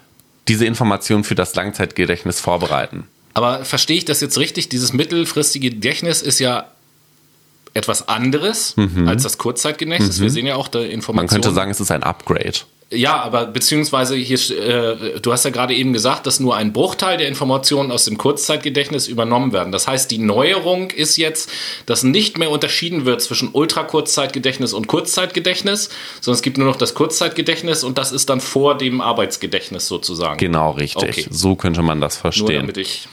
diese 0.47 0.67
Informationen 0.67 1.25
für 1.25 1.35
das 1.35 1.55
Langzeitgedächtnis 1.57 2.41
vorbereiten. 2.41 3.09
Aber 3.35 3.65
verstehe 3.65 3.97
ich 3.97 4.05
das 4.05 4.21
jetzt 4.21 4.39
richtig? 4.39 4.69
Dieses 4.69 4.93
mittelfristige 4.93 5.71
Gedächtnis 5.71 6.23
ist 6.23 6.39
ja 6.39 6.67
etwas 7.75 8.07
anderes 8.09 8.77
mhm. 8.77 9.09
als 9.09 9.23
das 9.23 9.39
Kurzzeitgedächtnis. 9.39 10.19
Mhm. 10.19 10.23
Wir 10.23 10.31
sehen 10.31 10.47
ja 10.47 10.57
auch 10.57 10.69
da 10.69 10.81
Informationen. 10.81 11.17
Man 11.17 11.29
könnte 11.29 11.53
sagen, 11.53 11.71
es 11.71 11.81
ist 11.81 11.91
ein 11.91 12.03
Upgrade. 12.03 12.61
Ja, 12.93 13.23
aber 13.23 13.47
beziehungsweise 13.47 14.17
hier, 14.17 14.39
äh, 14.51 15.21
du 15.21 15.33
hast 15.33 15.45
ja 15.45 15.51
gerade 15.51 15.75
eben 15.75 15.93
gesagt, 15.93 16.27
dass 16.27 16.41
nur 16.41 16.57
ein 16.57 16.73
Bruchteil 16.73 17.17
der 17.17 17.29
Informationen 17.29 17.91
aus 17.91 18.05
dem 18.05 18.19
Kurzzeitgedächtnis 18.19 19.09
übernommen 19.09 19.53
werden. 19.53 19.73
Das 19.73 19.89
heißt, 19.89 20.11
die 20.11 20.19
Neuerung 20.19 20.91
ist 20.91 21.17
jetzt, 21.17 21.51
dass 21.87 22.03
nicht 22.03 22.39
mehr 22.39 22.51
unterschieden 22.51 23.05
wird 23.05 23.23
zwischen 23.23 23.51
Ultrakurzzeitgedächtnis 23.53 24.73
und 24.73 24.89
Kurzzeitgedächtnis, 24.89 25.89
sondern 26.21 26.37
es 26.37 26.43
gibt 26.43 26.59
nur 26.59 26.67
noch 26.67 26.77
das 26.77 26.95
Kurzzeitgedächtnis 26.95 27.83
und 27.83 27.99
das 27.99 28.13
ist 28.13 28.29
dann 28.29 28.41
vor 28.41 28.77
dem 28.77 29.01
Arbeitsgedächtnis 29.01 29.89
sozusagen. 29.89 30.39
Genau, 30.39 30.73
richtig. 30.73 31.09
Okay. 31.09 31.27
So 31.31 31.55
könnte 31.57 31.83
man 31.83 32.01
das 32.01 32.17
verstehen. 32.19 32.47
Nur 32.47 32.61
damit 32.61 32.77
ich 32.77 33.09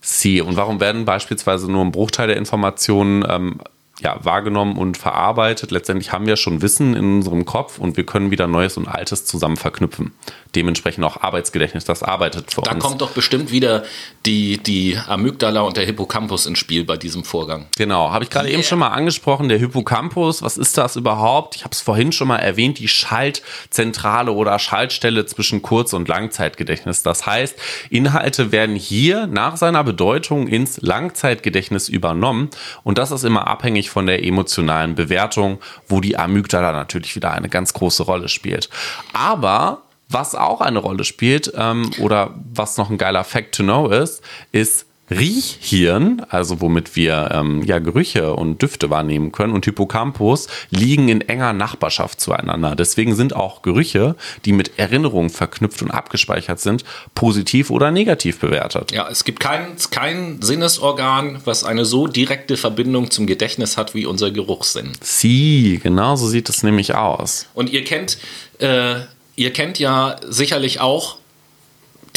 Sie. 0.00 0.40
Und 0.40 0.56
warum 0.56 0.80
werden 0.80 1.04
beispielsweise 1.04 1.70
nur 1.70 1.84
ein 1.84 1.92
Bruchteil 1.92 2.28
der 2.28 2.36
Informationen 2.36 3.24
ähm, 3.28 3.60
ja, 4.00 4.24
wahrgenommen 4.24 4.76
und 4.76 4.96
verarbeitet. 4.96 5.72
Letztendlich 5.72 6.12
haben 6.12 6.26
wir 6.26 6.36
schon 6.36 6.62
Wissen 6.62 6.94
in 6.94 7.16
unserem 7.16 7.44
Kopf 7.44 7.78
und 7.78 7.96
wir 7.96 8.06
können 8.06 8.30
wieder 8.30 8.46
Neues 8.46 8.76
und 8.76 8.86
Altes 8.86 9.24
zusammen 9.24 9.56
verknüpfen. 9.56 10.12
Dementsprechend 10.54 11.04
auch 11.04 11.20
Arbeitsgedächtnis, 11.20 11.84
das 11.84 12.02
arbeitet 12.02 12.52
für 12.52 12.62
da 12.62 12.70
uns. 12.72 12.82
Da 12.82 12.88
kommt 12.88 13.00
doch 13.00 13.10
bestimmt 13.10 13.50
wieder 13.50 13.84
die, 14.24 14.58
die 14.58 14.96
Amygdala 14.96 15.62
und 15.62 15.76
der 15.76 15.84
Hippocampus 15.84 16.46
ins 16.46 16.58
Spiel 16.58 16.84
bei 16.84 16.96
diesem 16.96 17.24
Vorgang. 17.24 17.66
Genau, 17.76 18.12
habe 18.12 18.24
ich 18.24 18.30
gerade 18.30 18.46
yeah. 18.46 18.58
eben 18.58 18.62
schon 18.62 18.78
mal 18.78 18.88
angesprochen. 18.88 19.48
Der 19.48 19.58
Hippocampus, 19.58 20.42
was 20.42 20.56
ist 20.56 20.78
das 20.78 20.94
überhaupt? 20.96 21.56
Ich 21.56 21.64
habe 21.64 21.72
es 21.72 21.80
vorhin 21.80 22.12
schon 22.12 22.28
mal 22.28 22.36
erwähnt, 22.36 22.78
die 22.78 22.88
Schaltzentrale 22.88 24.30
oder 24.30 24.58
Schaltstelle 24.58 25.26
zwischen 25.26 25.60
Kurz- 25.60 25.92
und 25.92 26.06
Langzeitgedächtnis. 26.06 27.02
Das 27.02 27.26
heißt, 27.26 27.56
Inhalte 27.90 28.52
werden 28.52 28.76
hier 28.76 29.26
nach 29.26 29.56
seiner 29.56 29.82
Bedeutung 29.82 30.46
ins 30.46 30.80
Langzeitgedächtnis 30.80 31.88
übernommen 31.88 32.50
und 32.84 32.98
das 32.98 33.10
ist 33.10 33.24
immer 33.24 33.48
abhängig 33.48 33.87
von 33.88 34.06
der 34.06 34.24
emotionalen 34.24 34.94
Bewertung, 34.94 35.58
wo 35.88 36.00
die 36.00 36.16
Amygdala 36.16 36.72
natürlich 36.72 37.14
wieder 37.16 37.32
eine 37.32 37.48
ganz 37.48 37.72
große 37.72 38.02
Rolle 38.02 38.28
spielt. 38.28 38.68
Aber 39.12 39.82
was 40.08 40.34
auch 40.34 40.60
eine 40.60 40.78
Rolle 40.78 41.04
spielt 41.04 41.52
ähm, 41.54 41.90
oder 42.00 42.34
was 42.52 42.76
noch 42.76 42.90
ein 42.90 42.98
geiler 42.98 43.24
Fact 43.24 43.54
to 43.54 43.62
know 43.62 43.88
ist, 43.88 44.22
ist, 44.52 44.86
Riechhirn, 45.10 46.22
also 46.28 46.60
womit 46.60 46.96
wir 46.96 47.30
ähm, 47.32 47.62
ja 47.62 47.78
Gerüche 47.78 48.34
und 48.34 48.62
Düfte 48.62 48.90
wahrnehmen 48.90 49.32
können, 49.32 49.52
und 49.52 49.64
Hippocampus 49.64 50.48
liegen 50.70 51.08
in 51.08 51.20
enger 51.22 51.52
Nachbarschaft 51.52 52.20
zueinander. 52.20 52.74
Deswegen 52.76 53.14
sind 53.14 53.34
auch 53.34 53.62
Gerüche, 53.62 54.16
die 54.44 54.52
mit 54.52 54.78
Erinnerungen 54.78 55.30
verknüpft 55.30 55.82
und 55.82 55.90
abgespeichert 55.90 56.60
sind, 56.60 56.84
positiv 57.14 57.70
oder 57.70 57.90
negativ 57.90 58.38
bewertet. 58.40 58.92
Ja, 58.92 59.08
es 59.08 59.24
gibt 59.24 59.40
kein, 59.40 59.76
kein 59.90 60.42
Sinnesorgan, 60.42 61.40
was 61.44 61.64
eine 61.64 61.84
so 61.84 62.06
direkte 62.06 62.56
Verbindung 62.56 63.10
zum 63.10 63.26
Gedächtnis 63.26 63.76
hat 63.76 63.94
wie 63.94 64.06
unser 64.06 64.30
Geruchssinn. 64.30 64.92
Sie, 65.00 65.80
genau 65.82 66.16
so 66.16 66.26
sieht 66.26 66.48
es 66.48 66.62
nämlich 66.62 66.94
aus. 66.94 67.46
Und 67.54 67.70
ihr 67.70 67.84
kennt, 67.84 68.18
äh, 68.58 68.96
ihr 69.36 69.52
kennt 69.52 69.78
ja 69.78 70.16
sicherlich 70.28 70.80
auch 70.80 71.18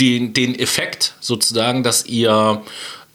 den, 0.02 0.34
den 0.34 0.58
Effekt 0.58 1.14
sozusagen, 1.20 1.84
dass 1.84 2.06
ihr 2.06 2.62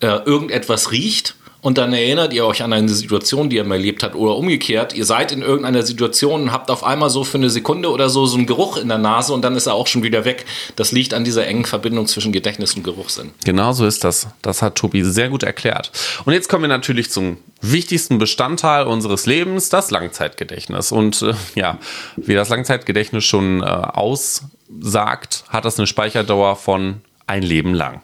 äh, 0.01 0.07
irgendetwas 0.07 0.93
riecht 0.93 1.35
und 1.67 1.79
dann 1.79 1.93
erinnert 1.93 2.33
ihr 2.33 2.47
euch 2.47 2.63
an 2.63 2.73
eine 2.73 2.89
Situation, 2.89 3.51
die 3.51 3.57
ihr 3.57 3.65
mal 3.65 3.75
erlebt 3.75 4.05
habt 4.05 4.15
oder 4.15 4.37
umgekehrt. 4.37 4.95
Ihr 4.95 5.05
seid 5.05 5.33
in 5.33 5.43
irgendeiner 5.43 5.83
Situation 5.83 6.43
und 6.43 6.53
habt 6.53 6.71
auf 6.71 6.85
einmal 6.85 7.11
so 7.11 7.25
für 7.25 7.39
eine 7.39 7.51
Sekunde 7.51 7.91
oder 7.91 8.09
so 8.09 8.25
so 8.25 8.37
einen 8.37 8.47
Geruch 8.47 8.77
in 8.77 8.87
der 8.87 8.99
Nase 8.99 9.33
und 9.33 9.43
dann 9.43 9.57
ist 9.57 9.67
er 9.67 9.75
auch 9.75 9.89
schon 9.89 10.05
wieder 10.05 10.25
weg. 10.25 10.47
Das 10.77 10.93
liegt 10.93 11.13
an 11.13 11.25
dieser 11.25 11.45
engen 11.45 11.65
Verbindung 11.65 12.07
zwischen 12.07 12.31
Gedächtnis 12.31 12.75
und 12.75 12.85
Geruchssinn. 12.85 13.33
Genau 13.45 13.73
so 13.73 13.85
ist 13.85 14.05
das. 14.05 14.29
Das 14.43 14.63
hat 14.63 14.77
Tobi 14.77 15.03
sehr 15.03 15.29
gut 15.29 15.43
erklärt. 15.43 15.91
Und 16.25 16.35
jetzt 16.35 16.49
kommen 16.49 16.63
wir 16.63 16.69
natürlich 16.69 17.11
zum 17.11 17.39
wichtigsten 17.61 18.19
Bestandteil 18.19 18.87
unseres 18.87 19.27
Lebens, 19.27 19.69
das 19.69 19.91
Langzeitgedächtnis. 19.91 20.93
Und 20.93 21.21
äh, 21.23 21.33
ja, 21.57 21.79
wie 22.17 22.35
das 22.35 22.49
Langzeitgedächtnis 22.49 23.25
schon 23.25 23.65
äh, 23.65 23.67
aussagt, 24.83 25.45
hat 25.49 25.65
das 25.65 25.79
eine 25.79 25.87
Speicherdauer 25.87 26.57
von 26.57 27.01
ein 27.27 27.43
Leben 27.43 27.75
lang. 27.75 28.01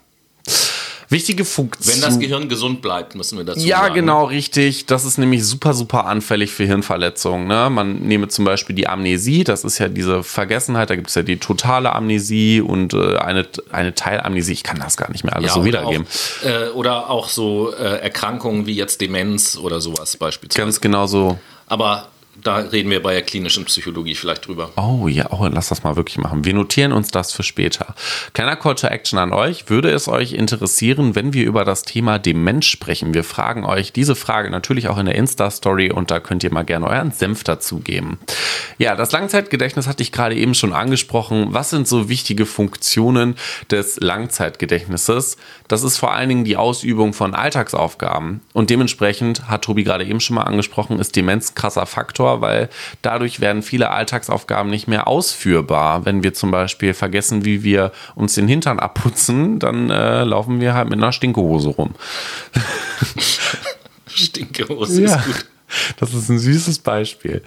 Wichtige 1.13 1.45
Funktion. 1.45 1.95
Wenn 1.95 2.01
das 2.01 2.19
Gehirn 2.19 2.49
gesund 2.49 2.81
bleibt, 2.81 3.15
müssen 3.15 3.37
wir 3.37 3.45
dazu 3.45 3.61
ja, 3.61 3.81
sagen. 3.81 3.89
Ja, 3.89 3.95
genau, 4.01 4.25
richtig. 4.25 4.87
Das 4.87 5.05
ist 5.05 5.19
nämlich 5.19 5.45
super, 5.45 5.75
super 5.75 6.07
anfällig 6.07 6.51
für 6.53 6.65
Hirnverletzungen. 6.65 7.47
Ne? 7.47 7.69
Man 7.69 8.01
nehme 8.01 8.29
zum 8.29 8.47
Beispiel 8.47 8.75
die 8.75 8.89
Amnesie, 8.89 9.45
das 9.45 9.63
ist 9.63 9.79
ja 9.79 9.89
diese 9.89 10.23
Vergessenheit, 10.23 10.89
da 10.89 10.97
gibt 10.97 11.11
es 11.11 11.15
ja 11.15 11.21
die 11.21 11.37
totale 11.37 11.95
Amnesie 11.95 12.63
und 12.63 12.95
äh, 12.95 13.19
eine, 13.19 13.47
eine 13.71 13.95
Teilamnesie. 13.95 14.53
Ich 14.55 14.63
kann 14.63 14.79
das 14.79 14.97
gar 14.97 15.13
nicht 15.13 15.23
mehr 15.23 15.37
alles 15.37 15.51
ja, 15.51 15.55
so 15.55 15.67
wiedergeben. 15.67 16.07
Auch, 16.07 16.47
äh, 16.47 16.69
oder 16.71 17.11
auch 17.11 17.29
so 17.29 17.75
äh, 17.75 17.99
Erkrankungen 18.01 18.65
wie 18.67 18.75
jetzt 18.75 19.03
Demenz 19.03 19.59
oder 19.59 19.83
sowas 19.83 20.17
beispielsweise. 20.17 20.65
Ganz 20.65 20.81
genau 20.81 21.07
so. 21.07 21.39
Aber 21.67 22.09
da 22.35 22.57
reden 22.57 22.91
wir 22.91 23.03
bei 23.03 23.13
der 23.13 23.23
klinischen 23.23 23.67
Psychologie 23.67 24.15
vielleicht 24.15 24.47
drüber. 24.47 24.71
Oh 24.77 25.07
ja, 25.07 25.31
oh, 25.31 25.47
lass 25.51 25.69
das 25.69 25.83
mal 25.83 25.97
wirklich 25.97 26.17
machen. 26.17 26.45
Wir 26.45 26.55
notieren 26.55 26.93
uns 26.93 27.11
das 27.11 27.33
für 27.33 27.43
später. 27.43 27.95
Kleiner 28.33 28.57
Call 28.57 28.75
to 28.75 28.87
Action 28.87 29.19
an 29.19 29.33
euch. 29.33 29.69
Würde 29.69 29.91
es 29.91 30.09
euch 30.09 30.33
interessieren, 30.33 31.15
wenn 31.15 31.35
wir 31.35 31.45
über 31.45 31.65
das 31.65 31.83
Thema 31.83 32.19
Demenz 32.19 32.65
sprechen? 32.65 33.13
Wir 33.13 33.23
fragen 33.23 33.65
euch 33.65 33.93
diese 33.93 34.15
Frage 34.15 34.51
natürlich 34.51 34.89
auch 34.89 34.97
in 34.97 35.07
der 35.07 35.15
Insta-Story 35.15 35.91
und 35.93 36.11
da 36.11 36.21
könnt 36.21 36.43
ihr 36.43 36.53
mal 36.53 36.65
gerne 36.65 36.87
euren 36.87 37.13
Senf 37.13 37.45
dazugeben. 37.45 38.19
Ja, 38.79 38.97
das 38.97 39.13
Langzeitgedächtnis 39.13 39.87
hatte 39.87 40.03
ich 40.03 40.11
gerade 40.11 40.35
eben 40.35 40.55
schon 40.55 40.73
angesprochen. 40.73 41.49
Was 41.51 41.69
sind 41.69 41.87
so 41.87 42.09
wichtige 42.09 42.47
Funktionen 42.47 43.37
des 43.71 44.01
Langzeitgedächtnisses? 44.01 45.37
Das 45.69 45.83
ist 45.83 45.99
vor 45.99 46.15
allen 46.15 46.31
Dingen 46.31 46.45
die 46.45 46.57
Ausübung 46.57 47.13
von 47.13 47.35
Alltagsaufgaben 47.35 48.41
und 48.55 48.71
dementsprechend, 48.71 49.49
hat 49.49 49.63
Tobi 49.63 49.85
gerade 49.85 50.05
eben 50.05 50.21
schon 50.21 50.37
mal 50.37 50.45
angesprochen, 50.45 50.99
ist 50.99 51.15
Demenz 51.15 51.55
krasser 51.55 51.87
Faktor 51.87 52.22
Stressfaktor, 52.23 52.41
weil 52.41 52.69
dadurch 53.03 53.41
werden 53.41 53.63
viele 53.63 53.91
Alltagsaufgaben 53.91 54.71
nicht 54.71 54.89
mehr 54.89 55.07
ausführbar. 55.09 56.05
Wenn 56.05 56.23
wir 56.23 56.35
zum 56.35 56.51
Beispiel 56.51 56.95
vergessen, 56.95 57.45
wie 57.45 57.63
wir 57.63 57.93
uns 58.15 58.35
den 58.35 58.49
Hintern 58.49 58.79
abputzen, 58.79 59.59
dann 59.59 59.91
äh, 59.91 60.25
laufen 60.25 60.61
wir 60.61 60.75
halt 60.75 60.89
mit 60.89 60.99
einer 60.99 61.13
Stinkehose 61.13 61.71
rum. 61.71 61.95
Stinkehose 64.07 65.03
ja. 65.03 65.17
ist 65.17 65.27
gut. 65.27 65.47
Das 65.99 66.13
ist 66.13 66.29
ein 66.29 66.39
süßes 66.39 66.81
Beispiel. 66.81 67.43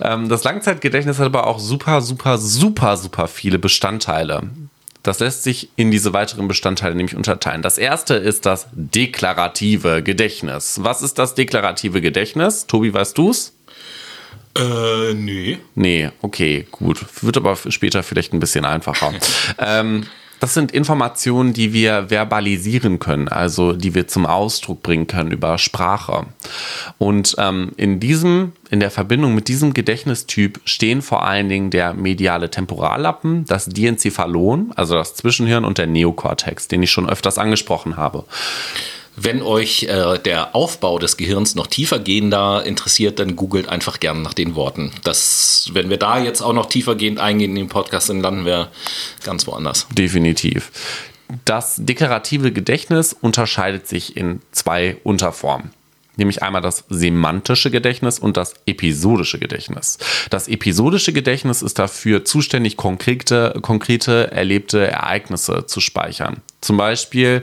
Ähm, 0.00 0.28
das 0.28 0.42
Langzeitgedächtnis 0.42 1.20
hat 1.20 1.26
aber 1.26 1.46
auch 1.46 1.60
super, 1.60 2.00
super, 2.00 2.36
super, 2.36 2.96
super 2.96 3.28
viele 3.28 3.60
Bestandteile. 3.60 4.42
Das 5.04 5.20
lässt 5.20 5.44
sich 5.44 5.70
in 5.76 5.92
diese 5.92 6.12
weiteren 6.12 6.48
Bestandteile 6.48 6.96
nämlich 6.96 7.14
unterteilen. 7.14 7.62
Das 7.62 7.78
erste 7.78 8.14
ist 8.14 8.46
das 8.46 8.66
deklarative 8.72 10.02
Gedächtnis. 10.02 10.80
Was 10.82 11.02
ist 11.02 11.20
das 11.20 11.36
deklarative 11.36 12.00
Gedächtnis? 12.00 12.66
Tobi, 12.66 12.92
weißt 12.92 13.16
du's? 13.16 13.57
Äh, 14.58 15.14
nee. 15.14 15.58
Nee, 15.74 16.10
okay, 16.20 16.66
gut. 16.70 17.04
Wird 17.22 17.36
aber 17.36 17.56
später 17.56 18.02
vielleicht 18.02 18.32
ein 18.32 18.40
bisschen 18.40 18.64
einfacher. 18.64 19.12
ähm, 19.58 20.04
das 20.40 20.54
sind 20.54 20.70
Informationen, 20.70 21.52
die 21.52 21.72
wir 21.72 22.10
verbalisieren 22.10 22.98
können, 22.98 23.28
also 23.28 23.72
die 23.72 23.94
wir 23.94 24.06
zum 24.06 24.24
Ausdruck 24.24 24.82
bringen 24.82 25.06
können 25.06 25.32
über 25.32 25.58
Sprache. 25.58 26.26
Und 26.96 27.34
ähm, 27.38 27.72
in 27.76 27.98
diesem, 27.98 28.52
in 28.70 28.78
der 28.78 28.90
Verbindung 28.90 29.34
mit 29.34 29.48
diesem 29.48 29.74
Gedächtnistyp 29.74 30.60
stehen 30.64 31.02
vor 31.02 31.24
allen 31.24 31.48
Dingen 31.48 31.70
der 31.70 31.94
mediale 31.94 32.50
Temporallappen, 32.50 33.46
das 33.46 33.66
Diencephalon, 33.66 34.72
also 34.76 34.94
das 34.94 35.14
Zwischenhirn 35.14 35.64
und 35.64 35.78
der 35.78 35.88
Neokortex, 35.88 36.68
den 36.68 36.82
ich 36.82 36.90
schon 36.92 37.08
öfters 37.08 37.38
angesprochen 37.38 37.96
habe. 37.96 38.24
Wenn 39.20 39.42
euch 39.42 39.84
äh, 39.84 40.18
der 40.18 40.54
Aufbau 40.54 40.98
des 40.98 41.16
Gehirns 41.16 41.56
noch 41.56 41.66
tiefer 41.66 41.98
gehender 41.98 42.64
interessiert, 42.64 43.18
dann 43.18 43.34
googelt 43.34 43.68
einfach 43.68 43.98
gerne 43.98 44.20
nach 44.20 44.34
den 44.34 44.54
Worten. 44.54 44.92
Das, 45.02 45.70
wenn 45.72 45.90
wir 45.90 45.96
da 45.96 46.20
jetzt 46.20 46.40
auch 46.40 46.52
noch 46.52 46.66
tiefergehend 46.66 47.18
eingehen 47.18 47.50
in 47.50 47.56
den 47.56 47.68
Podcast, 47.68 48.08
dann 48.10 48.20
landen 48.20 48.44
wir 48.44 48.68
ganz 49.24 49.46
woanders. 49.48 49.88
Definitiv. 49.90 50.70
Das 51.44 51.76
deklarative 51.78 52.52
Gedächtnis 52.52 53.12
unterscheidet 53.12 53.88
sich 53.88 54.16
in 54.16 54.40
zwei 54.52 54.96
Unterformen 55.02 55.70
nämlich 56.18 56.42
einmal 56.42 56.60
das 56.60 56.84
semantische 56.90 57.70
Gedächtnis 57.70 58.18
und 58.18 58.36
das 58.36 58.54
episodische 58.66 59.38
Gedächtnis. 59.38 59.98
Das 60.30 60.48
episodische 60.48 61.12
Gedächtnis 61.12 61.62
ist 61.62 61.78
dafür 61.78 62.24
zuständig, 62.24 62.76
konkrete, 62.76 63.54
konkrete 63.62 64.32
erlebte 64.32 64.84
Ereignisse 64.88 65.66
zu 65.66 65.80
speichern. 65.80 66.42
Zum 66.60 66.76
Beispiel 66.76 67.42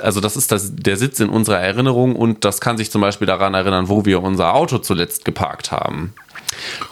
also 0.00 0.20
das 0.20 0.36
ist 0.36 0.52
das, 0.52 0.74
der 0.74 0.96
Sitz 0.96 1.20
in 1.20 1.28
unserer 1.28 1.58
Erinnerung 1.58 2.16
und 2.16 2.44
das 2.44 2.60
kann 2.60 2.78
sich 2.78 2.90
zum 2.90 3.00
Beispiel 3.00 3.26
daran 3.26 3.54
erinnern, 3.54 3.88
wo 3.88 4.04
wir 4.04 4.22
unser 4.22 4.54
Auto 4.54 4.78
zuletzt 4.78 5.24
geparkt 5.24 5.72
haben. 5.72 6.14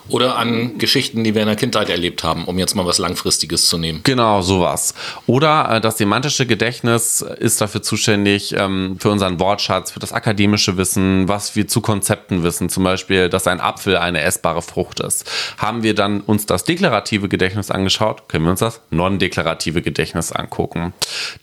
Oder 0.09 0.37
an 0.39 0.79
Geschichten, 0.79 1.25
die 1.25 1.35
wir 1.35 1.43
in 1.43 1.49
der 1.49 1.57
Kindheit 1.57 1.91
erlebt 1.91 2.25
haben, 2.25 2.45
um 2.45 2.59
jetzt 2.59 2.75
mal 2.75 2.87
was 2.87 2.99
Langfristiges 2.99 3.69
zu 3.69 3.77
nehmen. 3.77 4.01
Genau, 4.05 4.41
sowas. 4.41 4.95
Oder 5.27 5.69
äh, 5.71 5.81
das 5.81 5.99
semantische 5.99 6.47
Gedächtnis 6.47 7.21
ist 7.21 7.61
dafür 7.61 7.83
zuständig, 7.83 8.55
ähm, 8.57 8.97
für 8.99 9.11
unseren 9.11 9.39
Wortschatz, 9.41 9.91
für 9.91 10.01
das 10.01 10.13
akademische 10.13 10.77
Wissen, 10.77 11.29
was 11.29 11.57
wir 11.57 11.69
zu 11.69 11.81
Konzepten 11.81 12.43
wissen. 12.43 12.69
Zum 12.69 12.85
Beispiel, 12.85 13.29
dass 13.29 13.47
ein 13.47 13.61
Apfel 13.61 13.97
eine 13.97 14.23
essbare 14.23 14.63
Frucht 14.63 15.01
ist. 15.01 15.31
Haben 15.59 15.83
wir 15.83 15.95
dann 15.95 16.21
uns 16.21 16.47
das 16.47 16.65
deklarative 16.65 17.29
Gedächtnis 17.29 17.71
angeschaut, 17.71 18.29
können 18.29 18.45
wir 18.45 18.53
uns 18.53 18.61
das 18.61 18.81
non-deklarative 18.91 19.83
Gedächtnis 19.83 20.33
angucken. 20.33 20.95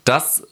Das 0.06 0.44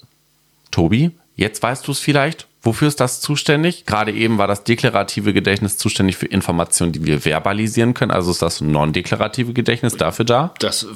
Tobi, 0.74 1.12
jetzt 1.36 1.64
weißt 1.64 1.88
du 1.88 1.94
es 1.94 2.00
vielleicht. 2.00 2.48
Wofür 2.66 2.88
ist 2.88 3.02
das 3.02 3.20
zuständig? 3.20 3.86
Gerade 3.86 4.14
eben 4.14 4.38
war 4.38 4.48
das 4.48 4.64
deklarative 4.64 5.34
Gedächtnis 5.34 5.78
zuständig 5.78 6.16
für 6.16 6.28
Informationen, 6.28 6.94
die 6.94 7.06
wir 7.06 7.20
verbalisieren 7.20 7.94
können. 7.94 8.12
Also 8.12 8.32
ist 8.32 8.42
das 8.42 8.62
non-deklarative 8.62 9.52
Gedächtnis 9.52 9.98
dafür 9.98 10.24
da? 10.24 10.54
Das 10.60 10.88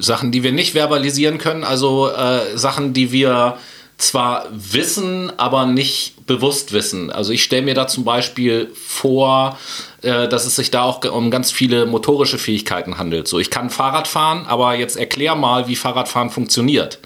Sachen, 0.00 0.32
die 0.32 0.42
wir 0.42 0.52
nicht 0.52 0.72
verbalisieren 0.72 1.36
können, 1.36 1.64
also 1.64 2.08
äh, 2.08 2.56
Sachen, 2.56 2.94
die 2.94 3.12
wir 3.12 3.58
zwar 3.98 4.46
wissen, 4.50 5.30
aber 5.38 5.66
nicht 5.66 6.26
bewusst 6.26 6.72
wissen. 6.72 7.12
Also 7.12 7.32
ich 7.32 7.42
stelle 7.42 7.62
mir 7.62 7.74
da 7.74 7.86
zum 7.86 8.04
Beispiel 8.04 8.70
vor, 8.74 9.58
äh, 10.00 10.28
dass 10.28 10.46
es 10.46 10.56
sich 10.56 10.70
da 10.70 10.82
auch 10.82 11.04
um 11.04 11.30
ganz 11.30 11.52
viele 11.52 11.84
motorische 11.84 12.38
Fähigkeiten 12.38 12.96
handelt. 12.96 13.28
So, 13.28 13.38
ich 13.38 13.50
kann 13.50 13.68
Fahrrad 13.68 14.08
fahren, 14.08 14.46
aber 14.46 14.74
jetzt 14.76 14.96
erklär 14.96 15.36
mal, 15.36 15.68
wie 15.68 15.76
Fahrradfahren 15.76 16.30
funktioniert. 16.30 17.00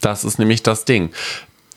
Das 0.00 0.24
ist 0.24 0.38
nämlich 0.38 0.62
das 0.62 0.84
Ding. 0.84 1.10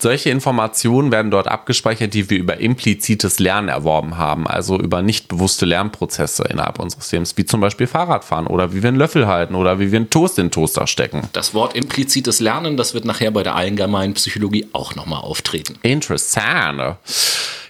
Solche 0.03 0.31
Informationen 0.31 1.13
werden 1.13 1.31
dort 1.31 1.47
abgespeichert, 1.47 2.13
die 2.13 2.29
wir 2.29 2.37
über 2.37 2.57
implizites 2.57 3.39
Lernen 3.39 3.69
erworben 3.69 4.17
haben, 4.17 4.47
also 4.47 4.77
über 4.77 5.01
nicht 5.01 5.29
bewusste 5.29 5.65
Lernprozesse 5.65 6.43
innerhalb 6.43 6.77
unseres 6.79 7.05
Systems, 7.05 7.37
wie 7.37 7.45
zum 7.45 7.61
Beispiel 7.61 7.87
Fahrradfahren 7.87 8.47
oder 8.47 8.73
wie 8.73 8.83
wir 8.83 8.89
einen 8.89 8.97
Löffel 8.97 9.27
halten 9.27 9.55
oder 9.55 9.79
wie 9.79 9.93
wir 9.93 9.99
einen 9.99 10.09
Toast 10.09 10.37
in 10.39 10.47
den 10.47 10.51
Toaster 10.51 10.87
stecken. 10.87 11.29
Das 11.31 11.53
Wort 11.53 11.73
implizites 11.77 12.41
Lernen, 12.41 12.75
das 12.75 12.93
wird 12.93 13.05
nachher 13.05 13.31
bei 13.31 13.43
der 13.43 13.55
allgemeinen 13.55 14.13
Psychologie 14.15 14.67
auch 14.73 14.93
nochmal 14.95 15.21
auftreten. 15.21 15.79
Interessant. 15.83 16.97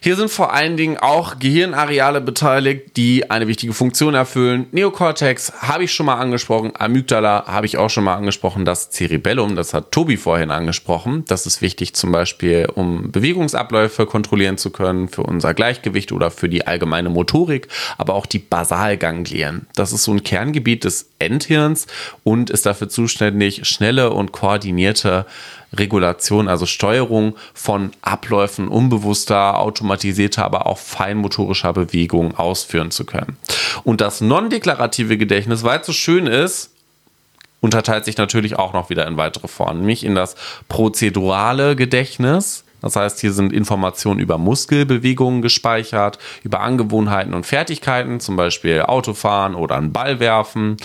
Hier 0.04 0.18
sind 0.18 0.30
vor 0.30 0.52
allen 0.52 0.76
Dingen 0.76 0.98
auch 0.98 1.40
Gehirnareale 1.40 2.20
beteiligt, 2.20 2.98
die 2.98 3.32
eine 3.32 3.48
wichtige 3.48 3.72
Funktion 3.72 4.16
erfüllen. 4.16 4.68
Neokortex 4.74 5.54
habe 5.62 5.86
ich 5.86 5.94
schon 5.94 6.08
mal 6.08 6.16
angesprochen, 6.16 6.74
Amygdala 6.78 7.46
habe 7.48 7.68
ich 7.68 7.78
auch 7.78 7.90
schon 7.90 8.04
mal 8.04 8.16
angesprochen, 8.16 8.66
das 8.66 8.92
Cerebellum, 8.92 9.56
das 9.56 9.74
hat 9.74 9.94
Tobi 9.94 10.18
vorhin 10.18 10.52
angesprochen. 10.52 11.24
Das 11.30 11.46
ist 11.46 11.62
wichtig 11.62 11.94
zum 11.94 12.12
Beispiel, 12.12 12.23
um 12.76 13.12
Bewegungsabläufe 13.12 14.06
kontrollieren 14.06 14.58
zu 14.58 14.70
können, 14.70 15.08
für 15.08 15.24
unser 15.24 15.54
Gleichgewicht 15.54 16.12
oder 16.12 16.32
für 16.32 16.50
die 16.50 16.66
allgemeine 16.66 17.10
Motorik, 17.10 17.68
aber 17.98 18.14
auch 18.16 18.26
die 18.26 18.40
Basalganglien. 18.40 19.68
Das 19.76 19.94
ist 19.94 20.04
so 20.04 20.12
ein 20.12 20.24
Kerngebiet 20.24 20.84
des 20.84 21.10
Endhirns 21.20 21.88
und 22.24 22.50
ist 22.50 22.66
dafür 22.66 22.90
zuständig, 22.90 23.66
schnelle 23.66 24.12
und 24.12 24.32
koordinierte 24.32 25.26
Regulation, 25.74 26.48
also 26.48 26.66
Steuerung 26.66 27.36
von 27.54 27.92
Abläufen 28.02 28.68
unbewusster, 28.68 29.60
automatisierter, 29.60 30.46
aber 30.46 30.68
auch 30.68 30.78
feinmotorischer 30.78 31.74
Bewegungen 31.74 32.36
ausführen 32.36 32.92
zu 32.92 33.06
können. 33.06 33.38
Und 33.84 34.02
das 34.02 34.22
non-deklarative 34.22 35.18
Gedächtnis, 35.18 35.64
weil 35.64 35.80
es 35.80 35.88
so 35.88 35.94
schön 35.94 36.28
ist, 36.28 36.73
unterteilt 37.64 38.04
sich 38.04 38.18
natürlich 38.18 38.60
auch 38.60 38.74
noch 38.74 38.90
wieder 38.90 39.08
in 39.08 39.16
weitere 39.16 39.48
Formen, 39.48 39.80
nämlich 39.80 40.04
in 40.04 40.16
das 40.16 40.36
prozedurale 40.68 41.78
Gedächtnis. 41.78 42.66
Das 42.82 42.98
heißt, 42.98 43.22
hier 43.22 43.32
sind 43.32 43.54
Informationen 43.54 44.20
über 44.20 44.38
Muskelbewegungen 44.38 45.42
gespeichert, 45.42 46.20
über 46.44 46.60
Angewohnheiten 46.60 47.34
und 47.34 47.46
Fertigkeiten, 47.46 48.20
zum 48.20 48.36
Beispiel 48.36 48.82
Autofahren 48.82 49.56
oder 49.56 49.78
einen 49.78 49.94
Ball 49.94 50.20
werfen. 50.20 50.76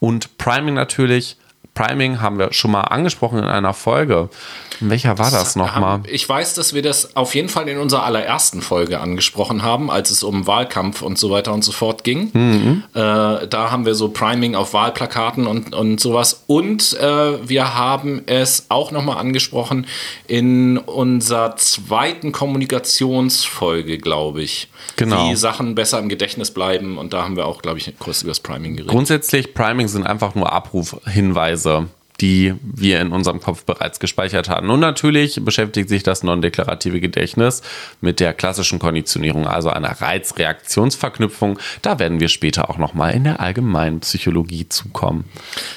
Und 0.00 0.38
Priming 0.38 0.72
natürlich 0.72 1.36
Priming 1.74 2.22
haben 2.22 2.38
wir 2.38 2.54
schon 2.54 2.70
mal 2.70 2.80
angesprochen 2.80 3.38
in 3.38 3.44
einer 3.44 3.74
Folge. 3.74 4.30
Welcher 4.80 5.18
war 5.18 5.30
das, 5.30 5.42
das 5.42 5.56
nochmal? 5.56 6.00
Ich 6.08 6.28
weiß, 6.28 6.54
dass 6.54 6.74
wir 6.74 6.82
das 6.82 7.16
auf 7.16 7.34
jeden 7.34 7.48
Fall 7.48 7.68
in 7.68 7.78
unserer 7.78 8.04
allerersten 8.04 8.62
Folge 8.62 9.00
angesprochen 9.00 9.62
haben, 9.62 9.90
als 9.90 10.10
es 10.10 10.22
um 10.22 10.46
Wahlkampf 10.46 11.02
und 11.02 11.18
so 11.18 11.30
weiter 11.30 11.52
und 11.52 11.64
so 11.64 11.72
fort 11.72 12.04
ging. 12.04 12.30
Mhm. 12.32 12.82
Äh, 12.94 13.46
da 13.46 13.70
haben 13.70 13.86
wir 13.86 13.94
so 13.94 14.08
Priming 14.08 14.54
auf 14.54 14.74
Wahlplakaten 14.74 15.46
und, 15.46 15.74
und 15.74 16.00
sowas. 16.00 16.44
Und 16.46 16.98
äh, 17.00 17.48
wir 17.48 17.74
haben 17.74 18.22
es 18.26 18.66
auch 18.68 18.90
nochmal 18.90 19.18
angesprochen 19.18 19.86
in 20.26 20.78
unserer 20.78 21.56
zweiten 21.56 22.32
Kommunikationsfolge, 22.32 23.98
glaube 23.98 24.42
ich. 24.42 24.68
Genau. 24.96 25.30
Wie 25.30 25.36
Sachen 25.36 25.74
besser 25.74 25.98
im 25.98 26.08
Gedächtnis 26.08 26.50
bleiben. 26.50 26.98
Und 26.98 27.12
da 27.12 27.24
haben 27.24 27.36
wir 27.36 27.46
auch, 27.46 27.62
glaube 27.62 27.78
ich, 27.78 27.92
kurz 27.98 28.22
über 28.22 28.30
das 28.30 28.40
Priming 28.40 28.76
geredet. 28.76 28.92
Grundsätzlich, 28.92 29.54
Priming 29.54 29.88
sind 29.88 30.06
einfach 30.06 30.34
nur 30.34 30.52
Abrufhinweise 30.52 31.36
Hinweise, 31.36 31.88
die 32.20 32.54
wir 32.62 33.00
in 33.00 33.12
unserem 33.12 33.40
Kopf 33.40 33.64
bereits 33.64 34.00
gespeichert 34.00 34.48
hatten. 34.48 34.70
Und 34.70 34.80
natürlich 34.80 35.40
beschäftigt 35.44 35.88
sich 35.88 36.02
das 36.02 36.22
non-deklarative 36.22 37.00
Gedächtnis 37.00 37.62
mit 38.00 38.20
der 38.20 38.32
klassischen 38.32 38.78
Konditionierung, 38.78 39.46
also 39.46 39.68
einer 39.68 40.00
Reizreaktionsverknüpfung. 40.00 41.58
Da 41.82 41.98
werden 41.98 42.20
wir 42.20 42.28
später 42.28 42.70
auch 42.70 42.78
nochmal 42.78 43.14
in 43.14 43.24
der 43.24 43.40
allgemeinen 43.40 44.00
Psychologie 44.00 44.68
zukommen. 44.68 45.24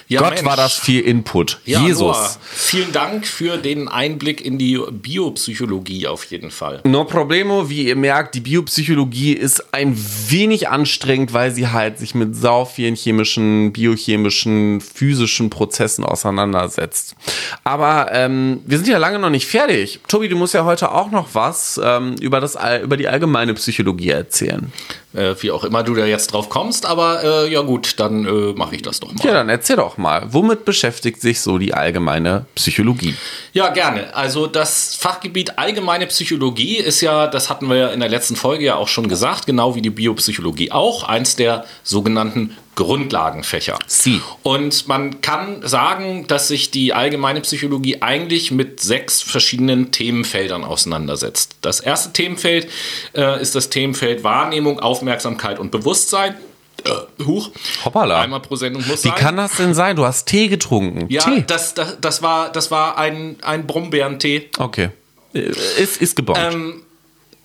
Ja, 0.08 0.22
Gott 0.22 0.36
Mensch. 0.36 0.46
war 0.46 0.56
das 0.56 0.74
viel 0.74 1.02
Input. 1.02 1.60
Ja, 1.66 1.82
Jesus. 1.82 2.00
Noah, 2.00 2.38
vielen 2.42 2.92
Dank 2.92 3.28
für 3.28 3.58
den 3.58 3.88
Einblick 3.88 4.42
in 4.42 4.58
die 4.58 4.80
Biopsychologie 4.92 6.08
auf 6.08 6.26
jeden 6.26 6.52
Fall. 6.52 6.82
No 6.86 7.04
problemo, 7.04 7.70
wie 7.70 7.88
ihr 7.88 7.96
merkt, 7.96 8.36
die 8.36 8.42
Biopsychologie 8.42 9.34
ist 9.34 9.74
ein 9.74 9.98
wenig 10.30 10.70
anstrengend, 10.70 11.34
weil 11.34 11.52
sie 11.52 11.68
halt 11.68 12.00
sich 12.00 12.16
mit 12.16 12.36
sau 12.36 12.66
vielen 12.66 12.96
chemischen, 12.96 13.74
biochemischen, 13.74 14.82
physischen 14.82 15.50
Prozessen 15.50 16.06
auseinandersetzt 16.06 16.29
auseinandersetzt. 16.30 17.16
Aber 17.64 18.10
ähm, 18.12 18.62
wir 18.66 18.78
sind 18.78 18.88
ja 18.88 18.98
lange 18.98 19.20
noch 19.20 19.30
nicht 19.30 19.48
fertig. 19.48 20.00
Tobi, 20.08 20.30
du 20.30 20.36
musst 20.36 20.54
ja 20.54 20.66
heute 20.66 20.92
auch 20.92 21.12
noch 21.12 21.30
was 21.34 21.80
ähm, 21.84 22.16
über, 22.22 22.40
das, 22.40 22.58
über 22.84 22.98
die 22.98 23.08
allgemeine 23.08 23.54
Psychologie 23.54 24.10
erzählen. 24.10 24.72
äh, 25.14 25.36
wie 25.40 25.52
auch 25.52 25.64
immer 25.64 25.84
du 25.84 25.96
da 25.96 26.06
jetzt 26.06 26.34
drauf 26.34 26.50
kommst, 26.50 26.86
aber 26.86 27.24
äh, 27.24 27.52
ja 27.52 27.62
gut, 27.62 28.00
dann 28.00 28.26
äh, 28.26 28.54
mache 28.54 28.76
ich 28.76 28.82
das 28.82 29.00
doch 29.00 29.12
mal. 29.12 29.26
Ja, 29.26 29.34
dann 29.34 29.50
erzähl 29.50 29.76
doch 29.76 29.98
mal, 29.98 30.28
womit 30.32 30.66
beschäftigt 30.66 31.22
sich 31.22 31.42
so 31.42 31.58
die 31.58 31.74
allgemeine 31.74 32.46
Psychologie? 32.56 33.16
Ja, 33.54 33.70
gerne. 33.70 34.16
Also 34.16 34.48
das 34.48 34.96
Fachgebiet 34.96 35.58
allgemeine 35.58 36.06
Psychologie 36.08 36.78
ist 36.78 37.02
ja, 37.02 37.28
das 37.28 37.50
hatten 37.50 37.70
wir 37.70 37.78
ja 37.78 37.88
in 37.90 38.00
der 38.00 38.10
letzten 38.10 38.36
Folge 38.36 38.66
ja 38.66 38.76
auch 38.76 38.88
schon 38.88 39.08
gesagt, 39.08 39.46
genau 39.46 39.76
wie 39.76 39.82
die 39.82 39.90
Biopsychologie 39.90 40.72
auch, 40.72 41.04
eins 41.04 41.36
der 41.36 41.66
sogenannten 41.84 42.56
Grundlagenfächer. 42.80 43.78
Sie. 43.88 44.22
Und 44.42 44.88
man 44.88 45.20
kann 45.20 45.68
sagen, 45.68 46.26
dass 46.28 46.48
sich 46.48 46.72
die 46.72 46.94
allgemeine 46.94 47.42
Psychologie 47.42 48.02
eigentlich 48.02 48.52
mit 48.52 48.80
sechs 48.80 49.22
verschiedenen 49.22 49.92
Themenfeldern 49.92 50.64
auseinandersetzt. 50.64 51.58
Das 51.62 51.82
erste 51.82 52.14
Themenfeld 52.14 52.70
äh, 53.14 53.42
ist 53.42 53.54
das 53.56 53.70
Themenfeld 53.70 54.24
Wahrnehmung, 54.24 54.80
Aufmerksamkeit 54.80 55.60
und 55.60 55.72
Bewusstsein. 55.72 56.36
Äh, 56.86 57.24
huch. 57.26 57.52
Hoppala. 57.84 58.22
Einmal 58.22 58.40
pro 58.40 58.56
Sendung 58.56 58.82
muss 58.88 59.04
Wie 59.04 59.10
sein. 59.10 59.18
kann 59.18 59.36
das 59.36 59.58
denn 59.58 59.74
sein? 59.74 59.98
Du 59.98 60.06
hast 60.06 60.26
Tee 60.26 60.48
getrunken. 60.48 61.08
ja, 61.10 61.22
Tee. 61.22 61.44
das, 61.46 61.74
das, 61.74 61.98
das 62.00 62.22
war, 62.22 62.50
das 62.50 62.72
war 62.72 62.98
ein, 62.98 63.36
ein 63.42 63.68
Brombeerentee. 63.68 64.50
Okay. 64.58 64.92
Äh, 65.34 65.40
Ist, 65.78 66.02
ist 66.02 66.16
gebombt. 66.16 66.40
Ähm, 66.42 66.84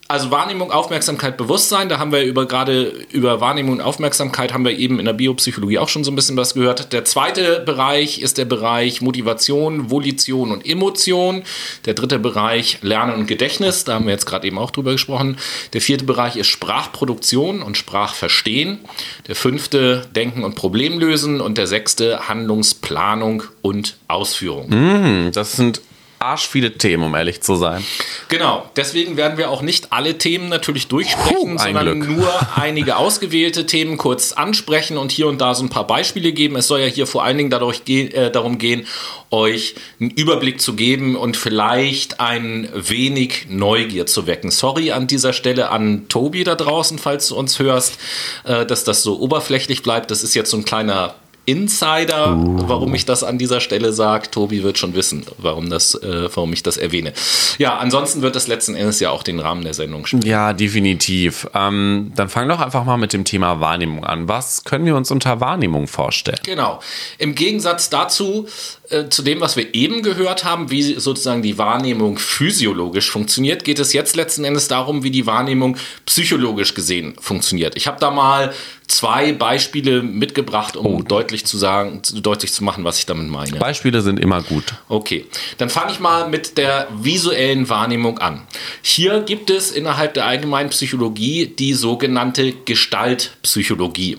also 0.06 0.30
Wahrnehmung, 0.30 0.70
Aufmerksamkeit, 0.70 1.38
Bewusstsein, 1.38 1.88
da 1.88 1.98
haben 1.98 2.12
wir 2.12 2.22
über 2.22 2.46
gerade 2.46 2.92
über 3.10 3.40
Wahrnehmung 3.40 3.74
und 3.74 3.80
Aufmerksamkeit 3.80 4.52
haben 4.52 4.64
wir 4.64 4.76
eben 4.76 4.98
in 4.98 5.06
der 5.06 5.14
Biopsychologie 5.14 5.78
auch 5.78 5.88
schon 5.88 6.04
so 6.04 6.12
ein 6.12 6.16
bisschen 6.16 6.36
was 6.36 6.54
gehört. 6.54 6.92
Der 6.92 7.06
zweite 7.06 7.60
Bereich 7.60 8.20
ist 8.20 8.36
der 8.36 8.44
Bereich 8.44 9.00
Motivation, 9.00 9.90
Volition 9.90 10.52
und 10.52 10.66
Emotion. 10.66 11.42
Der 11.86 11.94
dritte 11.94 12.18
Bereich 12.18 12.78
Lernen 12.82 13.14
und 13.14 13.26
Gedächtnis, 13.26 13.84
da 13.84 13.94
haben 13.94 14.04
wir 14.04 14.12
jetzt 14.12 14.26
gerade 14.26 14.46
eben 14.46 14.58
auch 14.58 14.70
drüber 14.70 14.92
gesprochen. 14.92 15.38
Der 15.72 15.80
vierte 15.80 16.04
Bereich 16.04 16.36
ist 16.36 16.48
Sprachproduktion 16.48 17.62
und 17.62 17.78
Sprachverstehen. 17.78 18.80
Der 19.26 19.36
fünfte 19.36 20.06
Denken 20.14 20.44
und 20.44 20.54
Problemlösen 20.54 21.40
und 21.40 21.56
der 21.56 21.66
sechste 21.66 22.28
Handlungsplanung 22.28 23.44
und 23.62 23.96
Ausführung. 24.08 24.70
Hm, 24.70 25.32
das 25.32 25.52
sind 25.52 25.80
arsch 26.18 26.48
viele 26.48 26.72
Themen, 26.78 27.02
um 27.04 27.14
ehrlich 27.14 27.40
zu 27.40 27.56
sein. 27.56 27.84
Genau, 28.28 28.68
deswegen 28.76 29.16
werden 29.16 29.38
wir 29.38 29.50
auch 29.50 29.62
nicht 29.62 29.92
alle 29.92 30.18
Themen 30.18 30.48
natürlich 30.48 30.88
durchsprechen, 30.88 31.56
Puh, 31.56 31.58
sondern 31.58 32.00
Glück. 32.00 32.16
nur 32.16 32.48
einige 32.56 32.96
ausgewählte 32.96 33.66
Themen 33.66 33.96
kurz 33.98 34.32
ansprechen 34.32 34.96
und 34.96 35.12
hier 35.12 35.26
und 35.28 35.40
da 35.40 35.54
so 35.54 35.64
ein 35.64 35.68
paar 35.68 35.86
Beispiele 35.86 36.32
geben. 36.32 36.56
Es 36.56 36.68
soll 36.68 36.80
ja 36.80 36.86
hier 36.86 37.06
vor 37.06 37.24
allen 37.24 37.36
Dingen 37.36 37.50
dadurch 37.50 37.84
ge 37.84 38.08
äh, 38.08 38.30
darum 38.30 38.58
gehen, 38.58 38.86
euch 39.30 39.74
einen 40.00 40.10
Überblick 40.10 40.60
zu 40.60 40.74
geben 40.74 41.16
und 41.16 41.36
vielleicht 41.36 42.20
ein 42.20 42.68
wenig 42.74 43.46
Neugier 43.48 44.06
zu 44.06 44.26
wecken. 44.26 44.50
Sorry 44.50 44.92
an 44.92 45.06
dieser 45.06 45.32
Stelle 45.32 45.70
an 45.70 46.08
Tobi 46.08 46.44
da 46.44 46.54
draußen, 46.54 46.98
falls 46.98 47.28
du 47.28 47.36
uns 47.36 47.58
hörst, 47.58 47.98
äh, 48.44 48.64
dass 48.64 48.84
das 48.84 49.02
so 49.02 49.18
oberflächlich 49.18 49.82
bleibt. 49.82 50.10
Das 50.10 50.22
ist 50.22 50.34
jetzt 50.34 50.50
so 50.50 50.56
ein 50.56 50.64
kleiner 50.64 51.14
Insider, 51.46 52.36
warum 52.36 52.94
ich 52.94 53.04
das 53.04 53.22
an 53.22 53.38
dieser 53.38 53.60
Stelle 53.60 53.92
sage. 53.92 54.30
Tobi 54.30 54.62
wird 54.62 54.78
schon 54.78 54.94
wissen, 54.94 55.26
warum, 55.38 55.68
das, 55.70 55.94
äh, 55.94 56.28
warum 56.34 56.52
ich 56.52 56.62
das 56.62 56.76
erwähne. 56.76 57.12
Ja, 57.58 57.76
ansonsten 57.76 58.22
wird 58.22 58.34
das 58.34 58.46
letzten 58.46 58.74
Endes 58.74 59.00
ja 59.00 59.10
auch 59.10 59.22
den 59.22 59.40
Rahmen 59.40 59.62
der 59.62 59.74
Sendung 59.74 60.06
spielen. 60.06 60.22
Ja, 60.22 60.52
definitiv. 60.52 61.46
Ähm, 61.54 62.12
dann 62.14 62.28
fang 62.28 62.48
doch 62.48 62.60
einfach 62.60 62.84
mal 62.84 62.96
mit 62.96 63.12
dem 63.12 63.24
Thema 63.24 63.60
Wahrnehmung 63.60 64.04
an. 64.04 64.28
Was 64.28 64.64
können 64.64 64.86
wir 64.86 64.96
uns 64.96 65.10
unter 65.10 65.40
Wahrnehmung 65.40 65.86
vorstellen? 65.86 66.40
Genau. 66.44 66.80
Im 67.18 67.34
Gegensatz 67.34 67.90
dazu, 67.90 68.46
äh, 68.90 69.08
zu 69.08 69.22
dem, 69.22 69.40
was 69.40 69.56
wir 69.56 69.74
eben 69.74 70.02
gehört 70.02 70.44
haben, 70.44 70.70
wie 70.70 70.94
sozusagen 70.94 71.42
die 71.42 71.58
Wahrnehmung 71.58 72.18
physiologisch 72.18 73.10
funktioniert, 73.10 73.64
geht 73.64 73.78
es 73.78 73.92
jetzt 73.92 74.16
letzten 74.16 74.44
Endes 74.44 74.68
darum, 74.68 75.02
wie 75.02 75.10
die 75.10 75.26
Wahrnehmung 75.26 75.76
psychologisch 76.06 76.74
gesehen 76.74 77.14
funktioniert. 77.20 77.76
Ich 77.76 77.86
habe 77.86 78.00
da 78.00 78.10
mal 78.10 78.52
zwei 78.86 79.32
Beispiele 79.32 80.02
mitgebracht, 80.02 80.76
um 80.76 81.04
deutlich 81.04 81.46
zu 81.46 81.56
sagen, 81.56 82.02
deutlich 82.14 82.52
zu 82.52 82.64
machen, 82.64 82.84
was 82.84 82.98
ich 82.98 83.06
damit 83.06 83.28
meine. 83.28 83.58
Beispiele 83.58 84.02
sind 84.02 84.20
immer 84.20 84.42
gut. 84.42 84.64
Okay, 84.88 85.26
dann 85.58 85.70
fange 85.70 85.92
ich 85.92 86.00
mal 86.00 86.28
mit 86.28 86.58
der 86.58 86.88
visuellen 86.96 87.68
Wahrnehmung 87.68 88.18
an. 88.18 88.46
Hier 88.82 89.20
gibt 89.20 89.50
es 89.50 89.70
innerhalb 89.70 90.14
der 90.14 90.26
allgemeinen 90.26 90.70
Psychologie 90.70 91.46
die 91.46 91.74
sogenannte 91.74 92.52
Gestaltpsychologie. 92.52 94.18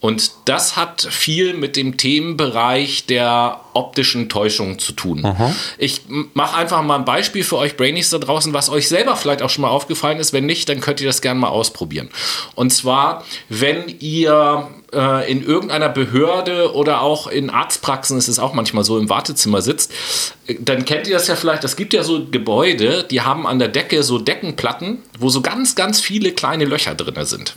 Und 0.00 0.32
das 0.46 0.76
hat 0.76 1.06
viel 1.10 1.52
mit 1.52 1.76
dem 1.76 1.98
Themenbereich 1.98 3.04
der 3.04 3.60
optischen 3.74 4.30
Täuschung 4.30 4.78
zu 4.78 4.92
tun. 4.92 5.22
Ich 5.76 6.02
mache 6.32 6.56
einfach 6.56 6.82
mal 6.82 6.96
ein 6.96 7.04
Beispiel 7.04 7.44
für 7.44 7.58
euch 7.58 7.76
Brainies 7.76 8.08
da 8.08 8.18
draußen, 8.18 8.54
was 8.54 8.70
euch 8.70 8.88
selber 8.88 9.14
vielleicht 9.14 9.42
auch 9.42 9.50
schon 9.50 9.62
mal 9.62 9.68
aufgefallen 9.68 10.18
ist. 10.18 10.32
Wenn 10.32 10.46
nicht, 10.46 10.70
dann 10.70 10.80
könnt 10.80 11.02
ihr 11.02 11.06
das 11.06 11.20
gerne 11.20 11.38
mal 11.38 11.48
ausprobieren. 11.48 12.08
Und 12.54 12.70
zwar, 12.70 13.24
wenn 13.50 13.94
ihr 14.00 14.68
äh, 14.94 15.30
in 15.30 15.44
irgendeiner 15.44 15.90
Behörde 15.90 16.74
oder 16.74 17.02
auch 17.02 17.26
in 17.26 17.50
Arztpraxen 17.50 18.16
ist 18.16 18.28
es 18.28 18.38
auch 18.38 18.54
manchmal 18.54 18.84
so, 18.84 18.98
im 18.98 19.10
Wartezimmer 19.10 19.60
sitzt, 19.60 19.92
äh, 20.46 20.56
dann 20.58 20.86
kennt 20.86 21.08
ihr 21.08 21.14
das 21.14 21.28
ja 21.28 21.36
vielleicht, 21.36 21.62
es 21.64 21.76
gibt 21.76 21.92
ja 21.92 22.02
so 22.04 22.24
Gebäude, 22.24 23.04
die 23.04 23.20
haben 23.20 23.46
an 23.46 23.58
der 23.58 23.68
Decke 23.68 24.02
so 24.02 24.18
Deckenplatten, 24.18 25.02
wo 25.18 25.28
so 25.28 25.42
ganz, 25.42 25.74
ganz 25.74 26.00
viele 26.00 26.32
kleine 26.32 26.64
Löcher 26.64 26.94
drin 26.94 27.24
sind. 27.26 27.54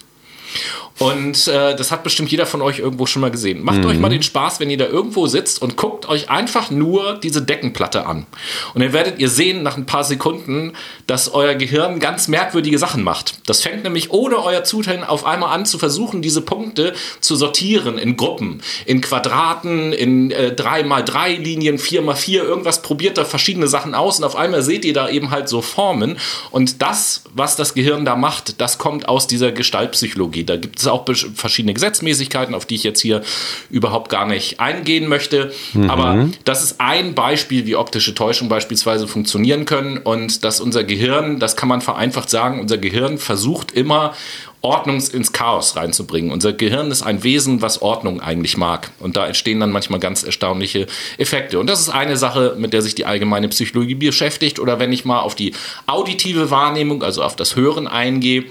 Und 1.00 1.48
äh, 1.48 1.76
das 1.76 1.92
hat 1.92 2.04
bestimmt 2.04 2.32
jeder 2.32 2.46
von 2.46 2.62
euch 2.62 2.80
irgendwo 2.80 3.06
schon 3.06 3.22
mal 3.22 3.32
gesehen. 3.32 3.64
Macht 3.64 3.84
euch 3.86 3.98
mal 4.00 4.10
den 4.10 4.22
Spaß, 4.22 4.60
wenn 4.60 4.70
ihr 4.70 4.78
da 4.78 4.86
irgendwo 4.86 5.26
sitzt 5.28 5.62
und 5.62 5.76
guckt 5.76 6.08
euch 6.08 6.30
einfach 6.30 6.70
nur 6.70 7.16
diese 7.16 7.42
Deckenplatte 7.42 8.06
an. 8.06 8.26
Und 8.74 8.82
dann 8.82 8.94
werdet 8.94 9.20
ihr 9.20 9.30
sehen 9.30 9.64
nach 9.64 9.76
ein 9.76 9.86
paar 9.86 10.04
Sekunden, 10.04 10.74
dass 11.08 11.34
euer 11.34 11.56
Gehirn 11.56 12.00
ganz 12.00 12.28
merkwürdige 12.28 12.78
Sachen 12.78 13.04
macht. 13.04 13.40
Das 13.48 13.62
fängt 13.64 13.84
nämlich 13.84 14.12
ohne 14.12 14.38
euer 14.44 14.64
Zutun 14.64 15.04
auf 15.04 15.26
einmal 15.26 15.54
an 15.54 15.66
zu 15.66 15.80
versuchen, 15.80 16.22
diese 16.22 16.42
Punkte 16.42 16.94
zu 17.22 17.36
sortieren 17.36 17.98
in 17.98 18.16
Gruppen, 18.16 18.62
in 18.86 19.02
Quadraten, 19.02 19.94
in 19.94 20.32
äh, 20.32 20.54
3x3 20.56 21.38
Linien, 21.38 21.78
4x4, 21.78 22.44
irgendwas 22.44 22.82
probiert 22.82 23.18
da 23.18 23.26
verschiedene 23.26 23.68
Sachen 23.68 23.96
aus 23.96 24.20
und 24.20 24.26
auf 24.26 24.36
einmal 24.36 24.62
seht 24.62 24.86
ihr 24.86 24.94
da 24.94 25.10
eben 25.10 25.32
halt 25.32 25.50
so 25.50 25.62
Formen. 25.62 26.18
Und 26.52 26.82
das, 26.82 27.24
was 27.34 27.56
das 27.56 27.74
Gehirn 27.74 28.06
da 28.06 28.16
macht, 28.16 28.62
das 28.62 28.78
kommt 28.78 29.08
aus 29.08 29.28
dieser 29.28 29.52
Gestaltpsychologie. 29.52 30.44
Da 30.44 30.58
gibt 30.58 30.78
es 30.80 30.83
auch 30.92 31.06
besch- 31.06 31.34
verschiedene 31.36 31.74
Gesetzmäßigkeiten, 31.74 32.54
auf 32.56 32.66
die 32.66 32.76
ich 32.76 32.84
jetzt 32.84 33.02
hier 33.02 33.22
überhaupt 33.70 34.10
gar 34.10 34.26
nicht 34.26 34.60
eingehen 34.60 35.08
möchte. 35.08 35.52
Aber 35.88 36.30
das 36.46 36.64
ist 36.64 36.80
ein 36.80 37.16
Beispiel, 37.16 37.66
wie 37.66 37.76
optische 37.76 38.14
Täuschung 38.16 38.50
beispielsweise 38.50 39.08
funktionieren 39.08 39.66
können 39.66 39.98
und 39.98 40.44
dass 40.44 40.60
unser 40.60 40.84
Gehirn, 40.84 41.40
das 41.40 41.56
kann 41.56 41.70
man 41.70 41.82
vereinfacht 41.82 42.30
sagen, 42.30 42.60
unser 42.60 42.78
Gehirn 42.78 43.18
versucht 43.18 43.72
immer 43.72 44.14
Ordnung 44.62 45.04
ins 45.12 45.34
Chaos 45.34 45.76
reinzubringen. 45.76 46.32
Unser 46.32 46.54
Gehirn 46.54 46.90
ist 46.90 47.04
ein 47.04 47.22
Wesen, 47.24 47.62
was 47.62 47.82
Ordnung 47.82 48.22
eigentlich 48.22 48.56
mag. 48.56 48.92
Und 49.00 49.18
da 49.18 49.28
entstehen 49.28 49.60
dann 49.60 49.72
manchmal 49.72 50.00
ganz 50.00 50.24
erstaunliche 50.24 50.88
Effekte. 51.18 51.60
Und 51.60 51.68
das 51.68 51.82
ist 51.82 51.90
eine 51.90 52.16
Sache, 52.16 52.56
mit 52.58 52.72
der 52.72 52.82
sich 52.82 52.96
die 52.96 53.06
allgemeine 53.06 53.50
Psychologie 53.50 53.96
beschäftigt. 53.96 54.60
Oder 54.60 54.80
wenn 54.80 54.94
ich 54.94 55.04
mal 55.04 55.20
auf 55.20 55.36
die 55.36 55.54
auditive 55.86 56.50
Wahrnehmung, 56.50 57.04
also 57.04 57.24
auf 57.24 57.36
das 57.36 57.58
Hören 57.58 57.88
eingehe, 57.88 58.46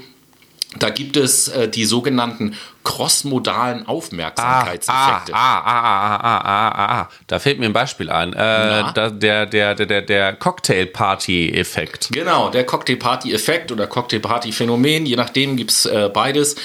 da 0.79 0.91
gibt 0.91 1.17
es 1.17 1.49
äh, 1.49 1.69
die 1.69 1.85
sogenannten 1.85 2.55
crossmodalen 2.85 3.85
Ah, 3.87 3.91
Aufmerksamkeitseffekte. 3.91 5.33
ah, 5.35 5.59
ah, 5.59 5.83
ah, 5.83 6.17
ah, 6.17 6.41
ah, 6.45 6.69
ah, 6.69 7.01
ah. 7.03 7.09
Da 7.27 7.39
fällt 7.39 7.59
mir 7.59 7.67
ein 7.67 7.73
Beispiel 7.73 8.11
ein. 8.11 8.33
Äh, 8.33 8.37
da, 8.95 9.11
der 9.11 9.47
der, 9.47 9.75
der, 9.75 9.87
der, 9.87 10.03
der 10.03 10.33
Cocktail-Party-Effekt. 10.35 12.09
Genau, 12.13 12.49
der 12.51 12.65
Cocktail-Party-Effekt 12.65 13.73
oder 13.73 13.87
Cocktail-Party-Phänomen, 13.87 15.07
je 15.07 15.17
nachdem 15.17 15.57
gibt 15.57 15.71
es 15.71 15.87
äh, 15.87 16.11
beides. 16.13 16.57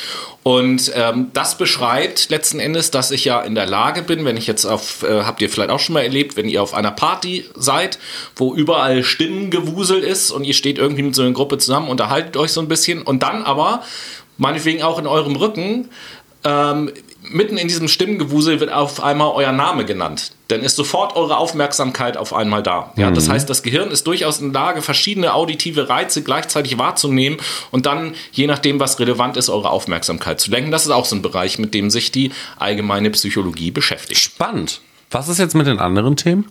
Und 0.43 0.91
ähm, 0.95 1.31
das 1.33 1.57
beschreibt 1.57 2.29
letzten 2.29 2.61
Endes, 2.61 2.89
dass 2.89 3.11
ich 3.11 3.25
ja 3.25 3.41
in 3.41 3.53
der 3.53 3.65
Lage 3.65 4.01
bin, 4.01 4.23
wenn 4.23 4.37
ich 4.37 4.47
jetzt 4.47 4.63
auf, 4.65 5.03
äh, 5.03 5.23
habt 5.23 5.41
ihr 5.41 5.49
vielleicht 5.49 5.69
auch 5.71 5.79
schon 5.79 5.93
mal 5.93 6.03
erlebt, 6.03 6.37
wenn 6.37 6.47
ihr 6.47 6.63
auf 6.63 6.73
einer 6.73 6.91
Party 6.91 7.43
seid, 7.55 7.99
wo 8.35 8.55
überall 8.55 9.03
Stimmengewusel 9.03 9.99
ist 10.01 10.31
und 10.31 10.45
ihr 10.45 10.53
steht 10.53 10.77
irgendwie 10.77 11.03
mit 11.03 11.15
so 11.15 11.21
einer 11.23 11.33
Gruppe 11.33 11.57
zusammen, 11.57 11.89
unterhaltet 11.89 12.37
euch 12.37 12.53
so 12.53 12.61
ein 12.61 12.69
bisschen 12.69 13.01
und 13.01 13.23
dann 13.23 13.43
aber, 13.43 13.83
meinetwegen 14.37 14.83
auch 14.83 14.99
in 14.99 15.07
eurem 15.07 15.35
Rücken, 15.35 15.89
ähm, 16.43 16.91
mitten 17.29 17.57
in 17.57 17.67
diesem 17.67 17.87
Stimmengewusel 17.87 18.59
wird 18.59 18.71
auf 18.71 19.03
einmal 19.03 19.31
euer 19.33 19.51
Name 19.51 19.85
genannt. 19.85 20.31
Dann 20.47 20.61
ist 20.61 20.75
sofort 20.77 21.15
eure 21.15 21.37
Aufmerksamkeit 21.37 22.15
auf 22.15 22.33
einmal 22.33 22.63
da. 22.63 22.93
Ja, 22.95 23.11
das 23.11 23.27
heißt, 23.27 23.49
das 23.49 23.63
Gehirn 23.63 23.91
ist 23.91 24.07
durchaus 24.07 24.39
in 24.39 24.53
der 24.53 24.61
Lage, 24.61 24.81
verschiedene 24.81 25.33
auditive 25.33 25.89
Reize 25.89 26.23
gleichzeitig 26.23 26.77
wahrzunehmen 26.77 27.37
und 27.71 27.85
dann, 27.85 28.13
je 28.31 28.47
nachdem, 28.47 28.79
was 28.79 28.99
relevant 28.99 29.35
ist, 29.35 29.49
eure 29.49 29.69
Aufmerksamkeit 29.69 30.39
zu 30.39 30.51
lenken. 30.51 30.71
Das 30.71 30.85
ist 30.85 30.91
auch 30.91 31.05
so 31.05 31.15
ein 31.15 31.21
Bereich, 31.21 31.59
mit 31.59 31.73
dem 31.73 31.89
sich 31.89 32.11
die 32.11 32.31
allgemeine 32.57 33.09
Psychologie 33.11 33.71
beschäftigt. 33.71 34.21
Spannend. 34.21 34.81
Was 35.11 35.27
ist 35.29 35.37
jetzt 35.37 35.55
mit 35.55 35.67
den 35.67 35.79
anderen 35.79 36.15
Themen? 36.15 36.49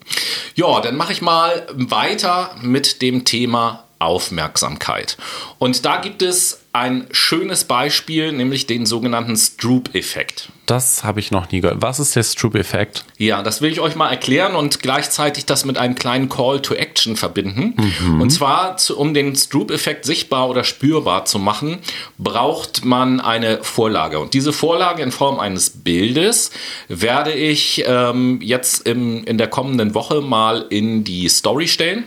Ja, 0.54 0.80
dann 0.80 0.96
mache 0.96 1.12
ich 1.12 1.20
mal 1.20 1.66
weiter 1.72 2.50
mit 2.62 3.02
dem 3.02 3.24
Thema 3.24 3.84
Aufmerksamkeit. 3.98 5.16
Und 5.58 5.84
da 5.84 5.98
gibt 5.98 6.22
es 6.22 6.60
ein 6.76 7.06
schönes 7.10 7.64
Beispiel, 7.64 8.32
nämlich 8.32 8.66
den 8.66 8.86
sogenannten 8.86 9.36
Stroop-Effekt. 9.36 10.50
Das 10.66 11.04
habe 11.04 11.20
ich 11.20 11.30
noch 11.30 11.50
nie 11.52 11.60
gehört. 11.60 11.80
Was 11.80 12.00
ist 12.00 12.16
der 12.16 12.24
Stroop-Effekt? 12.24 13.04
Ja, 13.18 13.42
das 13.42 13.62
will 13.62 13.70
ich 13.70 13.80
euch 13.80 13.94
mal 13.94 14.10
erklären 14.10 14.56
und 14.56 14.80
gleichzeitig 14.80 15.46
das 15.46 15.64
mit 15.64 15.78
einem 15.78 15.94
kleinen 15.94 16.28
Call 16.28 16.60
to 16.60 16.74
Action 16.74 17.16
verbinden. 17.16 17.74
Mhm. 18.00 18.20
Und 18.20 18.30
zwar, 18.30 18.76
um 18.96 19.14
den 19.14 19.36
Stroop-Effekt 19.36 20.04
sichtbar 20.04 20.48
oder 20.48 20.64
spürbar 20.64 21.24
zu 21.24 21.38
machen, 21.38 21.78
braucht 22.18 22.84
man 22.84 23.20
eine 23.20 23.62
Vorlage. 23.62 24.18
Und 24.18 24.34
diese 24.34 24.52
Vorlage 24.52 25.02
in 25.02 25.12
Form 25.12 25.38
eines 25.38 25.70
Bildes 25.70 26.50
werde 26.88 27.32
ich 27.32 27.84
ähm, 27.86 28.40
jetzt 28.42 28.86
im, 28.86 29.24
in 29.24 29.38
der 29.38 29.48
kommenden 29.48 29.94
Woche 29.94 30.20
mal 30.20 30.66
in 30.68 31.04
die 31.04 31.28
Story 31.28 31.68
stellen 31.68 32.04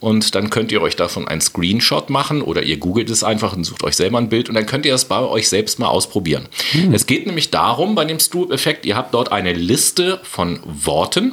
und 0.00 0.34
dann 0.34 0.50
könnt 0.50 0.72
ihr 0.72 0.82
euch 0.82 0.96
davon 0.96 1.26
einen 1.26 1.40
Screenshot 1.40 2.10
machen 2.10 2.42
oder 2.42 2.62
ihr 2.62 2.76
googelt 2.76 3.10
es 3.10 3.24
einfach 3.24 3.56
und 3.56 3.64
sucht 3.64 3.82
euch 3.82 3.96
selber 3.96 4.18
ein 4.18 4.28
Bild 4.28 4.48
und 4.48 4.54
dann 4.54 4.66
könnt 4.66 4.86
ihr 4.86 4.92
das 4.92 5.06
bei 5.06 5.20
euch 5.20 5.48
selbst 5.48 5.78
mal 5.78 5.88
ausprobieren. 5.88 6.48
Hm. 6.72 6.92
Es 6.92 7.06
geht 7.06 7.26
nämlich 7.26 7.50
darum 7.50 7.94
bei 7.94 8.04
dem 8.04 8.20
Stroop-Effekt, 8.20 8.86
ihr 8.86 8.96
habt 8.96 9.14
dort 9.14 9.32
eine 9.32 9.52
Liste 9.52 10.20
von 10.22 10.60
Worten 10.64 11.32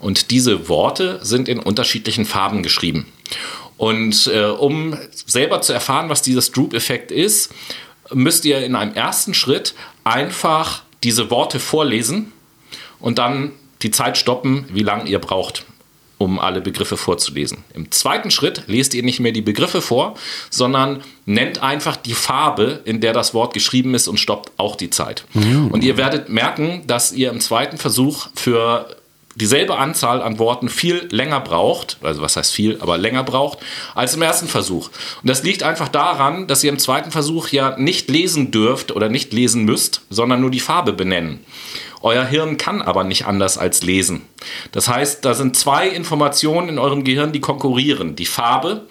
und 0.00 0.30
diese 0.30 0.68
Worte 0.68 1.18
sind 1.22 1.48
in 1.48 1.58
unterschiedlichen 1.58 2.26
Farben 2.26 2.62
geschrieben. 2.62 3.06
Und 3.76 4.30
äh, 4.32 4.44
um 4.44 4.96
selber 5.26 5.60
zu 5.60 5.72
erfahren, 5.72 6.08
was 6.08 6.22
dieser 6.22 6.42
Stroop-Effekt 6.42 7.10
ist, 7.10 7.52
müsst 8.12 8.44
ihr 8.44 8.64
in 8.64 8.76
einem 8.76 8.94
ersten 8.94 9.34
Schritt 9.34 9.74
einfach 10.04 10.82
diese 11.02 11.30
Worte 11.30 11.58
vorlesen 11.58 12.32
und 13.00 13.18
dann 13.18 13.52
die 13.82 13.90
Zeit 13.90 14.16
stoppen, 14.16 14.66
wie 14.72 14.82
lange 14.82 15.08
ihr 15.08 15.18
braucht 15.18 15.64
um 16.24 16.38
alle 16.38 16.60
Begriffe 16.60 16.96
vorzulesen. 16.96 17.58
Im 17.74 17.90
zweiten 17.90 18.30
Schritt 18.30 18.64
lest 18.66 18.94
ihr 18.94 19.02
nicht 19.02 19.20
mehr 19.20 19.32
die 19.32 19.42
Begriffe 19.42 19.80
vor, 19.80 20.14
sondern 20.50 21.02
nennt 21.26 21.62
einfach 21.62 21.96
die 21.96 22.14
Farbe, 22.14 22.80
in 22.84 23.00
der 23.00 23.12
das 23.12 23.34
Wort 23.34 23.54
geschrieben 23.54 23.94
ist 23.94 24.08
und 24.08 24.18
stoppt 24.18 24.52
auch 24.56 24.76
die 24.76 24.90
Zeit. 24.90 25.24
Mhm. 25.34 25.68
Und 25.68 25.84
ihr 25.84 25.96
werdet 25.96 26.28
merken, 26.28 26.82
dass 26.86 27.12
ihr 27.12 27.30
im 27.30 27.40
zweiten 27.40 27.78
Versuch 27.78 28.28
für 28.34 28.96
dieselbe 29.36 29.76
Anzahl 29.76 30.22
an 30.22 30.38
Worten 30.38 30.68
viel 30.68 31.08
länger 31.10 31.40
braucht, 31.40 31.98
also 32.02 32.22
was 32.22 32.36
heißt 32.36 32.52
viel, 32.52 32.78
aber 32.80 32.98
länger 32.98 33.24
braucht, 33.24 33.58
als 33.94 34.14
im 34.14 34.22
ersten 34.22 34.48
Versuch. 34.48 34.90
Und 35.22 35.28
das 35.28 35.42
liegt 35.42 35.62
einfach 35.62 35.88
daran, 35.88 36.46
dass 36.46 36.62
ihr 36.64 36.70
im 36.70 36.78
zweiten 36.78 37.10
Versuch 37.10 37.48
ja 37.48 37.76
nicht 37.78 38.08
lesen 38.10 38.50
dürft 38.50 38.92
oder 38.92 39.08
nicht 39.08 39.32
lesen 39.32 39.64
müsst, 39.64 40.02
sondern 40.10 40.40
nur 40.40 40.50
die 40.50 40.60
Farbe 40.60 40.92
benennen. 40.92 41.40
Euer 42.04 42.26
Hirn 42.26 42.58
kann 42.58 42.82
aber 42.82 43.02
nicht 43.02 43.26
anders 43.26 43.56
als 43.56 43.82
lesen. 43.82 44.22
Das 44.72 44.88
heißt, 44.88 45.24
da 45.24 45.32
sind 45.32 45.56
zwei 45.56 45.88
Informationen 45.88 46.68
in 46.68 46.78
eurem 46.78 47.02
Gehirn, 47.02 47.32
die 47.32 47.40
konkurrieren. 47.40 48.14
Die 48.14 48.26
Farbe 48.26 48.86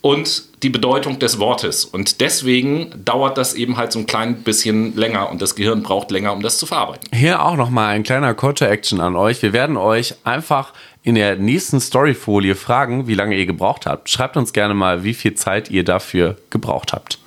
und 0.00 0.62
die 0.62 0.70
Bedeutung 0.70 1.18
des 1.18 1.38
Wortes. 1.38 1.84
Und 1.84 2.20
deswegen 2.20 2.92
dauert 3.04 3.38
das 3.38 3.54
eben 3.54 3.76
halt 3.76 3.92
so 3.92 3.98
ein 3.98 4.06
klein 4.06 4.42
bisschen 4.42 4.96
länger 4.96 5.30
und 5.30 5.42
das 5.42 5.54
Gehirn 5.54 5.82
braucht 5.82 6.10
länger, 6.10 6.32
um 6.32 6.42
das 6.42 6.58
zu 6.58 6.66
verarbeiten. 6.66 7.08
Hier 7.12 7.44
auch 7.44 7.56
nochmal 7.56 7.94
ein 7.94 8.02
kleiner 8.02 8.34
Call 8.34 8.54
to 8.54 8.64
Action 8.64 9.00
an 9.00 9.16
euch. 9.16 9.42
Wir 9.42 9.52
werden 9.52 9.76
euch 9.76 10.14
einfach 10.24 10.72
in 11.02 11.14
der 11.14 11.36
nächsten 11.36 11.80
Storyfolie 11.80 12.54
fragen, 12.54 13.06
wie 13.06 13.14
lange 13.14 13.36
ihr 13.36 13.46
gebraucht 13.46 13.86
habt. 13.86 14.10
Schreibt 14.10 14.36
uns 14.36 14.52
gerne 14.52 14.74
mal, 14.74 15.04
wie 15.04 15.14
viel 15.14 15.34
Zeit 15.34 15.70
ihr 15.70 15.84
dafür 15.84 16.36
gebraucht 16.50 16.92
habt. 16.92 17.18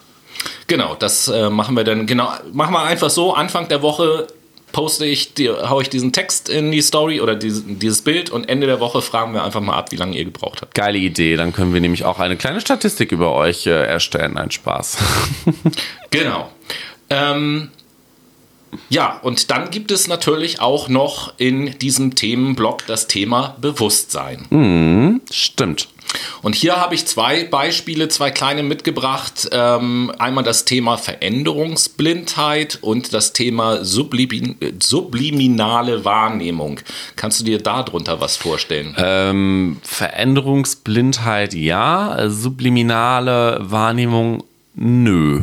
Genau, 0.67 0.95
das 0.95 1.27
äh, 1.27 1.49
machen 1.49 1.75
wir 1.75 1.83
dann. 1.83 2.05
Genau, 2.07 2.31
machen 2.53 2.73
wir 2.73 2.83
einfach 2.83 3.09
so. 3.09 3.33
Anfang 3.33 3.67
der 3.67 3.81
Woche 3.81 4.27
poste 4.71 5.05
ich, 5.05 5.33
die, 5.33 5.49
hau 5.49 5.81
ich 5.81 5.89
diesen 5.89 6.11
Text 6.11 6.49
in 6.49 6.71
die 6.71 6.81
Story 6.81 7.21
oder 7.21 7.35
dieses, 7.35 7.63
dieses 7.65 8.01
Bild 8.01 8.29
und 8.29 8.49
Ende 8.49 8.67
der 8.67 8.79
Woche 8.79 9.01
fragen 9.01 9.33
wir 9.33 9.43
einfach 9.43 9.61
mal 9.61 9.75
ab, 9.75 9.91
wie 9.91 9.95
lange 9.95 10.17
ihr 10.17 10.25
gebraucht 10.25 10.61
habt. 10.61 10.75
Geile 10.75 10.97
Idee, 10.97 11.35
dann 11.35 11.53
können 11.53 11.73
wir 11.73 11.81
nämlich 11.81 12.05
auch 12.05 12.19
eine 12.19 12.37
kleine 12.37 12.61
Statistik 12.61 13.11
über 13.11 13.33
euch 13.33 13.67
äh, 13.67 13.71
erstellen. 13.71 14.37
Ein 14.37 14.51
Spaß. 14.51 14.97
genau. 16.09 16.49
Ähm, 17.09 17.69
ja, 18.89 19.19
und 19.21 19.51
dann 19.51 19.69
gibt 19.69 19.91
es 19.91 20.07
natürlich 20.07 20.61
auch 20.61 20.87
noch 20.87 21.33
in 21.37 21.77
diesem 21.79 22.15
Themenblock 22.15 22.85
das 22.87 23.07
Thema 23.07 23.57
Bewusstsein. 23.59 24.45
Mm, 24.49 25.21
stimmt. 25.29 25.89
Und 26.41 26.55
hier 26.55 26.77
habe 26.77 26.95
ich 26.95 27.05
zwei 27.05 27.43
Beispiele, 27.43 28.07
zwei 28.07 28.31
kleine 28.31 28.63
mitgebracht. 28.63 29.49
Ähm, 29.51 30.11
einmal 30.17 30.43
das 30.43 30.65
Thema 30.65 30.97
Veränderungsblindheit 30.97 32.79
und 32.81 33.13
das 33.13 33.33
Thema 33.33 33.83
Sublim 33.85 34.55
subliminale 34.81 36.03
Wahrnehmung. 36.05 36.79
Kannst 37.15 37.39
du 37.39 37.43
dir 37.43 37.59
darunter 37.59 38.19
was 38.21 38.37
vorstellen? 38.37 38.95
Ähm, 38.97 39.77
Veränderungsblindheit 39.83 41.53
ja, 41.53 42.29
subliminale 42.29 43.59
Wahrnehmung 43.61 44.43
nö. 44.81 45.41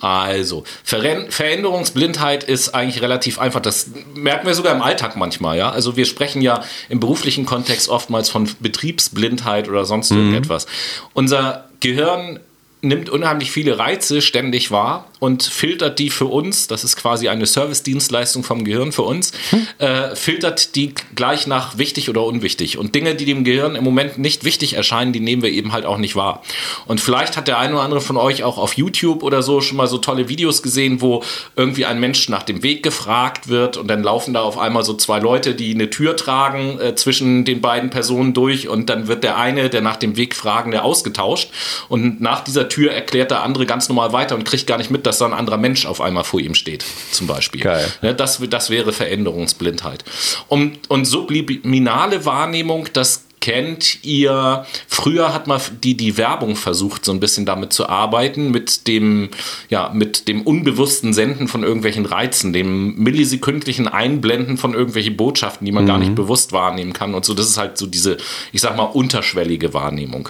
Also, 0.00 0.64
Ver 0.82 1.26
Veränderungsblindheit 1.28 2.42
ist 2.42 2.74
eigentlich 2.74 3.02
relativ 3.02 3.38
einfach. 3.38 3.60
Das 3.60 3.90
merken 4.14 4.46
wir 4.46 4.54
sogar 4.54 4.74
im 4.74 4.80
Alltag 4.80 5.16
manchmal, 5.16 5.58
ja. 5.58 5.70
Also 5.70 5.96
wir 5.96 6.06
sprechen 6.06 6.40
ja 6.40 6.64
im 6.88 7.00
beruflichen 7.00 7.44
Kontext 7.44 7.90
oftmals 7.90 8.30
von 8.30 8.48
Betriebsblindheit 8.60 9.68
oder 9.68 9.84
sonst 9.84 10.10
mhm. 10.10 10.18
irgendetwas. 10.18 10.66
Unser 11.12 11.68
Gehirn 11.80 12.40
nimmt 12.80 13.10
unheimlich 13.10 13.50
viele 13.50 13.78
Reize 13.78 14.22
ständig 14.22 14.70
wahr 14.70 15.09
und 15.20 15.44
filtert 15.44 15.98
die 15.98 16.10
für 16.10 16.24
uns, 16.24 16.66
das 16.66 16.82
ist 16.82 16.96
quasi 16.96 17.28
eine 17.28 17.46
Service-Dienstleistung 17.46 18.42
vom 18.42 18.64
Gehirn 18.64 18.90
für 18.90 19.02
uns, 19.02 19.32
hm. 19.50 19.66
äh, 19.78 20.16
filtert 20.16 20.74
die 20.74 20.94
gleich 21.14 21.46
nach 21.46 21.78
wichtig 21.78 22.08
oder 22.08 22.24
unwichtig. 22.24 22.78
Und 22.78 22.94
Dinge, 22.94 23.14
die 23.14 23.26
dem 23.26 23.44
Gehirn 23.44 23.76
im 23.76 23.84
Moment 23.84 24.18
nicht 24.18 24.44
wichtig 24.44 24.74
erscheinen, 24.74 25.12
die 25.12 25.20
nehmen 25.20 25.42
wir 25.42 25.50
eben 25.50 25.72
halt 25.72 25.84
auch 25.84 25.98
nicht 25.98 26.16
wahr. 26.16 26.42
Und 26.86 27.00
vielleicht 27.00 27.36
hat 27.36 27.48
der 27.48 27.58
eine 27.58 27.74
oder 27.74 27.82
andere 27.82 28.00
von 28.00 28.16
euch 28.16 28.42
auch 28.42 28.58
auf 28.58 28.74
YouTube 28.74 29.22
oder 29.22 29.42
so 29.42 29.60
schon 29.60 29.76
mal 29.76 29.86
so 29.86 29.98
tolle 29.98 30.28
Videos 30.28 30.62
gesehen, 30.62 31.00
wo 31.00 31.22
irgendwie 31.54 31.84
ein 31.84 32.00
Mensch 32.00 32.28
nach 32.28 32.42
dem 32.42 32.62
Weg 32.62 32.82
gefragt 32.82 33.48
wird 33.48 33.76
und 33.76 33.88
dann 33.88 34.02
laufen 34.02 34.32
da 34.32 34.40
auf 34.40 34.58
einmal 34.58 34.84
so 34.84 34.94
zwei 34.94 35.18
Leute, 35.18 35.54
die 35.54 35.74
eine 35.74 35.90
Tür 35.90 36.16
tragen 36.16 36.80
äh, 36.80 36.94
zwischen 36.94 37.44
den 37.44 37.60
beiden 37.60 37.90
Personen 37.90 38.32
durch 38.32 38.68
und 38.68 38.88
dann 38.88 39.06
wird 39.06 39.22
der 39.22 39.36
eine, 39.36 39.68
der 39.68 39.82
nach 39.82 39.96
dem 39.96 40.16
Weg 40.16 40.34
fragende, 40.34 40.82
ausgetauscht 40.82 41.50
und 41.88 42.22
nach 42.22 42.42
dieser 42.42 42.68
Tür 42.70 42.92
erklärt 42.92 43.30
der 43.30 43.42
andere 43.42 43.66
ganz 43.66 43.88
normal 43.88 44.12
weiter 44.14 44.34
und 44.34 44.44
kriegt 44.44 44.66
gar 44.66 44.78
nicht 44.78 44.90
mit, 44.90 45.06
dass 45.10 45.18
da 45.18 45.26
ein 45.26 45.32
anderer 45.32 45.58
Mensch 45.58 45.86
auf 45.86 46.00
einmal 46.00 46.22
vor 46.22 46.38
ihm 46.38 46.54
steht, 46.54 46.84
zum 47.10 47.26
Beispiel. 47.26 47.62
Geil. 47.62 47.92
Ja, 48.00 48.12
das, 48.12 48.40
das 48.48 48.70
wäre 48.70 48.92
Veränderungsblindheit. 48.92 50.04
Und, 50.46 50.88
und 50.88 51.04
subliminale 51.04 52.24
Wahrnehmung, 52.24 52.88
das 52.92 53.24
kennt 53.40 54.04
ihr. 54.04 54.64
Früher 54.86 55.34
hat 55.34 55.48
man 55.48 55.60
die, 55.82 55.96
die 55.96 56.16
Werbung 56.16 56.54
versucht, 56.54 57.04
so 57.04 57.10
ein 57.10 57.18
bisschen 57.18 57.44
damit 57.44 57.72
zu 57.72 57.88
arbeiten, 57.88 58.52
mit 58.52 58.86
dem, 58.86 59.30
ja, 59.68 59.90
mit 59.92 60.28
dem 60.28 60.42
unbewussten 60.42 61.12
Senden 61.12 61.48
von 61.48 61.64
irgendwelchen 61.64 62.06
Reizen, 62.06 62.52
dem 62.52 62.94
millisekündlichen 62.96 63.88
Einblenden 63.88 64.58
von 64.58 64.74
irgendwelchen 64.74 65.16
Botschaften, 65.16 65.64
die 65.64 65.72
man 65.72 65.84
mhm. 65.84 65.88
gar 65.88 65.98
nicht 65.98 66.14
bewusst 66.14 66.52
wahrnehmen 66.52 66.92
kann 66.92 67.14
und 67.14 67.24
so. 67.24 67.34
Das 67.34 67.48
ist 67.48 67.58
halt 67.58 67.78
so 67.78 67.86
diese, 67.86 68.18
ich 68.52 68.60
sag 68.60 68.76
mal, 68.76 68.84
unterschwellige 68.84 69.74
Wahrnehmung. 69.74 70.28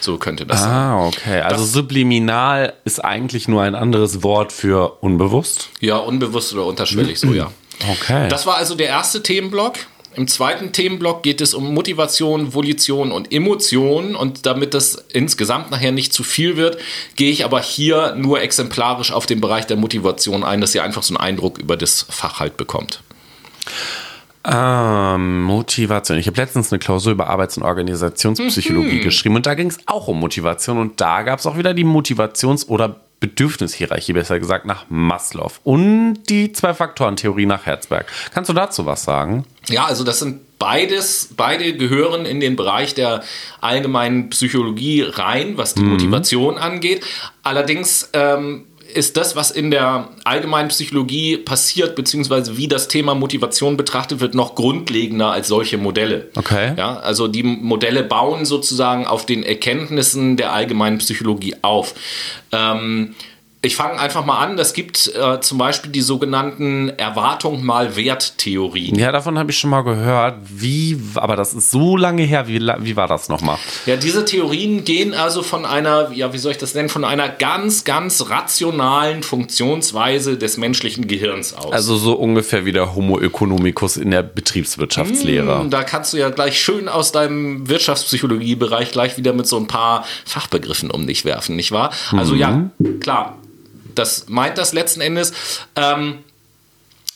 So 0.00 0.18
könnte 0.18 0.46
das 0.46 0.62
ah, 0.62 0.64
sein. 0.64 0.72
Ah, 0.72 1.06
okay. 1.06 1.40
Also 1.40 1.62
das, 1.62 1.72
subliminal 1.72 2.72
ist 2.84 3.04
eigentlich 3.04 3.46
nur 3.46 3.62
ein 3.62 3.74
anderes 3.74 4.22
Wort 4.22 4.52
für 4.52 4.98
unbewusst? 5.00 5.68
Ja, 5.80 5.96
unbewusst 5.96 6.52
oder 6.54 6.66
unterschwellig, 6.66 7.20
so 7.20 7.32
ja. 7.32 7.52
Okay. 7.88 8.28
Das 8.28 8.46
war 8.46 8.56
also 8.56 8.74
der 8.74 8.88
erste 8.88 9.22
Themenblock. 9.22 9.74
Im 10.14 10.28
zweiten 10.28 10.72
Themenblock 10.72 11.22
geht 11.22 11.40
es 11.40 11.54
um 11.54 11.72
Motivation, 11.72 12.52
Volition 12.52 13.12
und 13.12 13.32
Emotion. 13.32 14.14
Und 14.14 14.44
damit 14.44 14.74
das 14.74 15.04
insgesamt 15.12 15.70
nachher 15.70 15.92
nicht 15.92 16.12
zu 16.12 16.22
viel 16.22 16.56
wird, 16.56 16.78
gehe 17.16 17.30
ich 17.30 17.44
aber 17.44 17.60
hier 17.62 18.14
nur 18.16 18.42
exemplarisch 18.42 19.12
auf 19.12 19.26
den 19.26 19.40
Bereich 19.40 19.66
der 19.66 19.76
Motivation 19.76 20.44
ein, 20.44 20.60
dass 20.60 20.74
ihr 20.74 20.82
einfach 20.82 21.02
so 21.02 21.14
einen 21.14 21.24
Eindruck 21.24 21.58
über 21.58 21.76
das 21.76 22.04
Fach 22.10 22.40
halt 22.40 22.56
bekommt. 22.56 23.00
Ähm, 24.44 25.42
Motivation. 25.42 26.18
Ich 26.18 26.26
habe 26.26 26.36
letztens 26.36 26.72
eine 26.72 26.80
Klausur 26.80 27.12
über 27.12 27.28
Arbeits- 27.28 27.56
und 27.56 27.62
Organisationspsychologie 27.62 28.98
mhm. 28.98 29.02
geschrieben 29.02 29.36
und 29.36 29.46
da 29.46 29.54
ging 29.54 29.68
es 29.68 29.78
auch 29.86 30.08
um 30.08 30.18
Motivation 30.18 30.78
und 30.78 31.00
da 31.00 31.22
gab 31.22 31.38
es 31.38 31.46
auch 31.46 31.56
wieder 31.56 31.74
die 31.74 31.84
Motivations- 31.84 32.66
oder 32.66 33.00
Bedürfnishierarchie, 33.20 34.14
besser 34.14 34.40
gesagt, 34.40 34.66
nach 34.66 34.86
Maslow 34.88 35.52
und 35.62 36.24
die 36.28 36.50
Zwei-Faktoren-Theorie 36.50 37.46
nach 37.46 37.66
Herzberg. 37.66 38.06
Kannst 38.34 38.50
du 38.50 38.52
dazu 38.52 38.84
was 38.84 39.04
sagen? 39.04 39.44
Ja, 39.68 39.84
also 39.84 40.02
das 40.02 40.18
sind 40.18 40.58
beides, 40.58 41.28
beide 41.36 41.76
gehören 41.76 42.26
in 42.26 42.40
den 42.40 42.56
Bereich 42.56 42.94
der 42.94 43.22
allgemeinen 43.60 44.28
Psychologie 44.30 45.02
rein, 45.02 45.56
was 45.56 45.74
die 45.74 45.82
mhm. 45.82 45.90
Motivation 45.90 46.58
angeht. 46.58 47.04
Allerdings 47.44 48.10
ähm, 48.12 48.66
ist 48.92 49.16
das, 49.16 49.36
was 49.36 49.50
in 49.50 49.70
der 49.70 50.08
allgemeinen 50.24 50.68
Psychologie 50.68 51.36
passiert, 51.36 51.94
beziehungsweise 51.94 52.56
wie 52.56 52.68
das 52.68 52.88
Thema 52.88 53.14
Motivation 53.14 53.76
betrachtet 53.76 54.20
wird, 54.20 54.34
noch 54.34 54.54
grundlegender 54.54 55.30
als 55.32 55.48
solche 55.48 55.78
Modelle. 55.78 56.28
Okay. 56.36 56.74
Ja, 56.76 56.98
also 56.98 57.28
die 57.28 57.42
Modelle 57.42 58.02
bauen 58.02 58.44
sozusagen 58.44 59.06
auf 59.06 59.26
den 59.26 59.42
Erkenntnissen 59.42 60.36
der 60.36 60.52
allgemeinen 60.52 60.98
Psychologie 60.98 61.56
auf. 61.62 61.94
Ähm, 62.52 63.14
Ich 63.64 63.76
fange 63.76 64.00
einfach 64.00 64.24
mal 64.24 64.38
an. 64.38 64.58
Es 64.58 64.72
gibt 64.72 65.12
äh, 65.14 65.40
zum 65.40 65.56
Beispiel 65.56 65.92
die 65.92 66.00
sogenannten 66.00 66.88
Erwartung 66.88 67.64
mal 67.64 67.94
Wert-Theorien. 67.94 68.96
Ja, 68.98 69.12
davon 69.12 69.38
habe 69.38 69.52
ich 69.52 69.58
schon 69.58 69.70
mal 69.70 69.82
gehört. 69.82 70.38
Wie, 70.48 71.00
aber 71.14 71.36
das 71.36 71.54
ist 71.54 71.70
so 71.70 71.96
lange 71.96 72.24
her. 72.24 72.48
Wie, 72.48 72.58
wie 72.60 72.96
war 72.96 73.06
das 73.06 73.28
nochmal? 73.28 73.58
Ja, 73.86 73.94
diese 73.94 74.24
Theorien 74.24 74.82
gehen 74.82 75.14
also 75.14 75.44
von 75.44 75.64
einer, 75.64 76.10
ja, 76.10 76.32
wie 76.32 76.38
soll 76.38 76.50
ich 76.50 76.58
das 76.58 76.74
nennen, 76.74 76.88
von 76.88 77.04
einer 77.04 77.28
ganz, 77.28 77.84
ganz 77.84 78.28
rationalen 78.30 79.22
Funktionsweise 79.22 80.36
des 80.36 80.56
menschlichen 80.56 81.06
Gehirns 81.06 81.54
aus. 81.54 81.70
Also 81.72 81.96
so 81.96 82.14
ungefähr 82.14 82.64
wie 82.64 82.72
der 82.72 82.96
Homo 82.96 83.20
economicus 83.20 83.96
in 83.96 84.10
der 84.10 84.24
Betriebswirtschaftslehre. 84.24 85.60
Hm, 85.60 85.70
da 85.70 85.84
kannst 85.84 86.12
du 86.12 86.16
ja 86.16 86.30
gleich 86.30 86.60
schön 86.60 86.88
aus 86.88 87.12
deinem 87.12 87.68
Wirtschaftspsychologiebereich 87.68 88.90
gleich 88.90 89.16
wieder 89.18 89.32
mit 89.32 89.46
so 89.46 89.56
ein 89.56 89.68
paar 89.68 90.04
Fachbegriffen 90.24 90.90
um 90.90 91.06
dich 91.06 91.24
werfen, 91.24 91.54
nicht 91.54 91.70
wahr? 91.70 91.92
Also 92.10 92.34
ja, 92.34 92.50
Mhm. 92.78 92.98
klar, 93.00 93.36
das 93.94 94.28
meint 94.28 94.58
das 94.58 94.72
letzten 94.72 95.00
Endes. 95.00 95.32
Ähm, 95.76 96.18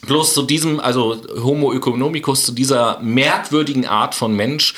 bloß 0.06 0.34
zu 0.34 0.42
diesem, 0.42 0.80
also 0.80 1.20
Homo 1.42 1.72
economicus, 1.72 2.44
zu 2.44 2.52
dieser 2.52 3.00
merkwürdigen 3.00 3.86
Art 3.86 4.14
von 4.14 4.34
Mensch, 4.34 4.74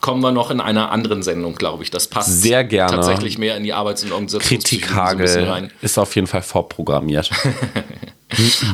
kommen 0.00 0.22
wir 0.22 0.30
noch 0.30 0.50
in 0.50 0.60
einer 0.60 0.92
anderen 0.92 1.22
Sendung, 1.22 1.56
glaube 1.56 1.82
ich. 1.82 1.90
Das 1.90 2.06
passt 2.06 2.42
Sehr 2.42 2.64
gerne. 2.64 2.92
tatsächlich 2.92 3.38
mehr 3.38 3.56
in 3.56 3.64
die 3.64 3.72
Arbeits- 3.72 4.04
und 4.04 4.12
Organisationspsychologie 4.12 4.86
so 4.94 5.00
ein 5.00 5.18
bisschen 5.18 5.44
Kritikhagel 5.44 5.72
ist 5.82 5.98
auf 5.98 6.14
jeden 6.14 6.26
Fall 6.26 6.42
vorprogrammiert. 6.42 7.30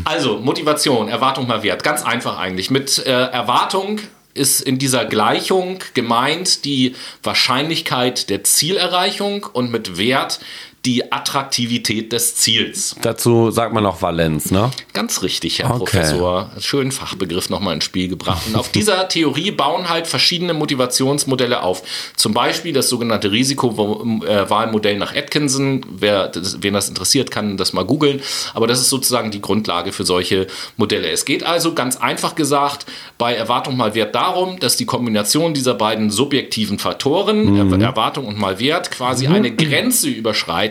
Also, 0.04 0.38
Motivation, 0.40 1.08
Erwartung 1.08 1.46
mal 1.46 1.62
Wert. 1.62 1.84
Ganz 1.84 2.02
einfach 2.02 2.38
eigentlich. 2.38 2.70
Mit 2.72 2.98
äh, 3.06 3.10
Erwartung 3.10 4.00
ist 4.34 4.60
in 4.60 4.78
dieser 4.78 5.04
Gleichung 5.04 5.78
gemeint 5.94 6.64
die 6.64 6.96
Wahrscheinlichkeit 7.22 8.30
der 8.30 8.42
Zielerreichung 8.42 9.46
und 9.52 9.70
mit 9.70 9.96
Wert 9.96 10.40
die 10.86 11.10
Attraktivität 11.12 12.12
des 12.12 12.34
Ziels. 12.34 12.94
Dazu 13.00 13.50
sagt 13.50 13.72
man 13.72 13.86
auch 13.86 14.02
Valenz, 14.02 14.50
ne? 14.50 14.70
Ganz 14.92 15.22
richtig, 15.22 15.58
Herr 15.60 15.70
Okay. 15.70 15.78
Professor. 15.78 16.50
Schönen 16.60 16.92
Fachbegriff 16.92 17.48
nochmal 17.48 17.74
ins 17.74 17.84
Spiel 17.84 18.08
gebracht. 18.08 18.42
Und 18.46 18.56
auf 18.56 18.70
dieser 18.70 19.08
Theorie 19.08 19.50
bauen 19.50 19.88
halt 19.88 20.06
verschiedene 20.06 20.52
Motivationsmodelle 20.52 21.62
auf. 21.62 21.82
Zum 22.16 22.34
Beispiel 22.34 22.72
das 22.74 22.88
sogenannte 22.90 23.32
Risikowahlmodell 23.32 24.98
nach 24.98 25.14
Atkinson. 25.14 25.84
Wer, 25.90 26.28
das, 26.28 26.58
wen 26.62 26.74
das 26.74 26.88
interessiert, 26.88 27.30
kann 27.30 27.56
das 27.56 27.72
mal 27.72 27.84
googeln. 27.84 28.20
Aber 28.52 28.66
das 28.66 28.80
ist 28.80 28.90
sozusagen 28.90 29.30
die 29.30 29.40
Grundlage 29.40 29.92
für 29.92 30.04
solche 30.04 30.46
Modelle. 30.76 31.08
Es 31.10 31.24
geht 31.24 31.44
also 31.44 31.74
ganz 31.74 31.96
einfach 31.96 32.34
gesagt 32.34 32.86
bei 33.18 33.34
Erwartung 33.34 33.76
mal 33.76 33.94
Wert 33.94 34.14
darum, 34.14 34.58
dass 34.60 34.76
die 34.76 34.86
Kombination 34.86 35.54
dieser 35.54 35.74
beiden 35.74 36.10
subjektiven 36.10 36.78
Faktoren, 36.78 37.56
Er- 37.72 37.84
Erwartung 37.84 38.26
und 38.26 38.38
mal 38.38 38.60
Wert, 38.60 38.90
quasi 38.90 39.26
eine 39.26 39.54
Grenze 39.54 40.08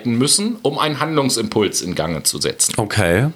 überschreiten 0.04 0.18
müssen, 0.18 0.58
um 0.62 0.78
einen 0.78 1.00
Handlungsimpuls 1.00 1.82
in 1.82 1.96
Gange 1.96 2.24
zu 2.24 2.40
setzen. 2.40 2.74
Okay. 2.78 3.30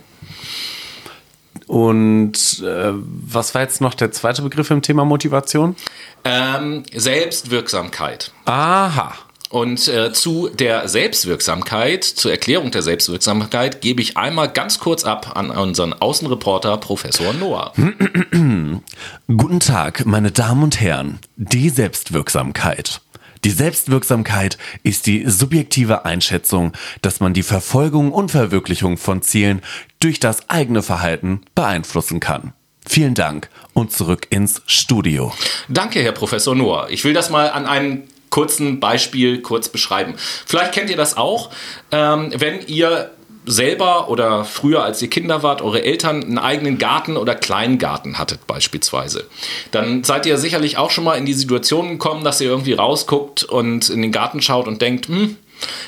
Und 1.68 2.64
äh, 2.64 2.94
was 2.94 3.54
war 3.54 3.62
jetzt 3.62 3.82
noch 3.82 3.94
der 3.94 4.12
zweite 4.12 4.42
Begriff 4.42 4.72
im 4.72 4.82
Thema 4.82 5.04
Motivation? 5.04 5.76
Ähm, 6.24 6.84
Selbstwirksamkeit. 6.94 8.32
Aha. 8.46 9.14
Und 9.50 9.88
äh, 9.88 10.12
zu 10.12 10.50
der 10.50 10.90
Selbstwirksamkeit, 10.90 12.04
zur 12.04 12.32
Erklärung 12.32 12.72
der 12.72 12.82
Selbstwirksamkeit, 12.82 13.82
gebe 13.82 14.02
ich 14.02 14.18
einmal 14.18 14.50
ganz 14.50 14.80
kurz 14.80 15.06
ab 15.06 15.36
an 15.36 15.52
unseren 15.52 15.94
Außenreporter 15.94 16.78
Professor 16.78 17.34
Noah. 17.34 17.72
Guten 19.28 19.60
Tag, 19.62 20.06
meine 20.06 20.32
Damen 20.32 20.64
und 20.64 20.82
Herren. 20.82 21.20
Die 21.38 21.70
Selbstwirksamkeit. 21.70 23.02
Die 23.44 23.50
Selbstwirksamkeit 23.50 24.58
ist 24.84 25.06
die 25.06 25.24
subjektive 25.28 26.06
Einschätzung, 26.06 26.74
dass 27.02 27.20
man 27.20 27.34
die 27.34 27.44
Verfolgung 27.44 28.12
und 28.12 28.32
Verwirklichung 28.32 28.98
von 28.98 29.22
Zielen 29.22 29.62
durch 30.00 30.20
das 30.20 30.50
eigene 30.50 30.84
Verhalten 30.84 31.42
beeinflussen 31.56 32.20
kann. 32.20 32.54
Vielen 32.88 33.16
Dank 33.16 33.50
und 33.74 33.92
zurück 33.92 34.28
ins 34.30 34.62
Studio. 34.66 35.34
Danke, 35.68 36.02
Herr 36.02 36.14
Professor 36.14 36.56
Noah. 36.56 36.90
Ich 36.90 37.04
will 37.04 37.14
das 37.14 37.30
mal 37.30 37.50
an 37.50 37.66
einem 37.66 38.04
kurzen 38.30 38.80
Beispiel 38.80 39.42
kurz 39.42 39.70
beschreiben. 39.70 40.16
Vielleicht 40.46 40.74
kennt 40.74 40.90
ihr 40.90 40.98
das 40.98 41.18
auch, 41.18 41.52
ähm, 41.92 42.32
wenn 42.36 42.62
ihr 42.68 43.12
selber 43.48 44.10
oder 44.10 44.46
früher, 44.46 44.84
als 44.84 45.02
ihr 45.02 45.10
Kinder 45.10 45.42
wart, 45.42 45.62
eure 45.62 45.84
Eltern 45.84 46.24
einen 46.24 46.38
eigenen 46.38 46.78
Garten 46.78 47.18
oder 47.18 47.34
Kleingarten 47.34 48.20
hattet 48.20 48.46
beispielsweise. 48.46 49.26
Dann 49.72 50.04
seid 50.04 50.26
ihr 50.26 50.38
sicherlich 50.38 50.78
auch 50.78 50.92
schon 50.92 51.06
mal 51.06 51.16
in 51.16 51.26
die 51.26 51.34
Situation 51.34 51.90
gekommen, 51.90 52.24
dass 52.24 52.42
ihr 52.42 52.50
irgendwie 52.50 52.74
rausguckt 52.74 53.44
und 53.44 53.90
in 53.90 54.02
den 54.02 54.12
Garten 54.12 54.42
schaut 54.42 54.68
und 54.68 54.82
denkt, 54.82 55.08
hm, 55.08 55.38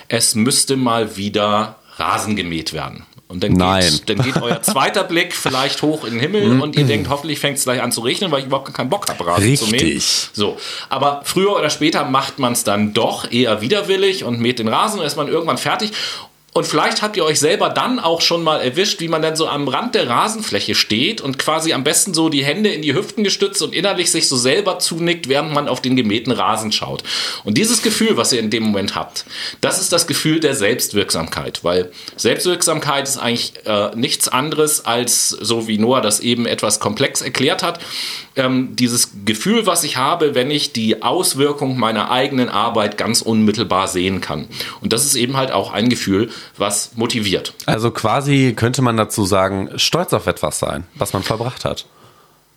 es 0.08 0.36
müsste 0.36 0.78
mal 0.78 1.18
wieder 1.18 1.76
Rasen 1.98 2.36
gemäht 2.36 2.74
werden. 2.74 3.06
Und 3.30 3.44
dann 3.44 3.54
Nein. 3.54 3.84
geht, 3.84 4.10
dann 4.10 4.26
geht 4.26 4.42
euer 4.42 4.60
zweiter 4.64 5.04
Blick 5.04 5.36
vielleicht 5.36 5.84
hoch 5.84 6.04
in 6.04 6.14
den 6.14 6.20
Himmel 6.20 6.60
und 6.60 6.76
ihr 6.76 6.86
denkt, 6.86 7.10
hoffentlich 7.10 7.40
fängt 7.40 7.60
es 7.60 7.64
gleich 7.64 7.80
an 7.80 7.92
zu 7.92 8.02
regnen, 8.02 8.32
weil 8.32 8.40
ich 8.40 8.48
überhaupt 8.48 8.74
keinen 8.74 8.90
Bock 8.90 9.08
habe, 9.08 9.24
Rasen 9.28 9.56
zu 9.56 9.68
mähen. 9.68 9.84
Richtig. 9.84 10.30
So, 10.34 10.58
aber 10.90 11.22
früher 11.26 11.56
oder 11.56 11.70
später 11.70 12.06
macht 12.06 12.40
man 12.40 12.54
es 12.54 12.64
dann 12.64 12.94
doch 12.94 13.32
eher 13.32 13.62
widerwillig 13.62 14.24
und 14.24 14.40
mäht 14.40 14.58
den 14.58 14.68
Rasen 14.68 15.00
und 15.00 15.06
ist 15.06 15.16
man 15.16 15.28
irgendwann 15.28 15.60
fertig. 15.60 15.92
Und 16.54 16.66
vielleicht 16.66 17.02
habt 17.04 17.16
ihr 17.16 17.24
euch 17.24 17.40
selber 17.40 17.70
dann 17.70 18.00
auch 18.00 18.22
schon 18.22 18.44
mal 18.44 18.60
erwischt, 18.60 19.00
wie 19.02 19.08
man 19.08 19.22
dann 19.22 19.36
so 19.36 19.48
am 19.48 19.68
Rand 19.68 19.94
der 19.94 20.10
Rasenfläche 20.10 20.74
steht 20.74 21.22
und 21.22 21.38
quasi 21.38 21.74
am 21.74 21.84
besten 21.84 22.16
so 22.16 22.30
die 22.30 22.44
Hände 22.44 22.70
in 22.70 22.82
die 22.82 22.96
Hüften 22.96 23.24
gestützt 23.24 23.62
und 23.62 23.76
innerlich 23.76 24.10
sich 24.10 24.28
so 24.28 24.36
selber 24.36 24.80
zunickt, 24.80 25.30
während 25.30 25.54
man 25.54 25.68
auf 25.68 25.82
den 25.82 25.96
gemähten 25.96 26.32
Rasen 26.32 26.72
schaut. 26.72 27.04
Und 27.44 27.58
dieses 27.58 27.84
Gefühl, 27.84 28.18
was 28.18 28.34
ihr 28.34 28.40
in 28.40 28.50
dem 28.50 28.64
Moment 28.64 28.96
habt, 28.96 29.26
das 29.62 29.80
ist 29.80 29.92
das 29.92 30.08
Gefühl 30.08 30.40
der 30.40 30.56
Selbstwirksamkeit, 30.56 31.64
weil 31.64 31.92
Selbstwirksamkeit 32.16 33.08
ist 33.08 33.18
eigentlich 33.18 33.54
äh, 33.66 33.96
nichts 33.96 34.28
anderes 34.28 34.86
als, 34.86 35.30
so 35.30 35.68
wie 35.68 35.78
Noah 35.78 36.02
das 36.02 36.20
eben 36.20 36.48
etwas 36.48 36.80
komplex 36.80 37.22
erklärt 37.22 37.62
hat, 37.62 37.80
ähm, 38.36 38.76
dieses 38.76 39.12
Gefühl, 39.26 39.66
was 39.68 39.84
ich 39.84 39.98
habe, 39.98 40.34
wenn 40.34 40.50
ich 40.50 40.74
die 40.74 41.04
Auswirkung 41.04 41.78
meiner 41.78 42.10
eigenen 42.10 42.50
Arbeit 42.50 42.98
ganz 42.98 43.22
unmittelbar 43.22 43.88
sehen 43.88 44.20
kann. 44.22 44.48
Und 44.82 44.94
das 44.94 45.06
ist 45.06 45.16
eben 45.16 45.38
halt 45.38 45.52
auch 45.52 45.72
ein 45.72 45.90
Gefühl, 45.90 46.32
was 46.58 46.92
motiviert. 46.96 47.54
Also 47.66 47.92
quasi 47.92 48.54
könnte 48.56 48.82
man 48.82 48.98
dazu 48.98 49.26
sagen, 49.26 49.70
stolz 49.76 50.14
auf 50.14 50.28
etwas 50.28 50.60
sein, 50.60 50.86
was 50.96 51.14
man 51.14 51.24
vollbracht 51.24 51.66
hat. 51.66 51.86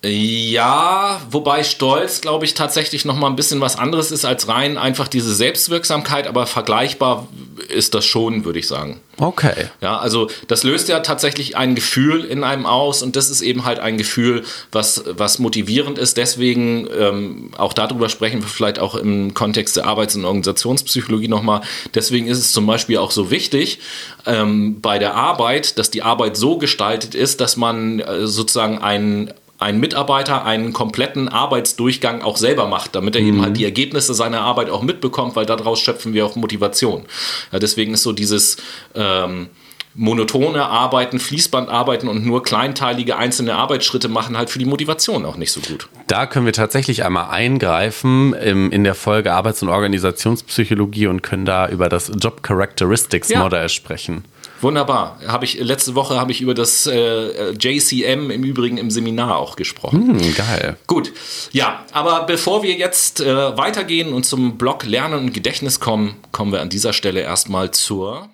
Ja, 0.05 1.21
wobei 1.31 1.63
Stolz, 1.63 2.19
glaube 2.19 2.43
ich, 2.43 2.55
tatsächlich 2.55 3.05
noch 3.05 3.15
mal 3.15 3.27
ein 3.27 3.37
bisschen 3.37 3.61
was 3.61 3.77
anderes 3.77 4.11
ist 4.11 4.25
als 4.25 4.49
rein 4.49 4.77
einfach 4.77 5.07
diese 5.07 5.33
Selbstwirksamkeit, 5.33 6.27
aber 6.27 6.45
vergleichbar 6.45 7.29
ist 7.69 7.93
das 7.93 8.03
schon, 8.03 8.43
würde 8.43 8.59
ich 8.59 8.67
sagen. 8.67 8.99
Okay. 9.17 9.67
Ja, 9.79 9.97
also 9.99 10.29
das 10.49 10.63
löst 10.63 10.89
ja 10.89 10.99
tatsächlich 10.99 11.55
ein 11.55 11.73
Gefühl 11.73 12.25
in 12.25 12.43
einem 12.43 12.65
aus 12.65 13.01
und 13.01 13.15
das 13.15 13.29
ist 13.29 13.41
eben 13.41 13.63
halt 13.63 13.79
ein 13.79 13.97
Gefühl, 13.97 14.43
was, 14.73 15.05
was 15.07 15.39
motivierend 15.39 15.97
ist. 15.97 16.17
Deswegen, 16.17 16.89
ähm, 16.99 17.51
auch 17.57 17.71
darüber 17.71 18.09
sprechen 18.09 18.41
wir 18.41 18.49
vielleicht 18.49 18.79
auch 18.79 18.95
im 18.95 19.33
Kontext 19.33 19.77
der 19.77 19.85
Arbeits- 19.85 20.15
und 20.15 20.25
Organisationspsychologie 20.25 21.29
nochmal. 21.29 21.61
Deswegen 21.93 22.27
ist 22.27 22.39
es 22.39 22.51
zum 22.51 22.65
Beispiel 22.65 22.97
auch 22.97 23.11
so 23.11 23.31
wichtig 23.31 23.79
ähm, 24.25 24.81
bei 24.81 24.99
der 24.99 25.15
Arbeit, 25.15 25.77
dass 25.77 25.91
die 25.91 26.01
Arbeit 26.01 26.35
so 26.35 26.57
gestaltet 26.57 27.15
ist, 27.15 27.39
dass 27.39 27.55
man 27.55 28.01
äh, 28.01 28.27
sozusagen 28.27 28.79
einen 28.79 29.31
ein 29.63 29.79
Mitarbeiter 29.79 30.45
einen 30.45 30.73
kompletten 30.73 31.29
Arbeitsdurchgang 31.29 32.21
auch 32.21 32.37
selber 32.37 32.67
macht, 32.67 32.95
damit 32.95 33.15
er 33.15 33.21
eben 33.21 33.41
halt 33.41 33.57
die 33.57 33.63
Ergebnisse 33.65 34.13
seiner 34.13 34.41
Arbeit 34.41 34.69
auch 34.69 34.81
mitbekommt, 34.83 35.35
weil 35.35 35.45
daraus 35.45 35.79
schöpfen 35.79 36.13
wir 36.13 36.25
auch 36.25 36.35
Motivation. 36.35 37.05
Ja, 37.51 37.59
deswegen 37.59 37.93
ist 37.93 38.03
so 38.03 38.11
dieses 38.11 38.57
ähm, 38.93 39.49
monotone 39.95 40.65
Arbeiten, 40.65 41.19
Fließbandarbeiten 41.19 42.09
und 42.09 42.25
nur 42.25 42.43
kleinteilige 42.43 43.17
einzelne 43.17 43.55
Arbeitsschritte 43.55 44.09
machen 44.09 44.37
halt 44.37 44.49
für 44.49 44.59
die 44.59 44.65
Motivation 44.65 45.25
auch 45.25 45.37
nicht 45.37 45.51
so 45.51 45.61
gut. 45.61 45.87
Da 46.07 46.25
können 46.25 46.45
wir 46.45 46.53
tatsächlich 46.53 47.05
einmal 47.05 47.29
eingreifen 47.29 48.33
im, 48.33 48.71
in 48.71 48.83
der 48.83 48.95
Folge 48.95 49.33
Arbeits- 49.33 49.61
und 49.61 49.69
Organisationspsychologie 49.69 51.07
und 51.07 51.21
können 51.21 51.45
da 51.45 51.69
über 51.69 51.89
das 51.89 52.11
Job 52.19 52.43
Characteristics 52.43 53.29
Ja. 53.29 53.43
Modell 53.43 53.69
sprechen. 53.69 54.25
Wunderbar. 54.63 55.19
Habe 55.27 55.43
ich 55.43 55.59
letzte 55.59 55.93
Woche 55.93 56.17
habe 56.17 56.31
ich 56.31 56.39
über 56.39 56.53
das 56.53 56.87
äh, 56.87 57.51
JCM 57.51 58.31
im 58.31 58.43
Übrigen 58.45 58.77
im 58.77 58.89
Seminar 58.89 59.37
auch 59.37 59.57
gesprochen. 59.57 60.17
Hm, 60.17 60.35
geil. 60.35 60.77
Gut, 60.87 61.11
ja, 61.51 61.83
aber 61.91 62.23
bevor 62.23 62.63
wir 62.63 62.73
jetzt 62.73 63.19
äh, 63.19 63.57
weitergehen 63.57 64.13
und 64.13 64.23
zum 64.25 64.57
Block 64.57 64.85
Lernen 64.85 65.19
und 65.19 65.33
Gedächtnis 65.33 65.81
kommen, 65.81 66.15
kommen 66.31 66.53
wir 66.53 66.61
an 66.61 66.69
dieser 66.69 66.93
Stelle 66.93 67.19
erstmal 67.19 67.71
zur. 67.71 68.29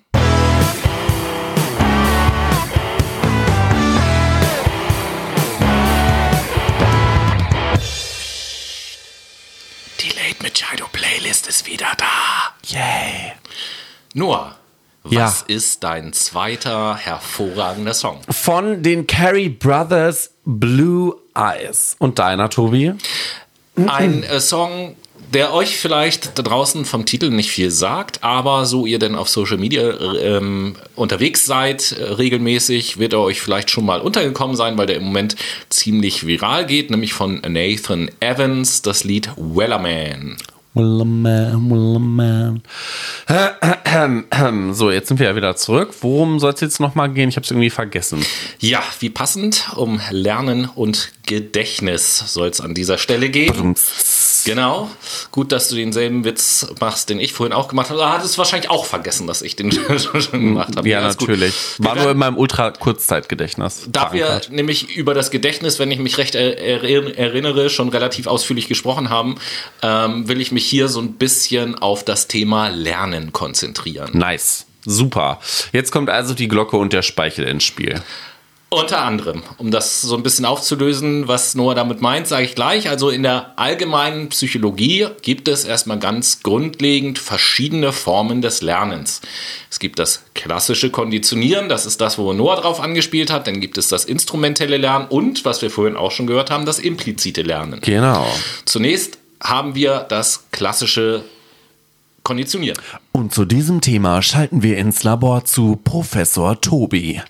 Die 10.00 10.10
Late 10.10 10.44
Machado 10.44 10.86
Playlist 10.92 11.48
ist 11.48 11.66
wieder 11.66 11.88
da. 11.98 12.54
Yay. 12.68 13.34
Noah, 14.14 14.59
was 15.10 15.46
Ja. 15.48 15.56
ist 15.56 15.84
dein 15.84 16.14
zweiter 16.14 16.96
hervorragender 16.96 17.94
Song? 17.94 18.20
Von 18.30 18.84
den 18.84 19.08
Carey 19.08 19.50
Brothers 19.50 20.32
Blue 20.46 21.16
Eyes. 21.36 21.96
Und 22.00 22.20
deiner, 22.20 22.50
Tobi? 22.50 22.94
Ein 23.88 24.24
äh, 24.24 24.40
Song, 24.40 24.96
der 25.34 25.54
euch 25.54 25.78
vielleicht 25.78 26.38
da 26.38 26.44
draußen 26.44 26.86
vom 26.86 27.06
Titel 27.06 27.30
nicht 27.30 27.52
viel 27.52 27.72
sagt, 27.72 28.24
aber 28.24 28.66
so 28.66 28.86
ihr 28.86 29.00
denn 29.00 29.16
auf 29.16 29.30
Social 29.30 29.58
Media 29.58 29.94
ähm, 30.20 30.76
unterwegs 30.96 31.46
seid, 31.46 31.92
äh, 31.94 32.04
regelmäßig, 32.04 32.98
wird 32.98 33.14
er 33.14 33.20
euch 33.20 33.40
vielleicht 33.42 33.70
schon 33.70 33.86
mal 33.86 34.02
untergekommen 34.02 34.56
sein, 34.56 34.78
weil 34.78 34.88
der 34.88 34.98
im 34.98 35.04
Moment 35.04 35.36
ziemlich 35.70 36.26
viral 36.26 36.66
geht, 36.66 36.90
nämlich 36.92 37.14
von 37.14 37.42
Nathan 37.48 38.10
Evans, 38.20 38.82
das 38.82 39.04
Lied 39.04 39.30
Wellerman. 39.38 40.38
So, 44.72 44.92
jetzt 44.92 45.08
sind 45.08 45.20
wir 45.20 45.28
ja 45.28 45.36
wieder 45.36 45.56
zurück. 45.56 45.94
Worum 46.02 46.40
soll 46.40 46.54
es 46.54 46.62
jetzt 46.62 46.80
nochmal 46.80 47.12
gehen? 47.12 47.30
Ich 47.30 47.36
habe 47.36 47.44
es 47.44 47.52
irgendwie 47.52 47.70
vergessen. 47.70 48.26
Ja, 48.60 48.84
wie 49.00 49.10
passend, 49.10 49.70
um 49.76 50.00
Lernen 50.12 50.66
und 50.66 51.12
Gedächtnis 51.26 52.18
soll 52.34 52.50
es 52.50 52.62
an 52.62 52.74
dieser 52.74 52.98
Stelle 52.98 53.30
gehen. 53.30 53.54
Brumms. 53.54 54.19
Genau. 54.50 54.90
Gut, 55.32 55.52
dass 55.52 55.70
du 55.70 55.76
denselben 55.76 56.26
Witz 56.26 56.68
machst, 56.80 57.10
den 57.10 57.20
ich 57.20 57.34
vorhin 57.34 57.54
auch 57.54 57.68
gemacht 57.68 57.90
habe. 57.90 58.00
Du 58.00 58.06
hattest 58.06 58.38
wahrscheinlich 58.38 58.70
auch 58.70 58.86
vergessen, 58.86 59.28
dass 59.28 59.42
ich 59.42 59.56
den 59.56 59.72
schon 59.98 60.32
gemacht 60.32 60.76
habe. 60.76 60.88
Ja, 60.88 61.08
gut. 61.10 61.22
natürlich. 61.22 61.54
War 61.78 61.96
Wir 61.96 62.04
nur 62.04 62.12
in 62.12 62.18
meinem 62.18 62.38
Ultra-Kurzzeitgedächtnis. 62.38 63.88
Da 63.92 64.12
wir 64.14 64.26
verankert. 64.26 64.52
nämlich 64.52 64.96
über 64.96 65.14
das 65.14 65.32
Gedächtnis, 65.32 65.80
wenn 65.80 65.92
ich 65.92 66.00
mich 66.00 66.18
recht 66.18 66.36
er 66.36 66.58
er 66.58 67.18
erinnere, 67.18 67.70
schon 67.70 67.90
relativ 67.90 68.28
ausführlich 68.28 68.68
gesprochen 68.68 69.10
haben, 69.10 69.36
ähm, 69.82 70.28
will 70.28 70.42
ich 70.42 70.52
mich 70.52 70.66
hier 70.66 70.88
so 70.88 71.00
ein 71.00 71.14
bisschen 71.14 71.76
auf 71.76 72.04
das 72.04 72.28
Thema 72.28 72.70
Lernen 72.70 73.32
konzentrieren. 73.34 74.12
Nice. 74.14 74.66
Super. 74.86 75.40
Jetzt 75.74 75.92
kommt 75.92 76.10
also 76.10 76.34
die 76.34 76.48
Glocke 76.48 76.78
und 76.78 76.94
der 76.94 77.02
Speichel 77.02 77.46
ins 77.46 77.64
Spiel. 77.66 78.02
Unter 78.72 79.02
anderem, 79.02 79.42
um 79.58 79.72
das 79.72 80.02
so 80.02 80.16
ein 80.16 80.22
bisschen 80.22 80.46
aufzulösen, 80.46 81.28
was 81.28 81.56
Noah 81.56 81.74
damit 81.74 82.02
meint, 82.02 82.28
sage 82.28 82.46
ich 82.46 82.54
gleich. 82.54 82.88
Also 82.88 83.10
in 83.10 83.24
der 83.24 83.54
allgemeinen 83.56 84.30
Psychologie 84.30 85.08
gibt 85.24 85.48
es 85.48 85.66
erstmal 85.66 85.98
ganz 85.98 86.44
grundlegend 86.44 87.18
verschiedene 87.18 87.92
Formen 87.92 88.44
des 88.44 88.62
Lernens. 88.62 89.22
Es 89.72 89.80
gibt 89.80 89.98
das 89.98 90.24
klassische 90.36 90.92
Konditionieren, 90.92 91.68
das 91.68 91.88
ist 91.88 92.00
das, 92.00 92.20
wo 92.20 92.32
Noah 92.32 92.58
drauf 92.58 92.80
angespielt 92.80 93.32
hat. 93.32 93.48
Dann 93.48 93.60
gibt 93.60 93.80
es 93.80 93.88
das 93.88 94.06
instrumentelle 94.06 94.78
Lernen 94.78 95.08
und, 95.08 95.46
was 95.46 95.64
wir 95.64 95.72
vorhin 95.72 95.98
auch 95.98 96.12
schon 96.12 96.28
gehört 96.28 96.52
haben, 96.52 96.68
das 96.68 96.78
implizite 96.78 97.42
Lernen. 97.42 97.82
Genau. 97.82 98.28
Zunächst 98.66 99.18
haben 99.42 99.74
wir 99.74 100.06
das 100.08 100.44
klassische 100.52 101.24
Konditionieren. 102.22 102.78
Und 103.20 103.34
zu 103.34 103.44
diesem 103.44 103.82
Thema 103.82 104.22
schalten 104.22 104.64
wir 104.64 104.78
ins 104.78 105.04
Labor 105.04 105.44
zu 105.44 105.76
Professor 105.84 106.62
Tobi. 106.62 107.22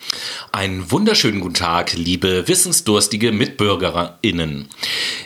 Einen 0.52 0.92
wunderschönen 0.92 1.40
guten 1.40 1.56
Tag, 1.56 1.94
liebe 1.94 2.48
wissensdurstige 2.48 3.32
MitbürgerInnen. 3.32 4.68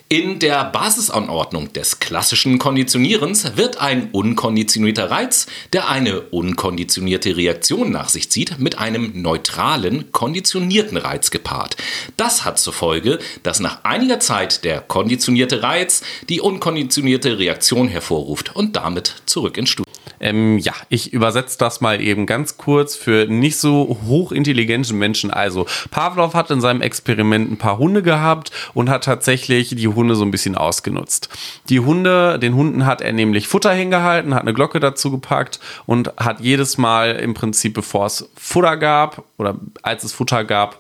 In 0.08 0.40
der 0.40 0.64
Basisanordnung 0.64 1.74
des 1.74 2.00
klassischen 2.00 2.60
Konditionierens 2.60 3.58
wird 3.58 3.82
ein 3.82 4.12
unkonditionierter 4.14 5.12
Reiz, 5.12 5.48
der 5.74 5.90
eine 5.90 6.22
unkonditionierte 6.22 7.36
Reaktion 7.36 7.92
nach 7.92 8.08
sich 8.08 8.32
zieht, 8.32 8.58
mit 8.58 8.78
einem 8.78 9.22
neutralen, 9.22 10.14
konditionierten 10.14 10.96
Reiz 10.96 11.30
gepaart. 11.30 11.76
Das 12.16 12.46
hat 12.46 12.58
zur 12.58 12.72
Folge, 12.72 13.20
dass 13.44 13.60
nach 13.60 13.84
einiger 13.84 14.22
Zeit 14.22 14.64
der 14.64 14.80
konditionierte 14.80 15.62
Reiz 15.62 16.04
die 16.30 16.40
unkonditionierte 16.40 17.38
Reaktion 17.38 17.90
hervorruft 17.90 18.56
und 18.56 18.78
damit 18.78 19.24
zurück 19.26 19.58
ins 19.58 19.68
Studium. 19.70 19.93
Ähm, 20.24 20.58
ja, 20.58 20.72
ich 20.88 21.12
übersetze 21.12 21.58
das 21.58 21.82
mal 21.82 22.00
eben 22.00 22.26
ganz 22.26 22.58
kurz 22.58 22.96
für 22.96 23.26
nicht 23.28 23.58
so 23.58 23.98
hochintelligente 24.08 24.94
Menschen. 24.94 25.32
Also, 25.32 25.66
Pavlov 25.92 26.34
hat 26.34 26.50
in 26.50 26.62
seinem 26.62 26.82
Experiment 26.82 27.52
ein 27.52 27.58
paar 27.58 27.78
Hunde 27.78 28.02
gehabt 28.02 28.52
und 28.74 28.90
hat 28.90 29.04
tatsächlich 29.04 29.76
die 29.76 29.88
Hunde 29.90 30.16
so 30.16 30.24
ein 30.24 30.32
bisschen 30.32 30.56
ausgenutzt. 30.56 31.28
Die 31.68 31.82
Hunde, 31.82 32.40
den 32.40 32.56
Hunden 32.56 32.86
hat 32.86 33.02
er 33.02 33.12
nämlich 33.12 33.50
Futter 33.50 33.74
hingehalten, 33.74 34.34
hat 34.34 34.44
eine 34.44 34.54
Glocke 34.54 34.80
dazu 34.80 35.12
gepackt 35.12 35.60
und 35.86 36.14
hat 36.16 36.40
jedes 36.40 36.78
Mal 36.78 37.18
im 37.18 37.34
Prinzip, 37.34 37.74
bevor 37.74 38.06
es 38.06 38.30
Futter 38.38 38.78
gab 38.78 39.26
oder 39.38 39.56
als 39.82 40.06
es 40.06 40.14
Futter 40.14 40.46
gab, 40.46 40.80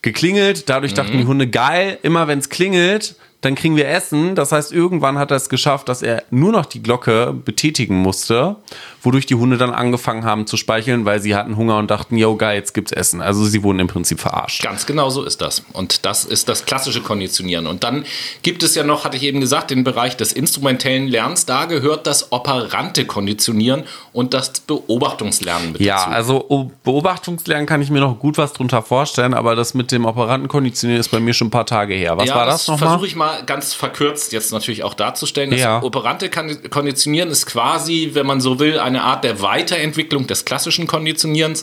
geklingelt. 0.00 0.70
Dadurch 0.70 0.94
dachten 0.94 1.18
die 1.18 1.26
Hunde, 1.26 1.48
geil, 1.48 1.98
immer 2.02 2.28
wenn 2.28 2.38
es 2.38 2.48
klingelt, 2.48 3.14
dann 3.40 3.54
kriegen 3.54 3.76
wir 3.76 3.88
Essen. 3.88 4.34
Das 4.34 4.52
heißt, 4.52 4.72
irgendwann 4.72 5.18
hat 5.18 5.30
er 5.30 5.38
es 5.38 5.48
geschafft, 5.48 5.88
dass 5.88 6.02
er 6.02 6.24
nur 6.30 6.52
noch 6.52 6.66
die 6.66 6.82
Glocke 6.82 7.32
betätigen 7.32 7.96
musste, 7.96 8.56
wodurch 9.02 9.26
die 9.26 9.34
Hunde 9.34 9.56
dann 9.58 9.70
angefangen 9.70 10.24
haben 10.24 10.46
zu 10.46 10.56
speicheln, 10.56 11.04
weil 11.04 11.20
sie 11.20 11.34
hatten 11.34 11.56
Hunger 11.56 11.78
und 11.78 11.90
dachten, 11.90 12.16
yo, 12.16 12.36
geil, 12.36 12.56
jetzt 12.56 12.74
gibt's 12.74 12.92
Essen. 12.92 13.20
Also 13.20 13.44
sie 13.44 13.62
wurden 13.62 13.78
im 13.80 13.86
Prinzip 13.88 14.20
verarscht. 14.20 14.62
Ganz 14.62 14.86
genau 14.86 15.10
so 15.10 15.22
ist 15.24 15.40
das. 15.40 15.62
Und 15.72 16.04
das 16.04 16.24
ist 16.24 16.48
das 16.48 16.64
klassische 16.66 17.00
Konditionieren. 17.00 17.66
Und 17.66 17.84
dann 17.84 18.04
gibt 18.42 18.62
es 18.62 18.74
ja 18.74 18.84
noch, 18.84 19.04
hatte 19.04 19.16
ich 19.16 19.22
eben 19.22 19.40
gesagt, 19.40 19.70
den 19.70 19.84
Bereich 19.84 20.16
des 20.16 20.32
instrumentellen 20.32 21.08
Lernens. 21.08 21.46
Da 21.46 21.64
gehört 21.66 22.06
das 22.06 22.32
operante 22.32 23.04
Konditionieren 23.06 23.84
und 24.12 24.34
das 24.34 24.52
Beobachtungslernen 24.60 25.72
mit 25.72 25.80
Ja, 25.80 25.96
dazu. 25.96 26.10
also 26.10 26.44
oh, 26.48 26.70
Beobachtungslernen 26.84 27.66
kann 27.66 27.80
ich 27.82 27.90
mir 27.90 28.00
noch 28.00 28.18
gut 28.18 28.36
was 28.38 28.52
drunter 28.52 28.82
vorstellen, 28.82 29.34
aber 29.34 29.56
das 29.56 29.74
mit 29.74 29.92
dem 29.92 30.04
Operantenkonditionieren 30.04 31.00
ist 31.00 31.08
bei 31.10 31.20
mir 31.20 31.32
schon 31.34 31.48
ein 31.48 31.50
paar 31.50 31.66
Tage 31.66 31.94
her. 31.94 32.16
Was 32.16 32.28
ja, 32.28 32.34
war 32.34 32.46
das 32.46 32.66
nochmal? 32.68 32.88
versuche 32.90 33.06
ich 33.06 33.16
mal 33.16 33.42
ganz 33.44 33.72
verkürzt 33.72 34.32
jetzt 34.32 34.52
natürlich 34.52 34.82
auch 34.84 34.94
darzustellen. 34.94 35.50
Das 35.50 35.60
Ja. 35.60 35.82
operante 35.82 36.28
Kon- 36.30 36.58
Konditionieren 36.70 37.30
ist 37.30 37.46
quasi, 37.46 38.10
wenn 38.14 38.26
man 38.26 38.40
so 38.40 38.58
will, 38.58 38.78
eine 38.90 39.02
Art 39.04 39.24
der 39.24 39.40
Weiterentwicklung 39.40 40.26
des 40.26 40.44
klassischen 40.44 40.86
Konditionierens. 40.86 41.62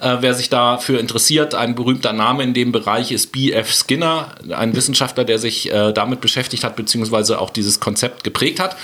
Äh, 0.00 0.16
wer 0.20 0.34
sich 0.34 0.50
dafür 0.50 0.98
interessiert, 1.00 1.54
ein 1.54 1.74
berühmter 1.74 2.12
Name 2.12 2.42
in 2.42 2.52
dem 2.52 2.72
Bereich 2.72 3.12
ist 3.12 3.32
B.F. 3.32 3.72
Skinner, 3.72 4.34
ein 4.50 4.74
Wissenschaftler, 4.74 5.24
der 5.24 5.38
sich 5.38 5.72
äh, 5.72 5.92
damit 5.92 6.20
beschäftigt 6.20 6.64
hat, 6.64 6.76
beziehungsweise 6.76 7.40
auch 7.40 7.50
dieses 7.50 7.78
Konzept 7.80 8.24
geprägt 8.24 8.58
hat. 8.60 8.76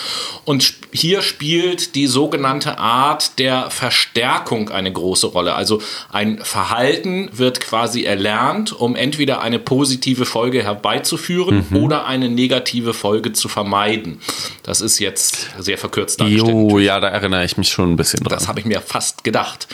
Und 0.44 0.62
sp- 0.62 0.86
hier 0.92 1.22
spielt 1.22 1.94
die 1.94 2.06
sogenannte 2.06 2.78
Art 2.78 3.38
der 3.38 3.70
Verstärkung 3.70 4.70
eine 4.70 4.92
große 4.92 5.26
Rolle. 5.28 5.54
Also 5.54 5.80
ein 6.10 6.38
Verhalten 6.42 7.28
wird 7.32 7.60
quasi 7.60 8.04
erlernt, 8.04 8.72
um 8.72 8.96
entweder 8.96 9.40
eine 9.40 9.58
positive 9.58 10.24
Folge 10.24 10.62
herbeizuführen 10.62 11.66
oder 11.74 12.06
eine 12.06 12.28
negative 12.28 12.94
Folge 12.94 13.32
zu 13.32 13.48
vermeiden. 13.48 14.20
Das 14.62 14.80
ist 14.80 14.98
jetzt 14.98 15.50
sehr 15.58 15.78
verkürzt 15.78 16.20
dargestellt. 16.20 16.48
Jo, 16.70 16.78
ja, 16.78 17.00
da 17.00 17.08
erinnere 17.08 17.44
ich 17.44 17.56
mich 17.56 17.68
schon 17.68 17.79
ein 17.84 17.96
bisschen 17.96 18.20
dran. 18.22 18.38
Das 18.38 18.48
habe 18.48 18.60
ich 18.60 18.66
mir 18.66 18.80
fast 18.80 19.24
gedacht. 19.24 19.68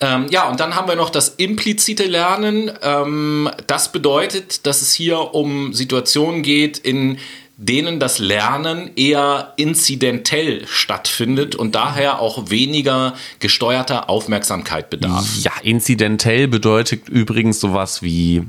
Ähm, 0.00 0.26
ja, 0.30 0.48
und 0.48 0.60
dann 0.60 0.74
haben 0.76 0.88
wir 0.88 0.96
noch 0.96 1.10
das 1.10 1.30
implizite 1.30 2.04
Lernen. 2.04 2.70
Ähm, 2.82 3.50
das 3.66 3.92
bedeutet, 3.92 4.66
dass 4.66 4.82
es 4.82 4.92
hier 4.92 5.34
um 5.34 5.72
Situationen 5.72 6.42
geht, 6.42 6.78
in 6.78 7.18
denen 7.60 8.00
das 8.00 8.18
Lernen 8.18 8.90
eher 8.96 9.52
inzidentell 9.56 10.66
stattfindet 10.66 11.54
und 11.54 11.74
daher 11.74 12.18
auch 12.18 12.48
weniger 12.48 13.14
gesteuerter 13.38 14.08
Aufmerksamkeit 14.08 14.88
bedarf. 14.88 15.26
Ja, 15.42 15.52
inzidentell 15.62 16.48
bedeutet 16.48 17.08
übrigens 17.10 17.60
sowas 17.60 18.02
wie 18.02 18.42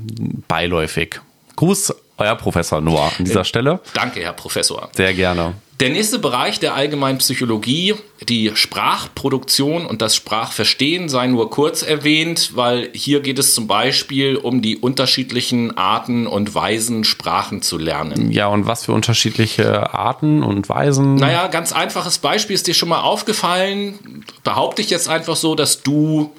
beiläufig. 0.48 1.20
Gruß, 1.56 1.94
euer 2.16 2.36
Professor 2.36 2.80
Noah 2.80 3.12
an 3.18 3.26
dieser 3.26 3.44
Stelle. 3.44 3.80
Danke, 3.92 4.20
Herr 4.20 4.32
Professor. 4.32 4.88
Sehr 4.94 5.12
gerne. 5.12 5.54
Der 5.82 5.90
nächste 5.90 6.20
Bereich 6.20 6.60
der 6.60 6.76
allgemeinen 6.76 7.18
Psychologie, 7.18 7.96
die 8.28 8.52
Sprachproduktion 8.54 9.84
und 9.84 10.00
das 10.00 10.14
Sprachverstehen, 10.14 11.08
sei 11.08 11.26
nur 11.26 11.50
kurz 11.50 11.82
erwähnt, 11.82 12.52
weil 12.54 12.90
hier 12.94 13.18
geht 13.18 13.40
es 13.40 13.52
zum 13.52 13.66
Beispiel 13.66 14.36
um 14.36 14.62
die 14.62 14.76
unterschiedlichen 14.76 15.76
Arten 15.76 16.28
und 16.28 16.54
Weisen, 16.54 17.02
Sprachen 17.02 17.62
zu 17.62 17.78
lernen. 17.78 18.30
Ja, 18.30 18.46
und 18.46 18.66
was 18.66 18.84
für 18.84 18.92
unterschiedliche 18.92 19.92
Arten 19.92 20.44
und 20.44 20.68
Weisen? 20.68 21.16
Naja, 21.16 21.48
ganz 21.48 21.72
einfaches 21.72 22.18
Beispiel 22.18 22.54
ist 22.54 22.68
dir 22.68 22.74
schon 22.74 22.88
mal 22.88 23.00
aufgefallen. 23.00 24.24
Behaupte 24.44 24.82
ich 24.82 24.90
jetzt 24.90 25.08
einfach 25.08 25.34
so, 25.34 25.56
dass 25.56 25.82
du 25.82 26.30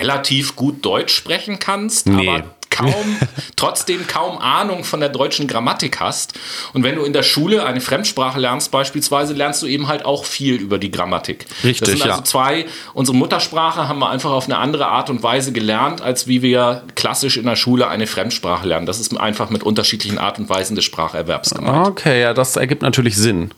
relativ 0.00 0.56
gut 0.56 0.82
Deutsch 0.82 1.14
sprechen 1.14 1.58
kannst, 1.58 2.06
Nee. 2.06 2.26
aber 2.26 2.54
kaum, 2.78 3.16
trotzdem 3.56 4.06
kaum 4.06 4.38
Ahnung 4.38 4.84
von 4.84 5.00
der 5.00 5.08
deutschen 5.08 5.46
Grammatik 5.46 6.00
hast. 6.00 6.38
Und 6.72 6.82
wenn 6.82 6.96
du 6.96 7.04
in 7.04 7.12
der 7.12 7.22
Schule 7.22 7.64
eine 7.64 7.80
Fremdsprache 7.80 8.38
lernst, 8.38 8.70
beispielsweise, 8.70 9.34
lernst 9.34 9.62
du 9.62 9.66
eben 9.66 9.88
halt 9.88 10.04
auch 10.04 10.24
viel 10.24 10.56
über 10.56 10.78
die 10.78 10.90
Grammatik. 10.90 11.46
Richtig, 11.64 11.80
Das 11.80 11.88
sind 11.90 12.02
also 12.02 12.18
ja. 12.18 12.24
zwei, 12.24 12.66
unsere 12.94 13.16
Muttersprache 13.16 13.88
haben 13.88 13.98
wir 13.98 14.10
einfach 14.10 14.30
auf 14.30 14.44
eine 14.44 14.58
andere 14.58 14.86
Art 14.86 15.10
und 15.10 15.22
Weise 15.22 15.52
gelernt, 15.52 16.00
als 16.00 16.26
wie 16.26 16.42
wir 16.42 16.82
klassisch 16.94 17.36
in 17.36 17.44
der 17.44 17.56
Schule 17.56 17.88
eine 17.88 18.06
Fremdsprache 18.06 18.66
lernen. 18.66 18.86
Das 18.86 19.00
ist 19.00 19.18
einfach 19.18 19.50
mit 19.50 19.62
unterschiedlichen 19.62 20.18
Art 20.18 20.38
und 20.38 20.48
Weisen 20.48 20.76
des 20.76 20.84
Spracherwerbs 20.84 21.54
gemeint. 21.54 21.86
Okay, 21.88 22.20
ja, 22.20 22.34
das 22.34 22.56
ergibt 22.56 22.82
natürlich 22.82 23.16
Sinn. 23.16 23.50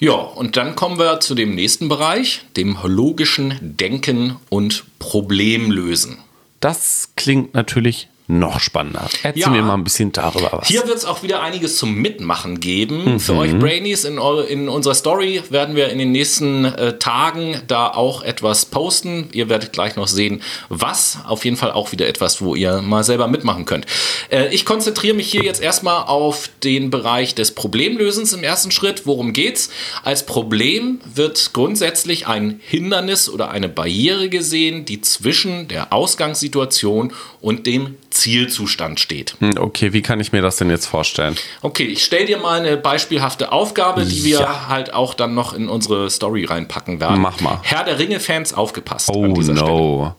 Ja, 0.00 0.12
und 0.12 0.56
dann 0.56 0.76
kommen 0.76 0.98
wir 0.98 1.18
zu 1.18 1.34
dem 1.34 1.56
nächsten 1.56 1.88
Bereich, 1.88 2.44
dem 2.56 2.78
logischen 2.84 3.58
Denken 3.60 4.36
und 4.48 4.84
Problemlösen. 5.00 6.18
Das 6.60 7.10
klingt 7.16 7.54
natürlich 7.54 8.08
noch 8.30 8.60
spannender. 8.60 9.08
Erzähl 9.22 9.40
Ja. 9.42 9.48
mir 9.48 9.62
mal 9.62 9.74
ein 9.74 9.84
bisschen 9.84 10.12
darüber 10.12 10.50
was. 10.52 10.68
Hier 10.68 10.86
wird 10.86 10.98
es 10.98 11.06
auch 11.06 11.22
wieder 11.22 11.40
einiges 11.42 11.78
zum 11.78 11.94
Mitmachen 11.94 12.60
geben. 12.60 13.18
Für 13.20 13.34
euch 13.34 13.58
Brainies 13.58 14.04
in, 14.04 14.18
in 14.48 14.68
unserer 14.68 14.94
Story 14.94 15.42
werden 15.48 15.74
wir 15.74 15.88
in 15.88 15.98
den 15.98 16.12
nächsten 16.12 16.66
äh, 16.66 16.98
Tagen 16.98 17.62
da 17.66 17.88
auch 17.88 18.22
etwas 18.22 18.66
posten. 18.66 19.30
Ihr 19.32 19.48
werdet 19.48 19.72
gleich 19.72 19.96
noch 19.96 20.08
sehen, 20.08 20.42
was. 20.68 21.18
Auf 21.26 21.46
jeden 21.46 21.56
Fall 21.56 21.72
auch 21.72 21.90
wieder 21.92 22.06
etwas, 22.06 22.42
wo 22.42 22.54
ihr 22.54 22.82
mal 22.82 23.02
selber 23.02 23.28
mitmachen 23.28 23.64
könnt. 23.64 23.86
Äh, 24.28 24.54
ich 24.54 24.66
konzentriere 24.66 25.14
mich 25.16 25.30
hier 25.30 25.42
jetzt 25.42 25.62
erstmal 25.62 26.04
auf 26.04 26.50
den 26.62 26.90
Bereich 26.90 27.34
des 27.34 27.52
Problemlösens 27.52 28.34
im 28.34 28.44
ersten 28.44 28.70
Schritt. 28.70 29.06
Worum 29.06 29.32
geht's? 29.32 29.70
Als 30.04 30.26
Problem 30.26 31.00
wird 31.14 31.54
grundsätzlich 31.54 32.26
ein 32.26 32.60
Hindernis 32.62 33.30
oder 33.30 33.50
eine 33.50 33.70
Barriere 33.70 34.28
gesehen, 34.28 34.84
die 34.84 35.00
zwischen 35.00 35.66
der 35.68 35.94
Ausgangssituation 35.94 37.12
und 37.40 37.66
dem 37.66 37.96
Zielzustand 38.18 39.00
steht. 39.00 39.34
Hm, 39.40 39.56
Okay, 39.58 39.92
wie 39.92 40.02
kann 40.02 40.20
ich 40.20 40.32
mir 40.32 40.42
das 40.42 40.56
denn 40.56 40.70
jetzt 40.70 40.86
vorstellen? 40.86 41.36
Okay, 41.62 41.84
ich 41.84 42.04
stell 42.04 42.26
dir 42.26 42.38
mal 42.38 42.60
eine 42.60 42.76
beispielhafte 42.76 43.52
Aufgabe, 43.52 44.04
die 44.04 44.24
wir 44.24 44.40
Ja. 44.40 44.68
halt 44.68 44.92
auch 44.92 45.14
dann 45.14 45.34
noch 45.34 45.52
in 45.54 45.68
unsere 45.68 46.10
Story 46.10 46.44
reinpacken 46.44 47.00
werden. 47.00 47.20
Mach 47.20 47.40
mal. 47.40 47.60
Herr 47.62 47.84
der 47.84 47.98
Ringe-Fans 47.98 48.52
aufgepasst 48.54 49.08
Oh 49.12 49.24
an 49.24 49.34
dieser 49.34 49.56
Stelle. 49.56 49.70
no. 49.70 50.14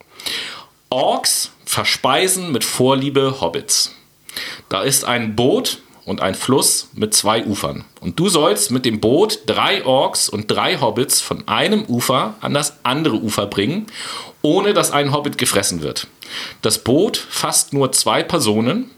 Orks 0.89 1.51
verspeisen 1.65 2.51
mit 2.51 2.63
Vorliebe 2.63 3.41
Hobbits. 3.41 3.93
Da 4.69 4.81
ist 4.81 5.05
ein 5.05 5.35
Boot 5.35 5.79
und 6.09 6.21
ein 6.21 6.33
Fluss 6.33 6.89
mit 6.95 7.13
zwei 7.13 7.45
Ufern. 7.45 7.85
Und 8.01 8.19
du 8.19 8.29
sollst 8.29 8.71
mit 8.71 8.83
dem 8.83 8.99
Boot 8.99 9.41
drei 9.45 9.85
Orks 9.85 10.27
und 10.27 10.49
drei 10.49 10.81
Hobbits 10.81 11.21
von 11.21 11.47
einem 11.47 11.85
Ufer 11.85 12.33
an 12.41 12.55
das 12.55 12.77
andere 12.83 13.17
Ufer 13.17 13.45
bringen, 13.45 13.85
ohne 14.41 14.73
dass 14.73 14.91
ein 14.91 15.13
Hobbit 15.13 15.37
gefressen 15.37 15.83
wird. 15.83 16.07
Das 16.63 16.83
Boot 16.83 17.17
fasst 17.17 17.73
nur 17.73 17.91
zwei 17.91 18.23
Personen 18.23 18.89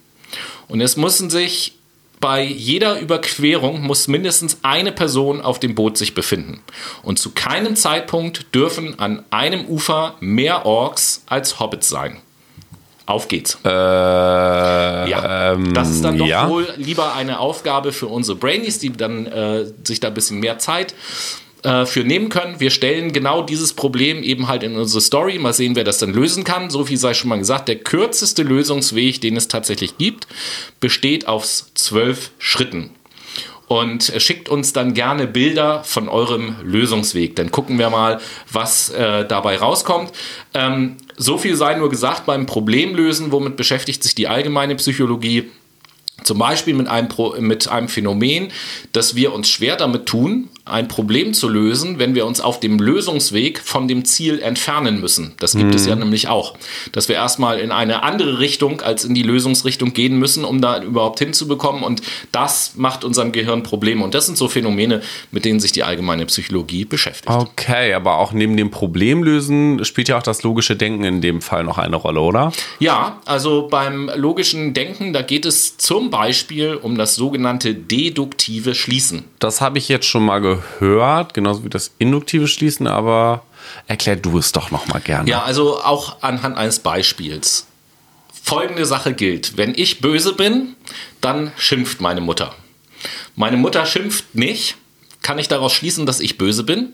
und 0.70 0.80
es 0.80 0.96
müssen 0.96 1.30
sich 1.30 1.74
bei 2.22 2.44
jeder 2.44 3.00
Überquerung 3.00 3.82
muss 3.82 4.08
mindestens 4.08 4.60
eine 4.62 4.92
Person 4.92 5.42
auf 5.42 5.60
dem 5.60 5.74
Boot 5.74 5.98
sich 5.98 6.14
befinden. 6.14 6.62
Und 7.02 7.18
zu 7.18 7.32
keinem 7.32 7.76
Zeitpunkt 7.76 8.54
dürfen 8.54 9.00
an 9.00 9.26
einem 9.32 9.66
Ufer 9.66 10.16
mehr 10.20 10.66
Orks 10.68 11.24
als 11.26 11.60
Hobbits 11.60 11.90
sein. 11.90 12.22
Auf 13.12 13.28
geht's. 13.28 13.58
Äh, 13.66 13.70
ja, 13.70 15.56
das 15.74 15.90
ist 15.90 16.02
dann 16.02 16.18
doch 16.18 16.26
ja. 16.26 16.48
wohl 16.48 16.66
lieber 16.78 17.14
eine 17.14 17.40
Aufgabe 17.40 17.92
für 17.92 18.08
unsere 18.08 18.38
Brainies, 18.38 18.80
die 18.80 18.94
dann 18.94 19.26
äh, 19.26 19.66
sich 19.84 20.00
da 20.00 20.08
ein 20.08 20.14
bisschen 20.14 20.40
mehr 20.40 20.60
Zeit 20.60 20.96
äh, 21.64 21.86
für 21.86 22.06
nehmen 22.06 22.30
können. 22.30 22.62
Wir 22.62 22.70
stellen 22.70 23.12
genau 23.12 23.42
dieses 23.42 23.74
Problem 23.74 24.24
eben 24.24 24.48
halt 24.48 24.64
in 24.64 24.78
unsere 24.78 25.02
Story. 25.02 25.40
Mal 25.40 25.52
sehen, 25.52 25.76
wer 25.76 25.84
das 25.84 25.98
dann 25.98 26.14
lösen 26.14 26.46
kann. 26.46 26.70
So 26.70 26.86
viel 26.86 26.96
sei 26.96 27.14
schon 27.14 27.28
mal 27.28 27.38
gesagt. 27.38 27.68
Der 27.68 27.76
kürzeste 27.76 28.44
Lösungsweg, 28.44 29.20
den 29.20 29.36
es 29.36 29.50
tatsächlich 29.50 29.98
gibt, 29.98 30.28
besteht 30.80 31.28
aus 31.28 31.72
zwölf 31.76 32.32
Schritten. 32.40 32.92
Und 33.68 34.12
schickt 34.18 34.48
uns 34.50 34.72
dann 34.74 34.94
gerne 34.94 35.28
Bilder 35.28 35.84
von 35.84 36.08
eurem 36.08 36.56
Lösungsweg. 36.64 37.36
Dann 37.36 37.52
gucken 37.52 37.78
wir 37.78 37.90
mal, 37.90 38.20
was 38.52 38.90
äh, 38.90 39.26
dabei 39.26 39.58
rauskommt. 39.58 40.12
Ähm, 40.54 40.98
so 41.22 41.38
viel 41.38 41.56
sei 41.56 41.76
nur 41.76 41.90
gesagt 41.90 42.26
beim 42.26 42.48
Problemlösen, 42.48 43.32
womit 43.32 43.56
beschäftigt 43.56 44.02
sich 44.02 44.16
die 44.16 44.28
allgemeine 44.28 44.76
Psychologie. 44.76 45.52
Zum 46.24 46.40
Beispiel 46.40 46.74
mit 46.74 46.88
einem, 46.88 47.10
mit 47.40 47.68
einem 47.68 47.88
Phänomen, 47.90 48.52
dass 48.92 49.16
wir 49.16 49.34
uns 49.34 49.48
schwer 49.50 49.76
damit 49.76 50.08
tun, 50.08 50.50
ein 50.72 50.88
Problem 50.88 51.34
zu 51.34 51.50
lösen, 51.50 52.00
wenn 52.00 52.16
wir 52.16 52.26
uns 52.26 52.42
auf 52.42 52.60
dem 52.60 52.80
Lösungsweg 52.80 53.60
von 53.60 53.88
dem 53.88 54.06
Ziel 54.06 54.40
entfernen 54.40 55.00
müssen. 55.00 55.34
Das 55.40 55.56
gibt 55.56 55.76
es 55.76 55.86
ja 55.86 55.96
nämlich 55.96 56.28
auch. 56.28 56.56
Dass 56.92 57.10
wir 57.10 57.16
erstmal 57.16 57.60
in 57.60 57.72
eine 57.72 58.04
andere 58.04 58.40
Richtung 58.40 58.82
als 58.82 59.04
in 59.04 59.14
die 59.14 59.24
Lösungsrichtung 59.24 59.94
gehen 59.94 60.18
müssen, 60.18 60.46
um 60.46 60.62
da 60.62 60.82
überhaupt 60.82 61.20
hinzubekommen. 61.20 61.84
Und 61.84 62.02
das 62.32 62.74
macht 62.76 63.04
unserem 63.04 63.32
Gehirn 63.32 63.64
Probleme. 63.64 64.04
Und 64.04 64.14
das 64.14 64.26
sind 64.26 64.38
so 64.38 64.48
Phänomene, 64.48 65.02
mit 65.32 65.46
denen 65.46 65.60
sich 65.60 65.72
die 65.72 65.84
allgemeine 65.84 66.26
Psychologie 66.26 66.86
beschäftigt. 66.86 67.30
Okay, 67.30 67.94
aber 67.94 68.18
auch 68.18 68.32
neben 68.32 68.58
dem 68.58 68.72
Problemlösen 68.72 69.84
spielt 69.86 70.08
ja 70.08 70.18
auch 70.18 70.24
das 70.24 70.44
logische 70.44 70.76
Denken 70.76 71.04
in 71.04 71.22
dem 71.22 71.42
Fall 71.42 71.64
noch 71.64 71.78
eine 71.78 71.96
Rolle, 71.96 72.22
oder? 72.22 72.52
Ja, 72.80 73.20
also 73.26 73.68
beim 73.70 74.10
logischen 74.16 74.74
Denken, 74.74 75.14
da 75.14 75.22
geht 75.22 75.46
es 75.46 75.78
zum 75.78 76.10
Beispiel 76.10 76.76
um 76.76 76.98
das 76.98 77.16
sogenannte 77.16 77.76
deduktive 77.76 78.76
Schließen. 78.76 79.26
Das 79.40 79.62
habe 79.62 79.78
ich 79.78 79.90
jetzt 79.90 80.06
schon 80.06 80.26
mal 80.26 80.40
gehört, 80.40 80.61
genauso 81.34 81.64
wie 81.64 81.70
das 81.70 81.92
induktive 81.98 82.48
Schließen, 82.48 82.88
aber 82.88 83.44
erklär 83.88 84.16
du 84.16 84.38
es 84.38 84.52
doch 84.52 84.72
noch 84.72 84.88
mal 84.88 85.00
gerne. 85.00 85.30
Ja, 85.30 85.44
also 85.44 85.82
auch 85.82 86.22
anhand 86.22 86.58
eines 86.58 86.80
Beispiels. 86.80 87.68
Folgende 88.44 88.86
Sache 88.86 89.14
gilt. 89.14 89.58
Wenn 89.58 89.74
ich 89.76 90.02
böse 90.02 90.34
bin, 90.34 90.76
dann 91.22 91.52
schimpft 91.58 92.02
meine 92.02 92.22
Mutter. 92.22 92.56
Meine 93.36 93.58
Mutter 93.58 93.86
schimpft 93.86 94.36
nicht. 94.36 94.76
Kann 95.22 95.38
ich 95.38 95.48
daraus 95.48 95.74
schließen, 95.74 96.06
dass 96.06 96.20
ich 96.20 96.38
böse 96.38 96.64
bin? 96.64 96.94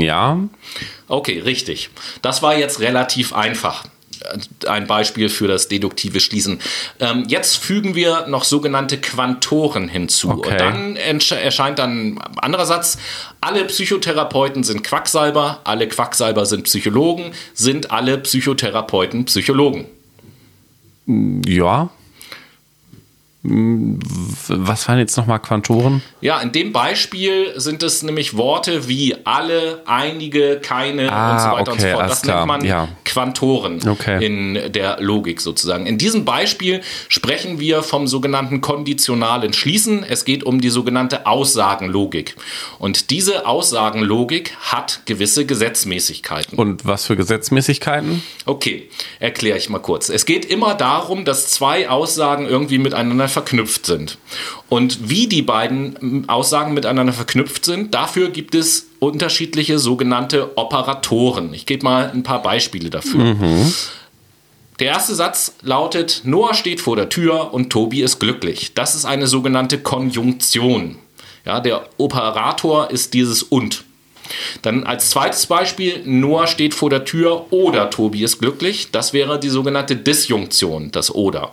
ja. 0.00 0.38
Okay, 1.06 1.40
richtig. 1.40 1.90
Das 2.22 2.42
war 2.42 2.56
jetzt 2.56 2.80
relativ 2.80 3.32
einfach. 3.34 3.84
Ein 4.66 4.86
Beispiel 4.86 5.28
für 5.28 5.48
das 5.48 5.68
deduktive 5.68 6.20
Schließen. 6.20 6.60
Ähm, 7.00 7.24
jetzt 7.28 7.56
fügen 7.56 7.94
wir 7.94 8.26
noch 8.26 8.44
sogenannte 8.44 8.98
Quantoren 8.98 9.88
hinzu. 9.88 10.30
Okay. 10.30 10.50
Und 10.50 10.60
dann 10.60 10.96
erscheint 10.96 11.78
dann 11.78 12.14
ein 12.16 12.38
anderer 12.38 12.66
Satz. 12.66 12.98
Alle 13.40 13.64
Psychotherapeuten 13.64 14.64
sind 14.64 14.82
Quacksalber, 14.82 15.60
alle 15.64 15.88
Quacksalber 15.88 16.46
sind 16.46 16.64
Psychologen, 16.64 17.32
sind 17.54 17.90
alle 17.90 18.18
Psychotherapeuten 18.18 19.24
Psychologen. 19.26 19.86
Ja. 21.46 21.90
Was 23.44 24.88
waren 24.88 24.98
jetzt 24.98 25.16
noch 25.16 25.26
mal 25.26 25.38
Quantoren? 25.38 26.02
Ja, 26.20 26.40
in 26.40 26.50
dem 26.50 26.72
Beispiel 26.72 27.52
sind 27.54 27.84
es 27.84 28.02
nämlich 28.02 28.36
Worte 28.36 28.88
wie 28.88 29.14
alle, 29.24 29.82
einige, 29.86 30.58
keine 30.60 31.12
Ah, 31.12 31.32
und 31.32 31.38
so 31.40 31.46
weiter 31.56 31.72
und 31.72 31.80
so 31.80 31.86
okay, 31.86 31.94
fort. 31.94 32.10
Das 32.10 32.24
nennt 32.24 32.46
man 32.46 32.64
ja. 32.64 32.88
Quantoren 33.04 33.80
Okay. 33.88 34.24
in 34.26 34.72
der 34.72 35.00
Logik 35.00 35.40
sozusagen. 35.40 35.86
In 35.86 35.98
diesem 35.98 36.24
Beispiel 36.24 36.80
sprechen 37.08 37.60
wir 37.60 37.84
vom 37.84 38.08
sogenannten 38.08 38.60
konditionalen 38.60 39.52
Schließen. 39.52 40.02
Es 40.02 40.24
geht 40.24 40.42
um 40.42 40.60
die 40.60 40.70
sogenannte 40.70 41.26
Aussagenlogik. 41.26 42.34
Und 42.80 43.10
diese 43.10 43.46
Aussagenlogik 43.46 44.56
hat 44.60 45.02
gewisse 45.04 45.46
Gesetzmäßigkeiten. 45.46 46.58
Und 46.58 46.86
was 46.86 47.06
für 47.06 47.14
Gesetzmäßigkeiten? 47.16 48.20
Okay, 48.46 48.88
erkläre 49.20 49.58
ich 49.58 49.68
mal 49.70 49.78
kurz. 49.78 50.08
Es 50.08 50.26
geht 50.26 50.44
immer 50.44 50.74
darum, 50.74 51.24
dass 51.24 51.46
zwei 51.46 51.88
Aussagen 51.88 52.44
irgendwie 52.46 52.78
miteinander 52.78 53.27
verknüpft 53.28 53.86
sind. 53.86 54.18
Und 54.68 55.08
wie 55.08 55.26
die 55.26 55.42
beiden 55.42 55.96
mm, 56.00 56.28
Aussagen 56.28 56.74
miteinander 56.74 57.12
verknüpft 57.12 57.64
sind, 57.64 57.94
dafür 57.94 58.30
gibt 58.30 58.54
es 58.54 58.88
unterschiedliche 58.98 59.78
sogenannte 59.78 60.56
Operatoren. 60.56 61.54
Ich 61.54 61.66
gebe 61.66 61.84
mal 61.84 62.10
ein 62.10 62.22
paar 62.22 62.42
Beispiele 62.42 62.90
dafür. 62.90 63.36
Der 64.78 64.88
erste 64.88 65.14
Satz 65.14 65.54
lautet, 65.62 66.22
Noah 66.24 66.54
steht 66.54 66.80
vor 66.80 66.94
der 66.94 67.08
Tür 67.08 67.52
und 67.52 67.70
Tobi 67.70 68.02
ist 68.02 68.20
glücklich. 68.20 68.74
Das 68.74 68.94
ist 68.94 69.04
eine 69.04 69.26
sogenannte 69.26 69.78
Konjunktion. 69.78 70.98
Ja, 71.44 71.60
der 71.60 71.88
Operator 71.96 72.90
ist 72.90 73.14
dieses 73.14 73.42
und. 73.42 73.84
Dann 74.62 74.84
als 74.84 75.10
zweites 75.10 75.46
Beispiel, 75.46 76.02
Noah 76.04 76.46
steht 76.46 76.74
vor 76.74 76.90
der 76.90 77.04
Tür 77.04 77.46
oder 77.50 77.90
Tobi 77.90 78.22
ist 78.22 78.38
glücklich. 78.38 78.90
Das 78.90 79.12
wäre 79.12 79.38
die 79.38 79.48
sogenannte 79.48 79.96
Disjunktion, 79.96 80.90
das 80.90 81.14
oder. 81.14 81.52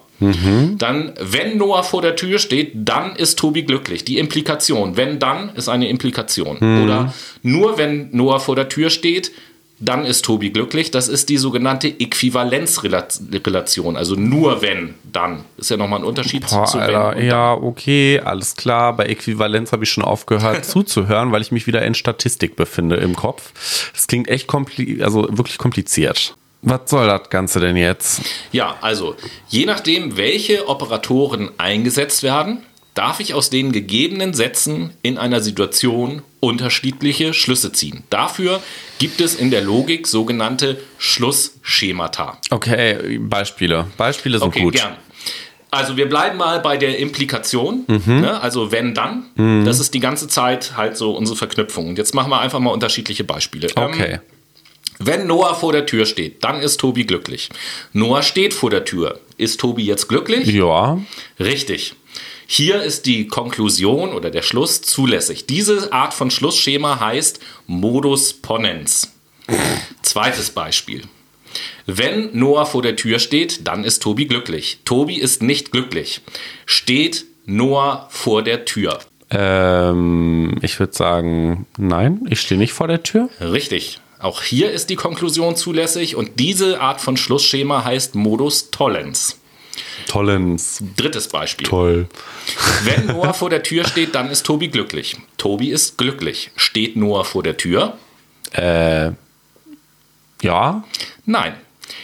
Dann, 0.78 1.14
wenn 1.20 1.58
Noah 1.58 1.84
vor 1.84 2.02
der 2.02 2.16
Tür 2.16 2.40
steht, 2.40 2.72
dann 2.76 3.16
ist 3.16 3.38
Tobi 3.38 3.64
glücklich. 3.64 4.06
Die 4.06 4.18
Implikation, 4.18 4.96
wenn 4.96 5.20
dann, 5.20 5.50
ist 5.56 5.68
eine 5.68 5.90
Implikation. 5.90 6.58
Oder 6.84 7.14
nur 7.42 7.78
wenn 7.78 8.10
Noah 8.12 8.40
vor 8.40 8.56
der 8.56 8.70
Tür 8.70 8.90
steht, 8.90 9.32
dann 9.80 10.06
ist 10.06 10.24
Tobi 10.24 10.52
glücklich. 10.52 10.92
Das 10.92 11.08
ist 11.08 11.30
die 11.30 11.38
sogenannte 11.38 11.88
Äquivalenzrelation. 11.88 13.98
Also 13.98 14.16
nur 14.16 14.62
wenn, 14.62 14.96
dann. 15.12 15.44
Ist 15.58 15.70
ja 15.70 15.78
nochmal 15.78 16.00
ein 16.00 16.06
Unterschied 16.06 16.48
Boah, 16.48 16.66
zu 16.66 16.78
wenn 16.78 16.96
Alter, 16.96 17.18
und 17.18 17.24
ja, 17.24 17.54
okay, 17.54 18.20
alles 18.20 18.56
klar. 18.56 18.96
Bei 18.96 19.06
Äquivalenz 19.06 19.72
habe 19.72 19.84
ich 19.84 19.90
schon 19.90 20.04
aufgehört 20.04 20.66
zuzuhören, 20.66 21.32
weil 21.32 21.42
ich 21.42 21.52
mich 21.52 21.68
wieder 21.68 21.84
in 21.84 21.94
Statistik 21.94 22.56
befinde 22.56 22.96
im 22.98 23.16
Kopf. 23.16 23.92
Das 23.94 24.08
klingt 24.08 24.30
echt 24.30 24.48
kompli 24.48 25.04
also 25.04 25.28
wirklich 25.30 25.58
kompliziert. 25.58 26.36
Was 26.62 26.90
soll 26.90 27.08
das 27.08 27.30
Ganze 27.30 27.60
denn 27.60 27.76
jetzt? 27.76 28.22
Ja, 28.52 28.78
also 28.82 29.16
je 29.50 29.66
nachdem, 29.66 30.18
welche 30.18 30.68
Operatoren 30.68 31.52
eingesetzt 31.60 32.24
werden, 32.24 32.64
darf 32.96 33.20
ich 33.20 33.34
aus 33.36 33.50
den 33.52 33.72
gegebenen 33.72 34.34
Sätzen 34.34 34.92
in 35.04 35.18
einer 35.20 35.42
Situation 35.42 36.24
unterschiedliche 36.40 37.34
Schlüsse 37.34 37.72
ziehen. 37.72 38.04
Dafür 38.10 38.62
gibt 38.98 39.22
es 39.22 39.36
in 39.36 39.52
der 39.52 39.62
Logik 39.62 40.08
sogenannte 40.08 40.82
Schlussschemata. 40.98 42.38
Okay, 42.50 43.20
Beispiele. 43.20 43.88
Beispiele 43.98 44.40
sind 44.40 44.48
Okay, 44.48 44.62
gut. 44.64 44.74
gern. 44.76 44.96
Also 45.72 45.98
wir 45.98 46.08
bleiben 46.08 46.38
mal 46.38 46.62
bei 46.62 46.78
der 46.78 46.98
Implikation, 47.00 47.84
Mhm. 47.88 48.22
ne? 48.22 48.40
also 48.42 48.72
wenn 48.72 48.94
dann. 48.94 49.26
Das 49.66 49.80
ist 49.80 49.94
die 49.94 50.00
ganze 50.00 50.28
Zeit 50.30 50.78
halt 50.78 50.96
so 50.96 51.12
unsere 51.16 51.38
Verknüpfung. 51.38 51.90
Und 51.90 51.98
jetzt 51.98 52.14
machen 52.16 52.30
wir 52.30 52.40
einfach 52.40 52.60
mal 52.60 52.72
unterschiedliche 52.72 53.24
Beispiele. 53.26 53.68
Ähm, 53.76 53.84
Okay. 53.84 54.20
Wenn 54.98 55.28
Noah 55.28 55.54
vor 55.56 55.74
der 55.74 55.86
Tür 55.86 56.06
steht, 56.06 56.42
dann 56.46 56.62
ist 56.62 56.80
Tobi 56.80 57.04
glücklich. 57.04 57.50
Noah 57.92 58.24
steht 58.24 58.54
vor 58.54 58.70
der 58.70 58.86
Tür. 58.86 59.20
Ist 59.36 59.60
Tobi 59.60 59.84
jetzt 59.84 60.08
glücklich? 60.08 60.48
Ja. 60.48 60.98
Richtig. 61.38 61.96
Hier 62.48 62.82
ist 62.84 63.06
die 63.06 63.28
Konklusion 63.28 64.14
oder 64.14 64.30
der 64.30 64.44
Schluss 64.44 64.82
zulässig. 64.82 65.46
Diese 65.48 65.92
Art 65.92 66.14
von 66.14 66.30
Schlussschema 66.30 67.00
heißt 67.00 67.40
Modus 67.68 68.34
Ponens. 68.34 69.12
Zweites 70.02 70.52
Beispiel. 70.52 71.04
Wenn 71.86 72.38
Noah 72.38 72.66
vor 72.66 72.82
der 72.82 72.96
Tür 72.96 73.20
steht, 73.20 73.68
dann 73.68 73.84
ist 73.84 74.02
Tobi 74.02 74.26
glücklich. 74.26 74.80
Tobi 74.86 75.16
ist 75.16 75.42
nicht 75.42 75.72
glücklich. 75.72 76.22
Steht 76.66 77.26
Noah 77.46 78.08
vor 78.10 78.44
der 78.44 78.66
Tür. 78.66 79.00
Ähm, 79.30 80.58
ich 80.62 80.80
würde 80.80 80.94
sagen, 80.94 81.68
nein, 81.78 82.22
ich 82.30 82.42
stehe 82.42 82.60
nicht 82.60 82.74
vor 82.74 82.88
der 82.88 83.04
Tür. 83.04 83.30
Richtig. 83.40 84.00
Auch 84.20 84.42
hier 84.42 84.72
ist 84.72 84.90
die 84.90 84.96
Konklusion 84.96 85.56
zulässig 85.56 86.16
und 86.16 86.40
diese 86.40 86.82
Art 86.82 87.02
von 87.02 87.18
Schlussschema 87.18 87.84
heißt 87.84 88.16
Modus 88.16 88.72
Tollens. 88.72 89.40
Tollens. 90.08 90.84
Drittes 90.96 91.28
Beispiel. 91.28 91.68
Toll. 91.68 92.08
Wenn 92.84 93.06
Noah 93.08 93.34
vor 93.34 93.50
der 93.50 93.64
Tür 93.64 93.86
steht, 93.86 94.16
dann 94.16 94.30
ist 94.30 94.46
Tobi 94.46 94.68
glücklich. 94.68 95.18
Tobi 95.38 95.70
ist 95.72 95.98
glücklich. 95.98 96.52
Steht 96.56 96.96
Noah 96.96 97.26
vor 97.26 97.44
der 97.44 97.58
Tür? 97.58 97.98
Äh, 98.52 99.12
ja. 100.42 100.84
Nein. 101.26 101.56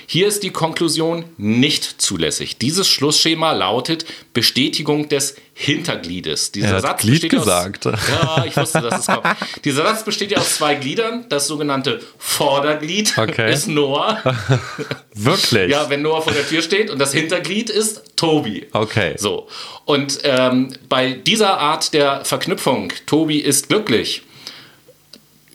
Hier 0.06 0.28
ist 0.28 0.44
die 0.44 0.50
Konklusion 0.50 1.26
nicht 1.38 2.02
zulässig. 2.02 2.58
Dieses 2.58 2.88
Schlussschema 2.88 3.54
lautet 3.54 4.06
Bestätigung 4.34 5.10
des 5.10 5.36
Hintergliedes. 5.54 6.52
Dieser 6.52 6.76
Er 6.76 6.82
Satz 6.82 7.02
Glied 7.02 7.22
besteht 7.22 7.32
gesagt. 7.32 7.88
Aus, 7.88 8.00
ja, 8.10 8.46
ich 8.46 8.58
wusste, 8.58 8.82
dass 8.82 9.00
es 9.02 9.06
kommt. 9.08 9.26
Dieser 9.64 9.84
Satz 9.84 10.04
besteht 10.04 10.32
ja 10.32 10.38
aus 10.40 10.56
zwei 10.56 10.76
Gliedern. 10.76 11.26
Das 11.30 11.48
sogenannte 11.48 12.00
Vorderglied 12.18 13.18
Okay. 13.18 13.54
ist 13.54 13.68
Noah. 13.68 14.22
Wirklich? 15.14 15.72
Ja, 15.72 15.90
wenn 15.90 16.02
Noah 16.02 16.22
vor 16.22 16.34
der 16.34 16.48
Tür 16.48 16.62
steht 16.62 16.90
und 16.90 17.00
das 17.00 17.14
Hinterglied 17.14 17.70
ist 17.70 18.16
Tobi. 18.16 18.68
Okay. 18.74 19.16
So. 19.18 19.48
Und 19.86 20.20
ähm, 20.24 20.74
bei 20.90 21.14
dieser 21.14 21.60
Art 21.60 21.94
der 21.94 22.26
Verknüpfung, 22.26 22.92
Tobi 23.06 23.38
ist 23.40 23.70
glücklich. 23.70 24.24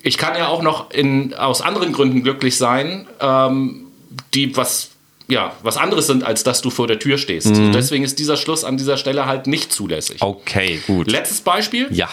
Ich 0.02 0.18
kann 0.18 0.36
ja 0.36 0.48
auch 0.48 0.62
noch 0.62 0.90
in, 0.92 1.34
aus 1.34 1.62
anderen 1.62 1.92
Gründen 1.92 2.22
glücklich 2.22 2.56
sein, 2.56 3.08
ähm, 3.20 3.85
die 4.34 4.56
was, 4.56 4.90
ja, 5.28 5.54
was 5.62 5.76
anderes 5.76 6.06
sind, 6.06 6.24
als 6.24 6.44
dass 6.44 6.62
du 6.62 6.70
vor 6.70 6.86
der 6.86 6.98
Tür 6.98 7.18
stehst. 7.18 7.48
Mhm. 7.48 7.72
Deswegen 7.72 8.04
ist 8.04 8.18
dieser 8.18 8.36
Schluss 8.36 8.64
an 8.64 8.76
dieser 8.76 8.96
Stelle 8.96 9.26
halt 9.26 9.46
nicht 9.46 9.72
zulässig. 9.72 10.20
Okay, 10.20 10.80
gut. 10.86 11.10
Letztes 11.10 11.40
Beispiel. 11.40 11.88
Ja. 11.90 12.08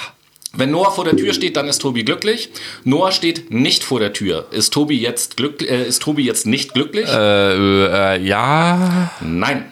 Wenn 0.55 0.69
Noah 0.69 0.91
vor 0.91 1.03
der 1.03 1.17
Tür 1.17 1.33
steht, 1.33 1.57
dann 1.57 1.67
ist 1.67 1.79
Tobi 1.79 2.03
glücklich. 2.03 2.49
Noah 2.83 3.11
steht 3.11 3.49
nicht 3.51 3.83
vor 3.83 3.99
der 3.99 4.13
Tür. 4.13 4.45
Ist 4.51 4.71
Tobi 4.71 4.99
jetzt, 4.99 5.35
glück, 5.35 5.63
äh, 5.63 5.87
ist 5.87 6.03
Tobi 6.03 6.23
jetzt 6.23 6.45
nicht 6.45 6.75
glücklich? 6.75 7.09
Äh, 7.09 8.15
äh, 8.15 8.21
ja. 8.21 9.11
Nein. 9.19 9.71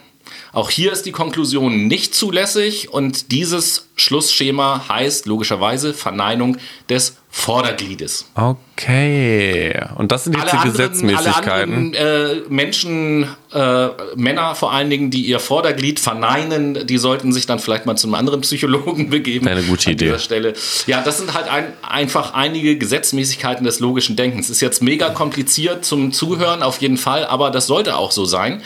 Auch 0.53 0.71
hier 0.71 0.91
ist 0.91 1.05
die 1.05 1.11
Konklusion 1.11 1.87
nicht 1.87 2.15
zulässig 2.15 2.89
und 2.89 3.31
dieses 3.31 3.89
Schlussschema 3.95 4.85
heißt 4.89 5.25
logischerweise 5.25 5.93
Verneinung 5.93 6.57
des 6.89 7.17
Vordergliedes. 7.33 8.25
Okay. 8.35 9.73
Und 9.95 10.11
das 10.11 10.25
sind 10.25 10.35
jetzt 10.35 10.51
die 10.51 10.57
Alle 10.57 10.69
Gesetzmäßigkeiten. 10.69 11.93
anderen 11.93 11.93
äh, 11.93 12.41
Menschen, 12.49 13.25
äh, 13.53 13.87
Männer 14.15 14.53
vor 14.55 14.73
allen 14.73 14.89
Dingen, 14.89 15.11
die 15.11 15.21
ihr 15.21 15.39
Vorderglied 15.39 16.01
verneinen, 16.01 16.85
die 16.85 16.97
sollten 16.97 17.31
sich 17.31 17.45
dann 17.45 17.59
vielleicht 17.59 17.85
mal 17.85 17.95
zu 17.95 18.07
einem 18.07 18.15
anderen 18.15 18.41
Psychologen 18.41 19.09
begeben. 19.11 19.47
Eine 19.47 19.63
gute 19.63 19.87
an 19.87 19.93
Idee. 19.93 20.05
Dieser 20.05 20.19
Stelle. 20.19 20.53
Ja, 20.87 21.01
das 21.01 21.19
sind 21.19 21.33
halt 21.33 21.47
ein, 21.47 21.71
einfach 21.81 22.33
einige 22.33 22.77
Gesetzmäßigkeiten 22.77 23.63
des 23.63 23.79
logischen 23.79 24.17
Denkens. 24.17 24.49
Ist 24.49 24.59
jetzt 24.59 24.81
mega 24.81 25.09
kompliziert 25.09 25.85
zum 25.85 26.11
Zuhören 26.11 26.63
auf 26.63 26.81
jeden 26.81 26.97
Fall, 26.97 27.25
aber 27.25 27.49
das 27.49 27.65
sollte 27.65 27.95
auch 27.95 28.11
so 28.11 28.25
sein. 28.25 28.61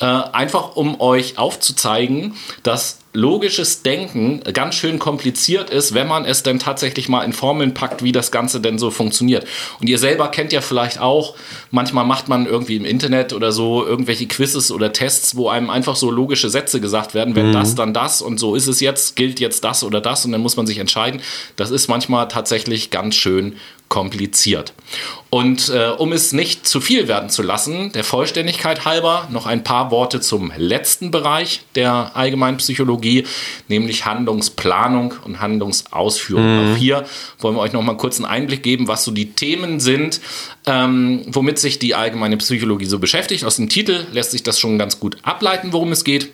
Äh, 0.00 0.06
einfach 0.06 0.74
um 0.74 1.00
euch 1.00 1.38
aufzuzeigen, 1.38 2.34
dass 2.64 2.98
logisches 3.14 3.82
Denken 3.82 4.42
ganz 4.52 4.74
schön 4.74 4.98
kompliziert 4.98 5.70
ist, 5.70 5.94
wenn 5.94 6.06
man 6.06 6.24
es 6.24 6.42
denn 6.42 6.58
tatsächlich 6.58 7.08
mal 7.08 7.24
in 7.24 7.32
Formeln 7.32 7.74
packt, 7.74 8.02
wie 8.02 8.12
das 8.12 8.30
Ganze 8.30 8.60
denn 8.60 8.78
so 8.78 8.90
funktioniert. 8.90 9.46
Und 9.80 9.88
ihr 9.88 9.98
selber 9.98 10.28
kennt 10.28 10.52
ja 10.52 10.60
vielleicht 10.60 11.00
auch, 11.00 11.34
manchmal 11.70 12.04
macht 12.04 12.28
man 12.28 12.46
irgendwie 12.46 12.76
im 12.76 12.84
Internet 12.84 13.32
oder 13.32 13.50
so 13.50 13.86
irgendwelche 13.86 14.26
Quizzes 14.26 14.70
oder 14.70 14.92
Tests, 14.92 15.36
wo 15.36 15.48
einem 15.48 15.70
einfach 15.70 15.96
so 15.96 16.10
logische 16.10 16.50
Sätze 16.50 16.80
gesagt 16.80 17.14
werden, 17.14 17.34
wenn 17.34 17.52
das, 17.52 17.74
dann 17.74 17.94
das 17.94 18.20
und 18.20 18.38
so 18.38 18.54
ist 18.54 18.66
es 18.66 18.80
jetzt, 18.80 19.16
gilt 19.16 19.40
jetzt 19.40 19.64
das 19.64 19.82
oder 19.84 20.00
das 20.00 20.24
und 20.24 20.32
dann 20.32 20.42
muss 20.42 20.56
man 20.56 20.66
sich 20.66 20.78
entscheiden. 20.78 21.20
Das 21.56 21.70
ist 21.70 21.88
manchmal 21.88 22.28
tatsächlich 22.28 22.90
ganz 22.90 23.14
schön 23.14 23.56
kompliziert. 23.88 24.72
Und 25.30 25.68
äh, 25.68 25.88
um 25.88 26.12
es 26.12 26.32
nicht 26.32 26.66
zu 26.66 26.80
viel 26.80 27.08
werden 27.08 27.28
zu 27.28 27.42
lassen, 27.42 27.92
der 27.92 28.04
Vollständigkeit 28.04 28.86
halber 28.86 29.28
noch 29.30 29.46
ein 29.46 29.62
paar 29.62 29.90
Worte 29.90 30.20
zum 30.20 30.52
letzten 30.56 31.10
Bereich 31.10 31.62
der 31.74 32.16
allgemeinen 32.16 32.56
Psychologie, 32.56 33.26
nämlich 33.68 34.06
Handlungsplanung 34.06 35.14
und 35.24 35.40
Handlungsausführung. 35.40 36.72
Auch 36.72 36.76
hier 36.76 37.04
wollen 37.40 37.56
wir 37.56 37.60
euch 37.60 37.72
noch 37.72 37.82
mal 37.82 37.96
kurz 37.96 38.16
einen 38.16 38.26
Einblick 38.26 38.62
geben, 38.62 38.88
was 38.88 39.04
so 39.04 39.10
die 39.10 39.32
Themen 39.32 39.80
sind, 39.80 40.20
ähm, 40.66 41.24
womit 41.26 41.58
sich 41.58 41.78
die 41.78 41.94
allgemeine 41.94 42.38
Psychologie 42.38 42.86
so 42.86 42.98
beschäftigt. 42.98 43.44
Aus 43.44 43.56
dem 43.56 43.68
Titel 43.68 44.06
lässt 44.12 44.30
sich 44.30 44.42
das 44.42 44.58
schon 44.58 44.78
ganz 44.78 44.98
gut 44.98 45.18
ableiten, 45.22 45.72
worum 45.72 45.92
es 45.92 46.04
geht. 46.04 46.30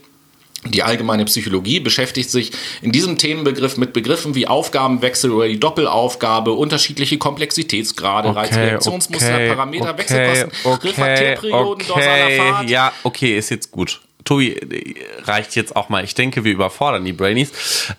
Die 0.67 0.83
allgemeine 0.83 1.25
Psychologie 1.27 1.81
beschäftigt 1.81 2.31
sich 2.31 2.53
in 2.81 2.91
diesem 2.91 3.19
Themenbegriff 3.19 3.77
mit 3.77 3.93
Begriffen 3.93 4.35
wie 4.35 4.47
Aufgabenwechsel 4.47 5.31
oder 5.31 5.49
die 5.49 5.61
Doppelaufgabe, 5.61 6.53
unterschiedliche 6.53 7.19
Komplexitätsgrade, 7.19 8.31
Okay, 8.31 8.39
Reizreaktionsmuster, 8.39 9.35
okay, 9.35 9.49
Parameter, 9.49 9.91
okay, 9.91 9.99
Wechselkosten, 9.99 10.51
okay, 10.65 10.89
Refraktärperioden, 10.89 11.87
dorsaler 11.87 12.25
okay. 12.25 12.39
Pfad. 12.39 12.71
Ja, 12.71 12.93
okay, 13.03 13.39
ist 13.39 13.51
jetzt 13.51 13.71
gut. 13.71 14.01
Tobi, 14.25 14.53
äh, 14.53 14.95
reicht 15.25 15.55
jetzt 15.55 15.77
auch 15.77 15.89
mal. 15.89 16.05
Ich 16.05 16.15
denke, 16.15 16.45
wir 16.45 16.53
überfordern 16.53 17.05
die 17.05 17.13
Brainies. 17.13 17.53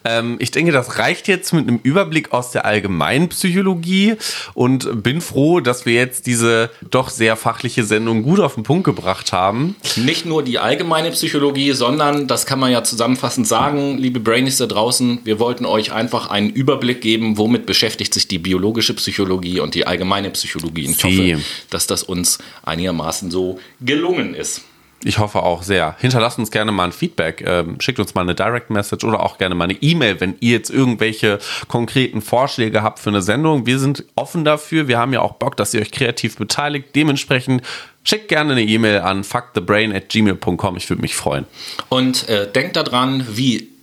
Ähm, 0.03 0.37
ich 0.39 0.51
denke, 0.51 0.71
das 0.71 0.97
reicht 0.97 1.27
jetzt 1.27 1.53
mit 1.53 1.67
einem 1.67 1.79
Überblick 1.83 2.31
aus 2.33 2.51
der 2.51 2.65
allgemeinen 2.65 3.29
Psychologie 3.29 4.15
und 4.53 5.03
bin 5.03 5.21
froh, 5.21 5.59
dass 5.59 5.85
wir 5.85 5.93
jetzt 5.93 6.25
diese 6.25 6.69
doch 6.89 7.09
sehr 7.09 7.35
fachliche 7.35 7.83
Sendung 7.83 8.23
gut 8.23 8.39
auf 8.39 8.55
den 8.55 8.63
Punkt 8.63 8.83
gebracht 8.85 9.31
haben. 9.31 9.75
Nicht 9.95 10.25
nur 10.25 10.43
die 10.43 10.59
allgemeine 10.59 11.11
Psychologie, 11.11 11.71
sondern, 11.73 12.27
das 12.27 12.45
kann 12.45 12.59
man 12.59 12.71
ja 12.71 12.83
zusammenfassend 12.83 13.47
sagen, 13.47 13.97
liebe 13.97 14.19
Brainies 14.19 14.57
da 14.57 14.65
draußen, 14.65 15.19
wir 15.23 15.39
wollten 15.39 15.65
euch 15.65 15.91
einfach 15.91 16.29
einen 16.29 16.49
Überblick 16.49 17.01
geben, 17.01 17.37
womit 17.37 17.65
beschäftigt 17.65 18.13
sich 18.13 18.27
die 18.27 18.39
biologische 18.39 18.93
Psychologie 18.95 19.59
und 19.59 19.75
die 19.75 19.85
allgemeine 19.85 20.31
Psychologie. 20.31 20.87
Und 20.87 20.97
ich 20.97 21.03
hoffe, 21.03 21.43
dass 21.69 21.87
das 21.87 22.03
uns 22.03 22.39
einigermaßen 22.63 23.29
so 23.29 23.59
gelungen 23.81 24.33
ist. 24.33 24.61
Ich 25.03 25.19
hoffe 25.19 25.43
auch 25.43 25.61
sehr. 25.61 25.95
Hinterlasst 25.99 26.39
uns 26.39 26.49
gerne 26.49 26.71
mal 26.71 26.85
ein 26.85 26.91
Feedback. 26.91 27.43
Ähm, 27.45 27.79
schickt 27.79 27.99
uns 27.99 28.15
mal 28.15 28.21
eine 28.21 28.33
Direct 28.33 28.71
Message 28.71 29.03
oder 29.03 29.21
auch 29.21 29.37
gerne 29.37 29.53
mal 29.53 29.65
eine 29.65 29.75
E-Mail, 29.79 30.19
wenn 30.19 30.35
ihr 30.39 30.53
jetzt 30.53 30.71
irgendwelche 30.71 31.37
konkreten 31.67 32.21
Vorschläge 32.21 32.81
habt 32.81 32.99
für 32.99 33.09
eine 33.09 33.21
Sendung. 33.21 33.65
Wir 33.65 33.77
sind 33.77 34.05
offen 34.15 34.45
dafür. 34.45 34.87
Wir 34.87 34.97
haben 34.97 35.13
ja 35.13 35.21
auch 35.21 35.33
Bock, 35.33 35.57
dass 35.57 35.73
ihr 35.73 35.81
euch 35.81 35.91
kreativ 35.91 36.37
beteiligt. 36.37 36.95
Dementsprechend 36.95 37.61
schickt 38.03 38.29
gerne 38.29 38.53
eine 38.53 38.63
E-Mail 38.63 38.99
an 38.99 39.23
fuckthebrain 39.23 39.93
at 39.93 40.09
gmail.com. 40.09 40.77
Ich 40.77 40.89
würde 40.89 41.01
mich 41.01 41.15
freuen. 41.15 41.45
Und 41.89 42.27
äh, 42.27 42.51
denkt 42.51 42.75
daran, 42.75 43.27
wie 43.29 43.74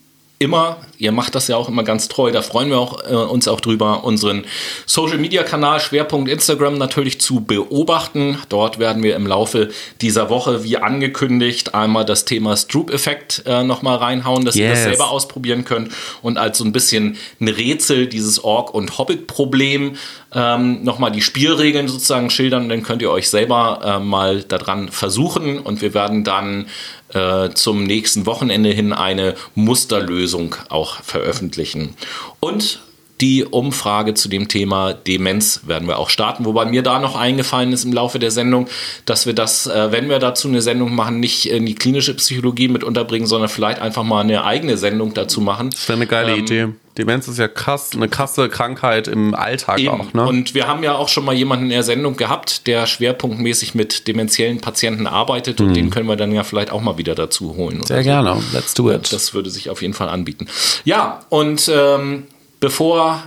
immer, 0.43 0.79
ihr 0.99 1.13
macht 1.13 1.35
das 1.35 1.49
ja 1.49 1.57
auch 1.57 1.69
immer 1.69 1.85
ganz 1.85 2.09
treu, 2.09 2.33
da 2.33 2.43
freuen 2.43 2.69
wir 2.71 2.79
auch, 2.79 3.03
äh, 3.05 3.15
uns 3.15 3.49
auch 3.49 3.61
drüber, 3.61 4.05
unseren 4.05 4.45
Social 4.87 5.19
Media 5.19 5.43
Kanal 5.43 5.81
Schwerpunkt 5.81 6.29
Instagram 6.29 6.77
natürlich 6.77 7.21
zu 7.21 7.41
beobachten. 7.41 8.39
Dort 8.49 8.79
werden 8.79 9.03
wir 9.03 9.17
im 9.17 9.27
Laufe 9.27 9.71
dieser 10.01 10.29
Woche, 10.29 10.65
wie 10.65 10.77
angekündigt, 10.77 11.75
einmal 11.75 12.05
das 12.05 12.25
Thema 12.25 12.57
Stroop-Effekt 12.57 13.45
äh, 13.47 13.63
nochmal 13.63 13.97
reinhauen, 13.97 14.45
dass 14.45 14.57
ihr 14.57 14.69
das 14.69 14.81
Yes. 14.81 14.89
selber 14.89 15.11
ausprobieren 15.11 15.65
könnt 15.65 15.93
und 16.23 16.39
als 16.39 16.59
so 16.59 16.65
ein 16.65 16.73
bisschen 16.73 17.17
ein 17.41 17.49
Rätsel 17.49 18.07
dieses 18.09 18.43
Ork- 18.43 18.75
und 18.75 18.99
Hobbit-Problem 18.99 19.97
ähm, 20.35 20.83
nochmal 20.83 21.13
die 21.13 21.23
Spielregeln 21.23 21.89
sozusagen 21.89 22.31
schildern. 22.31 22.69
Dann 22.69 22.83
könnt 22.83 23.03
ihr 23.03 23.11
euch 23.11 23.29
selber 23.29 23.81
äh, 23.85 23.99
mal 24.03 24.43
daran 24.43 24.89
versuchen 24.89 25.59
und 25.59 25.83
wir 25.83 25.95
werden 25.95 26.25
dann 26.25 26.67
äh, 27.15 27.51
zum 27.55 27.85
nächsten 27.85 28.27
Wochenende 28.27 28.71
hin 28.71 28.93
eine 28.93 29.35
Musterlösung 29.55 30.57
auch 30.69 31.03
veröffentlichen. 31.03 31.95
Und 32.41 32.81
die 33.23 33.45
Umfrage 33.45 34.15
zu 34.15 34.29
dem 34.29 34.49
Thema 34.49 34.93
Demenz 34.95 35.61
werden 35.65 35.87
wir 35.87 35.99
auch 35.99 36.11
starten, 36.11 36.45
wobei 36.45 36.65
mir 36.65 36.83
da 36.83 36.99
noch 36.99 37.15
eingefallen 37.15 37.73
ist 37.73 37.85
im 37.85 37.93
Laufe 37.93 38.19
der 38.19 38.33
Sendung, 38.33 38.67
dass 39.07 39.27
wir 39.27 39.33
das, 39.33 39.69
äh, 39.69 39.93
wenn 39.93 40.09
wir 40.09 40.19
dazu 40.19 40.49
eine 40.49 40.61
Sendung 40.61 40.95
machen, 40.95 41.21
nicht 41.21 41.47
in 41.47 41.65
die 41.65 41.77
klinische 41.77 42.15
Psychologie 42.15 42.67
mit 42.67 42.83
unterbringen, 42.83 43.29
sondern 43.29 43.49
vielleicht 43.49 43.81
einfach 43.81 44.03
mal 44.03 44.23
eine 44.23 44.45
eigene 44.45 44.77
Sendung 44.77 45.15
dazu 45.15 45.41
machen. 45.41 45.71
Das 45.71 45.89
wäre 45.89 45.97
eine 45.97 46.07
geile 46.09 46.37
Idee. 46.37 46.69
Demenz 46.99 47.27
ist 47.27 47.39
ja 47.39 47.49
krass, 47.49 47.93
eine 47.95 48.09
krasse 48.09 48.49
Krankheit 48.49 49.09
im 49.09 49.35
Alltag 49.35 49.79
Eben. 49.79 49.89
auch. 49.89 50.13
Ne? 50.13 50.27
Und 50.27 50.55
wir 50.55 50.67
haben 50.67 50.83
ja 50.83 50.95
auch 50.95 51.09
schon 51.09 51.25
mal 51.25 51.35
jemanden 51.35 51.67
in 51.67 51.71
der 51.71 51.83
Sendung 51.83 52.17
gehabt, 52.17 52.67
der 52.67 52.87
schwerpunktmäßig 52.87 53.75
mit 53.75 54.07
dementiellen 54.09 54.61
Patienten 54.61 55.07
arbeitet 55.07 55.61
und 55.61 55.75
den 55.75 55.91
können 55.91 56.07
wir 56.09 56.17
dann 56.17 56.33
ja 56.33 56.45
vielleicht 56.45 56.71
auch 56.71 56.83
mal 56.83 56.99
wieder 56.99 57.15
dazu 57.15 57.57
holen. 57.57 57.79
Mhm. 57.79 57.87
Sehr 57.87 57.99
so. 57.99 58.03
gerne. 58.05 58.43
Let's 58.53 58.75
do 58.75 58.91
it. 58.91 59.13
Das 59.13 59.33
würde 59.33 59.49
sich 59.49 59.71
auf 59.71 59.81
jeden 59.81 59.95
Fall 59.95 60.09
anbieten. 60.09 60.49
Ja, 60.85 61.21
und 61.31 61.71
ähm, 61.73 62.27
bevor 62.61 63.23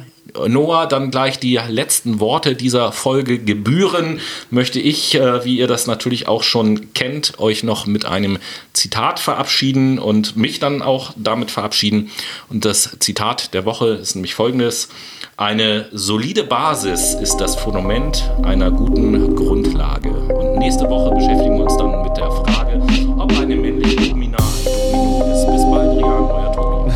Noah 0.48 0.88
dann 0.88 1.12
gleich 1.12 1.40
die 1.40 1.60
letzten 1.70 2.20
Worte 2.20 2.56
dieser 2.56 2.92
Folge 2.92 3.40
gebühren, 3.40 4.20
möchte 4.50 4.80
ich, 4.80 5.16
äh, 5.16 5.46
wie 5.46 5.58
ihr 5.58 5.68
das 5.68 5.88
natürlich 5.88 6.28
auch 6.28 6.44
schon 6.44 6.94
kennt, 6.94 7.40
euch 7.40 7.64
noch 7.64 7.86
mit 7.86 8.06
einem 8.06 8.38
Zitat 8.74 9.20
verabschieden 9.20 10.00
und 10.00 10.36
mich 10.36 10.60
dann 10.60 10.82
auch 10.82 11.14
damit 11.16 11.52
verabschieden. 11.52 12.12
Und 12.50 12.66
das 12.66 12.98
Zitat 13.00 13.54
der 13.54 13.66
Woche 13.66 13.88
ist 13.90 14.16
nämlich 14.16 14.36
folgendes. 14.36 14.90
Eine 15.38 15.90
solide 15.92 16.44
Basis 16.44 17.14
ist 17.14 17.38
das 17.38 17.58
Fundament 17.58 18.32
einer 18.44 18.72
guten 18.72 19.36
Grundlage. 19.36 20.10
Und 20.10 20.60
nächste 20.60 20.90
Woche 20.90 21.14
beschäftigen 21.14 21.58
wir 21.58 21.66
uns 21.66 21.76
dann 21.78 22.04
mit 22.04 22.16
der 22.16 22.32
Frage, 22.32 22.82
ob 23.18 23.32
eine 23.38 23.56
männliche 23.56 24.10
Domina 24.10 24.38
ein 24.38 24.66
Domino 24.66 25.26
ist. 25.34 25.46
Bis 25.48 25.66
bald, 25.70 25.98
Rian, 25.98 26.24
euer 26.24 26.52
Tobi. 26.54 26.92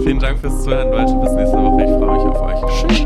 Vielen 0.04 0.18
Dank 0.18 0.38
fürs 0.38 0.64
Zuhören, 0.64 0.90
Leute. 0.90 1.12
Bis 1.14 1.32
nächste 1.32 1.56
Woche. 1.58 1.73
Auf. 2.34 2.86
Tschüss. 2.88 3.03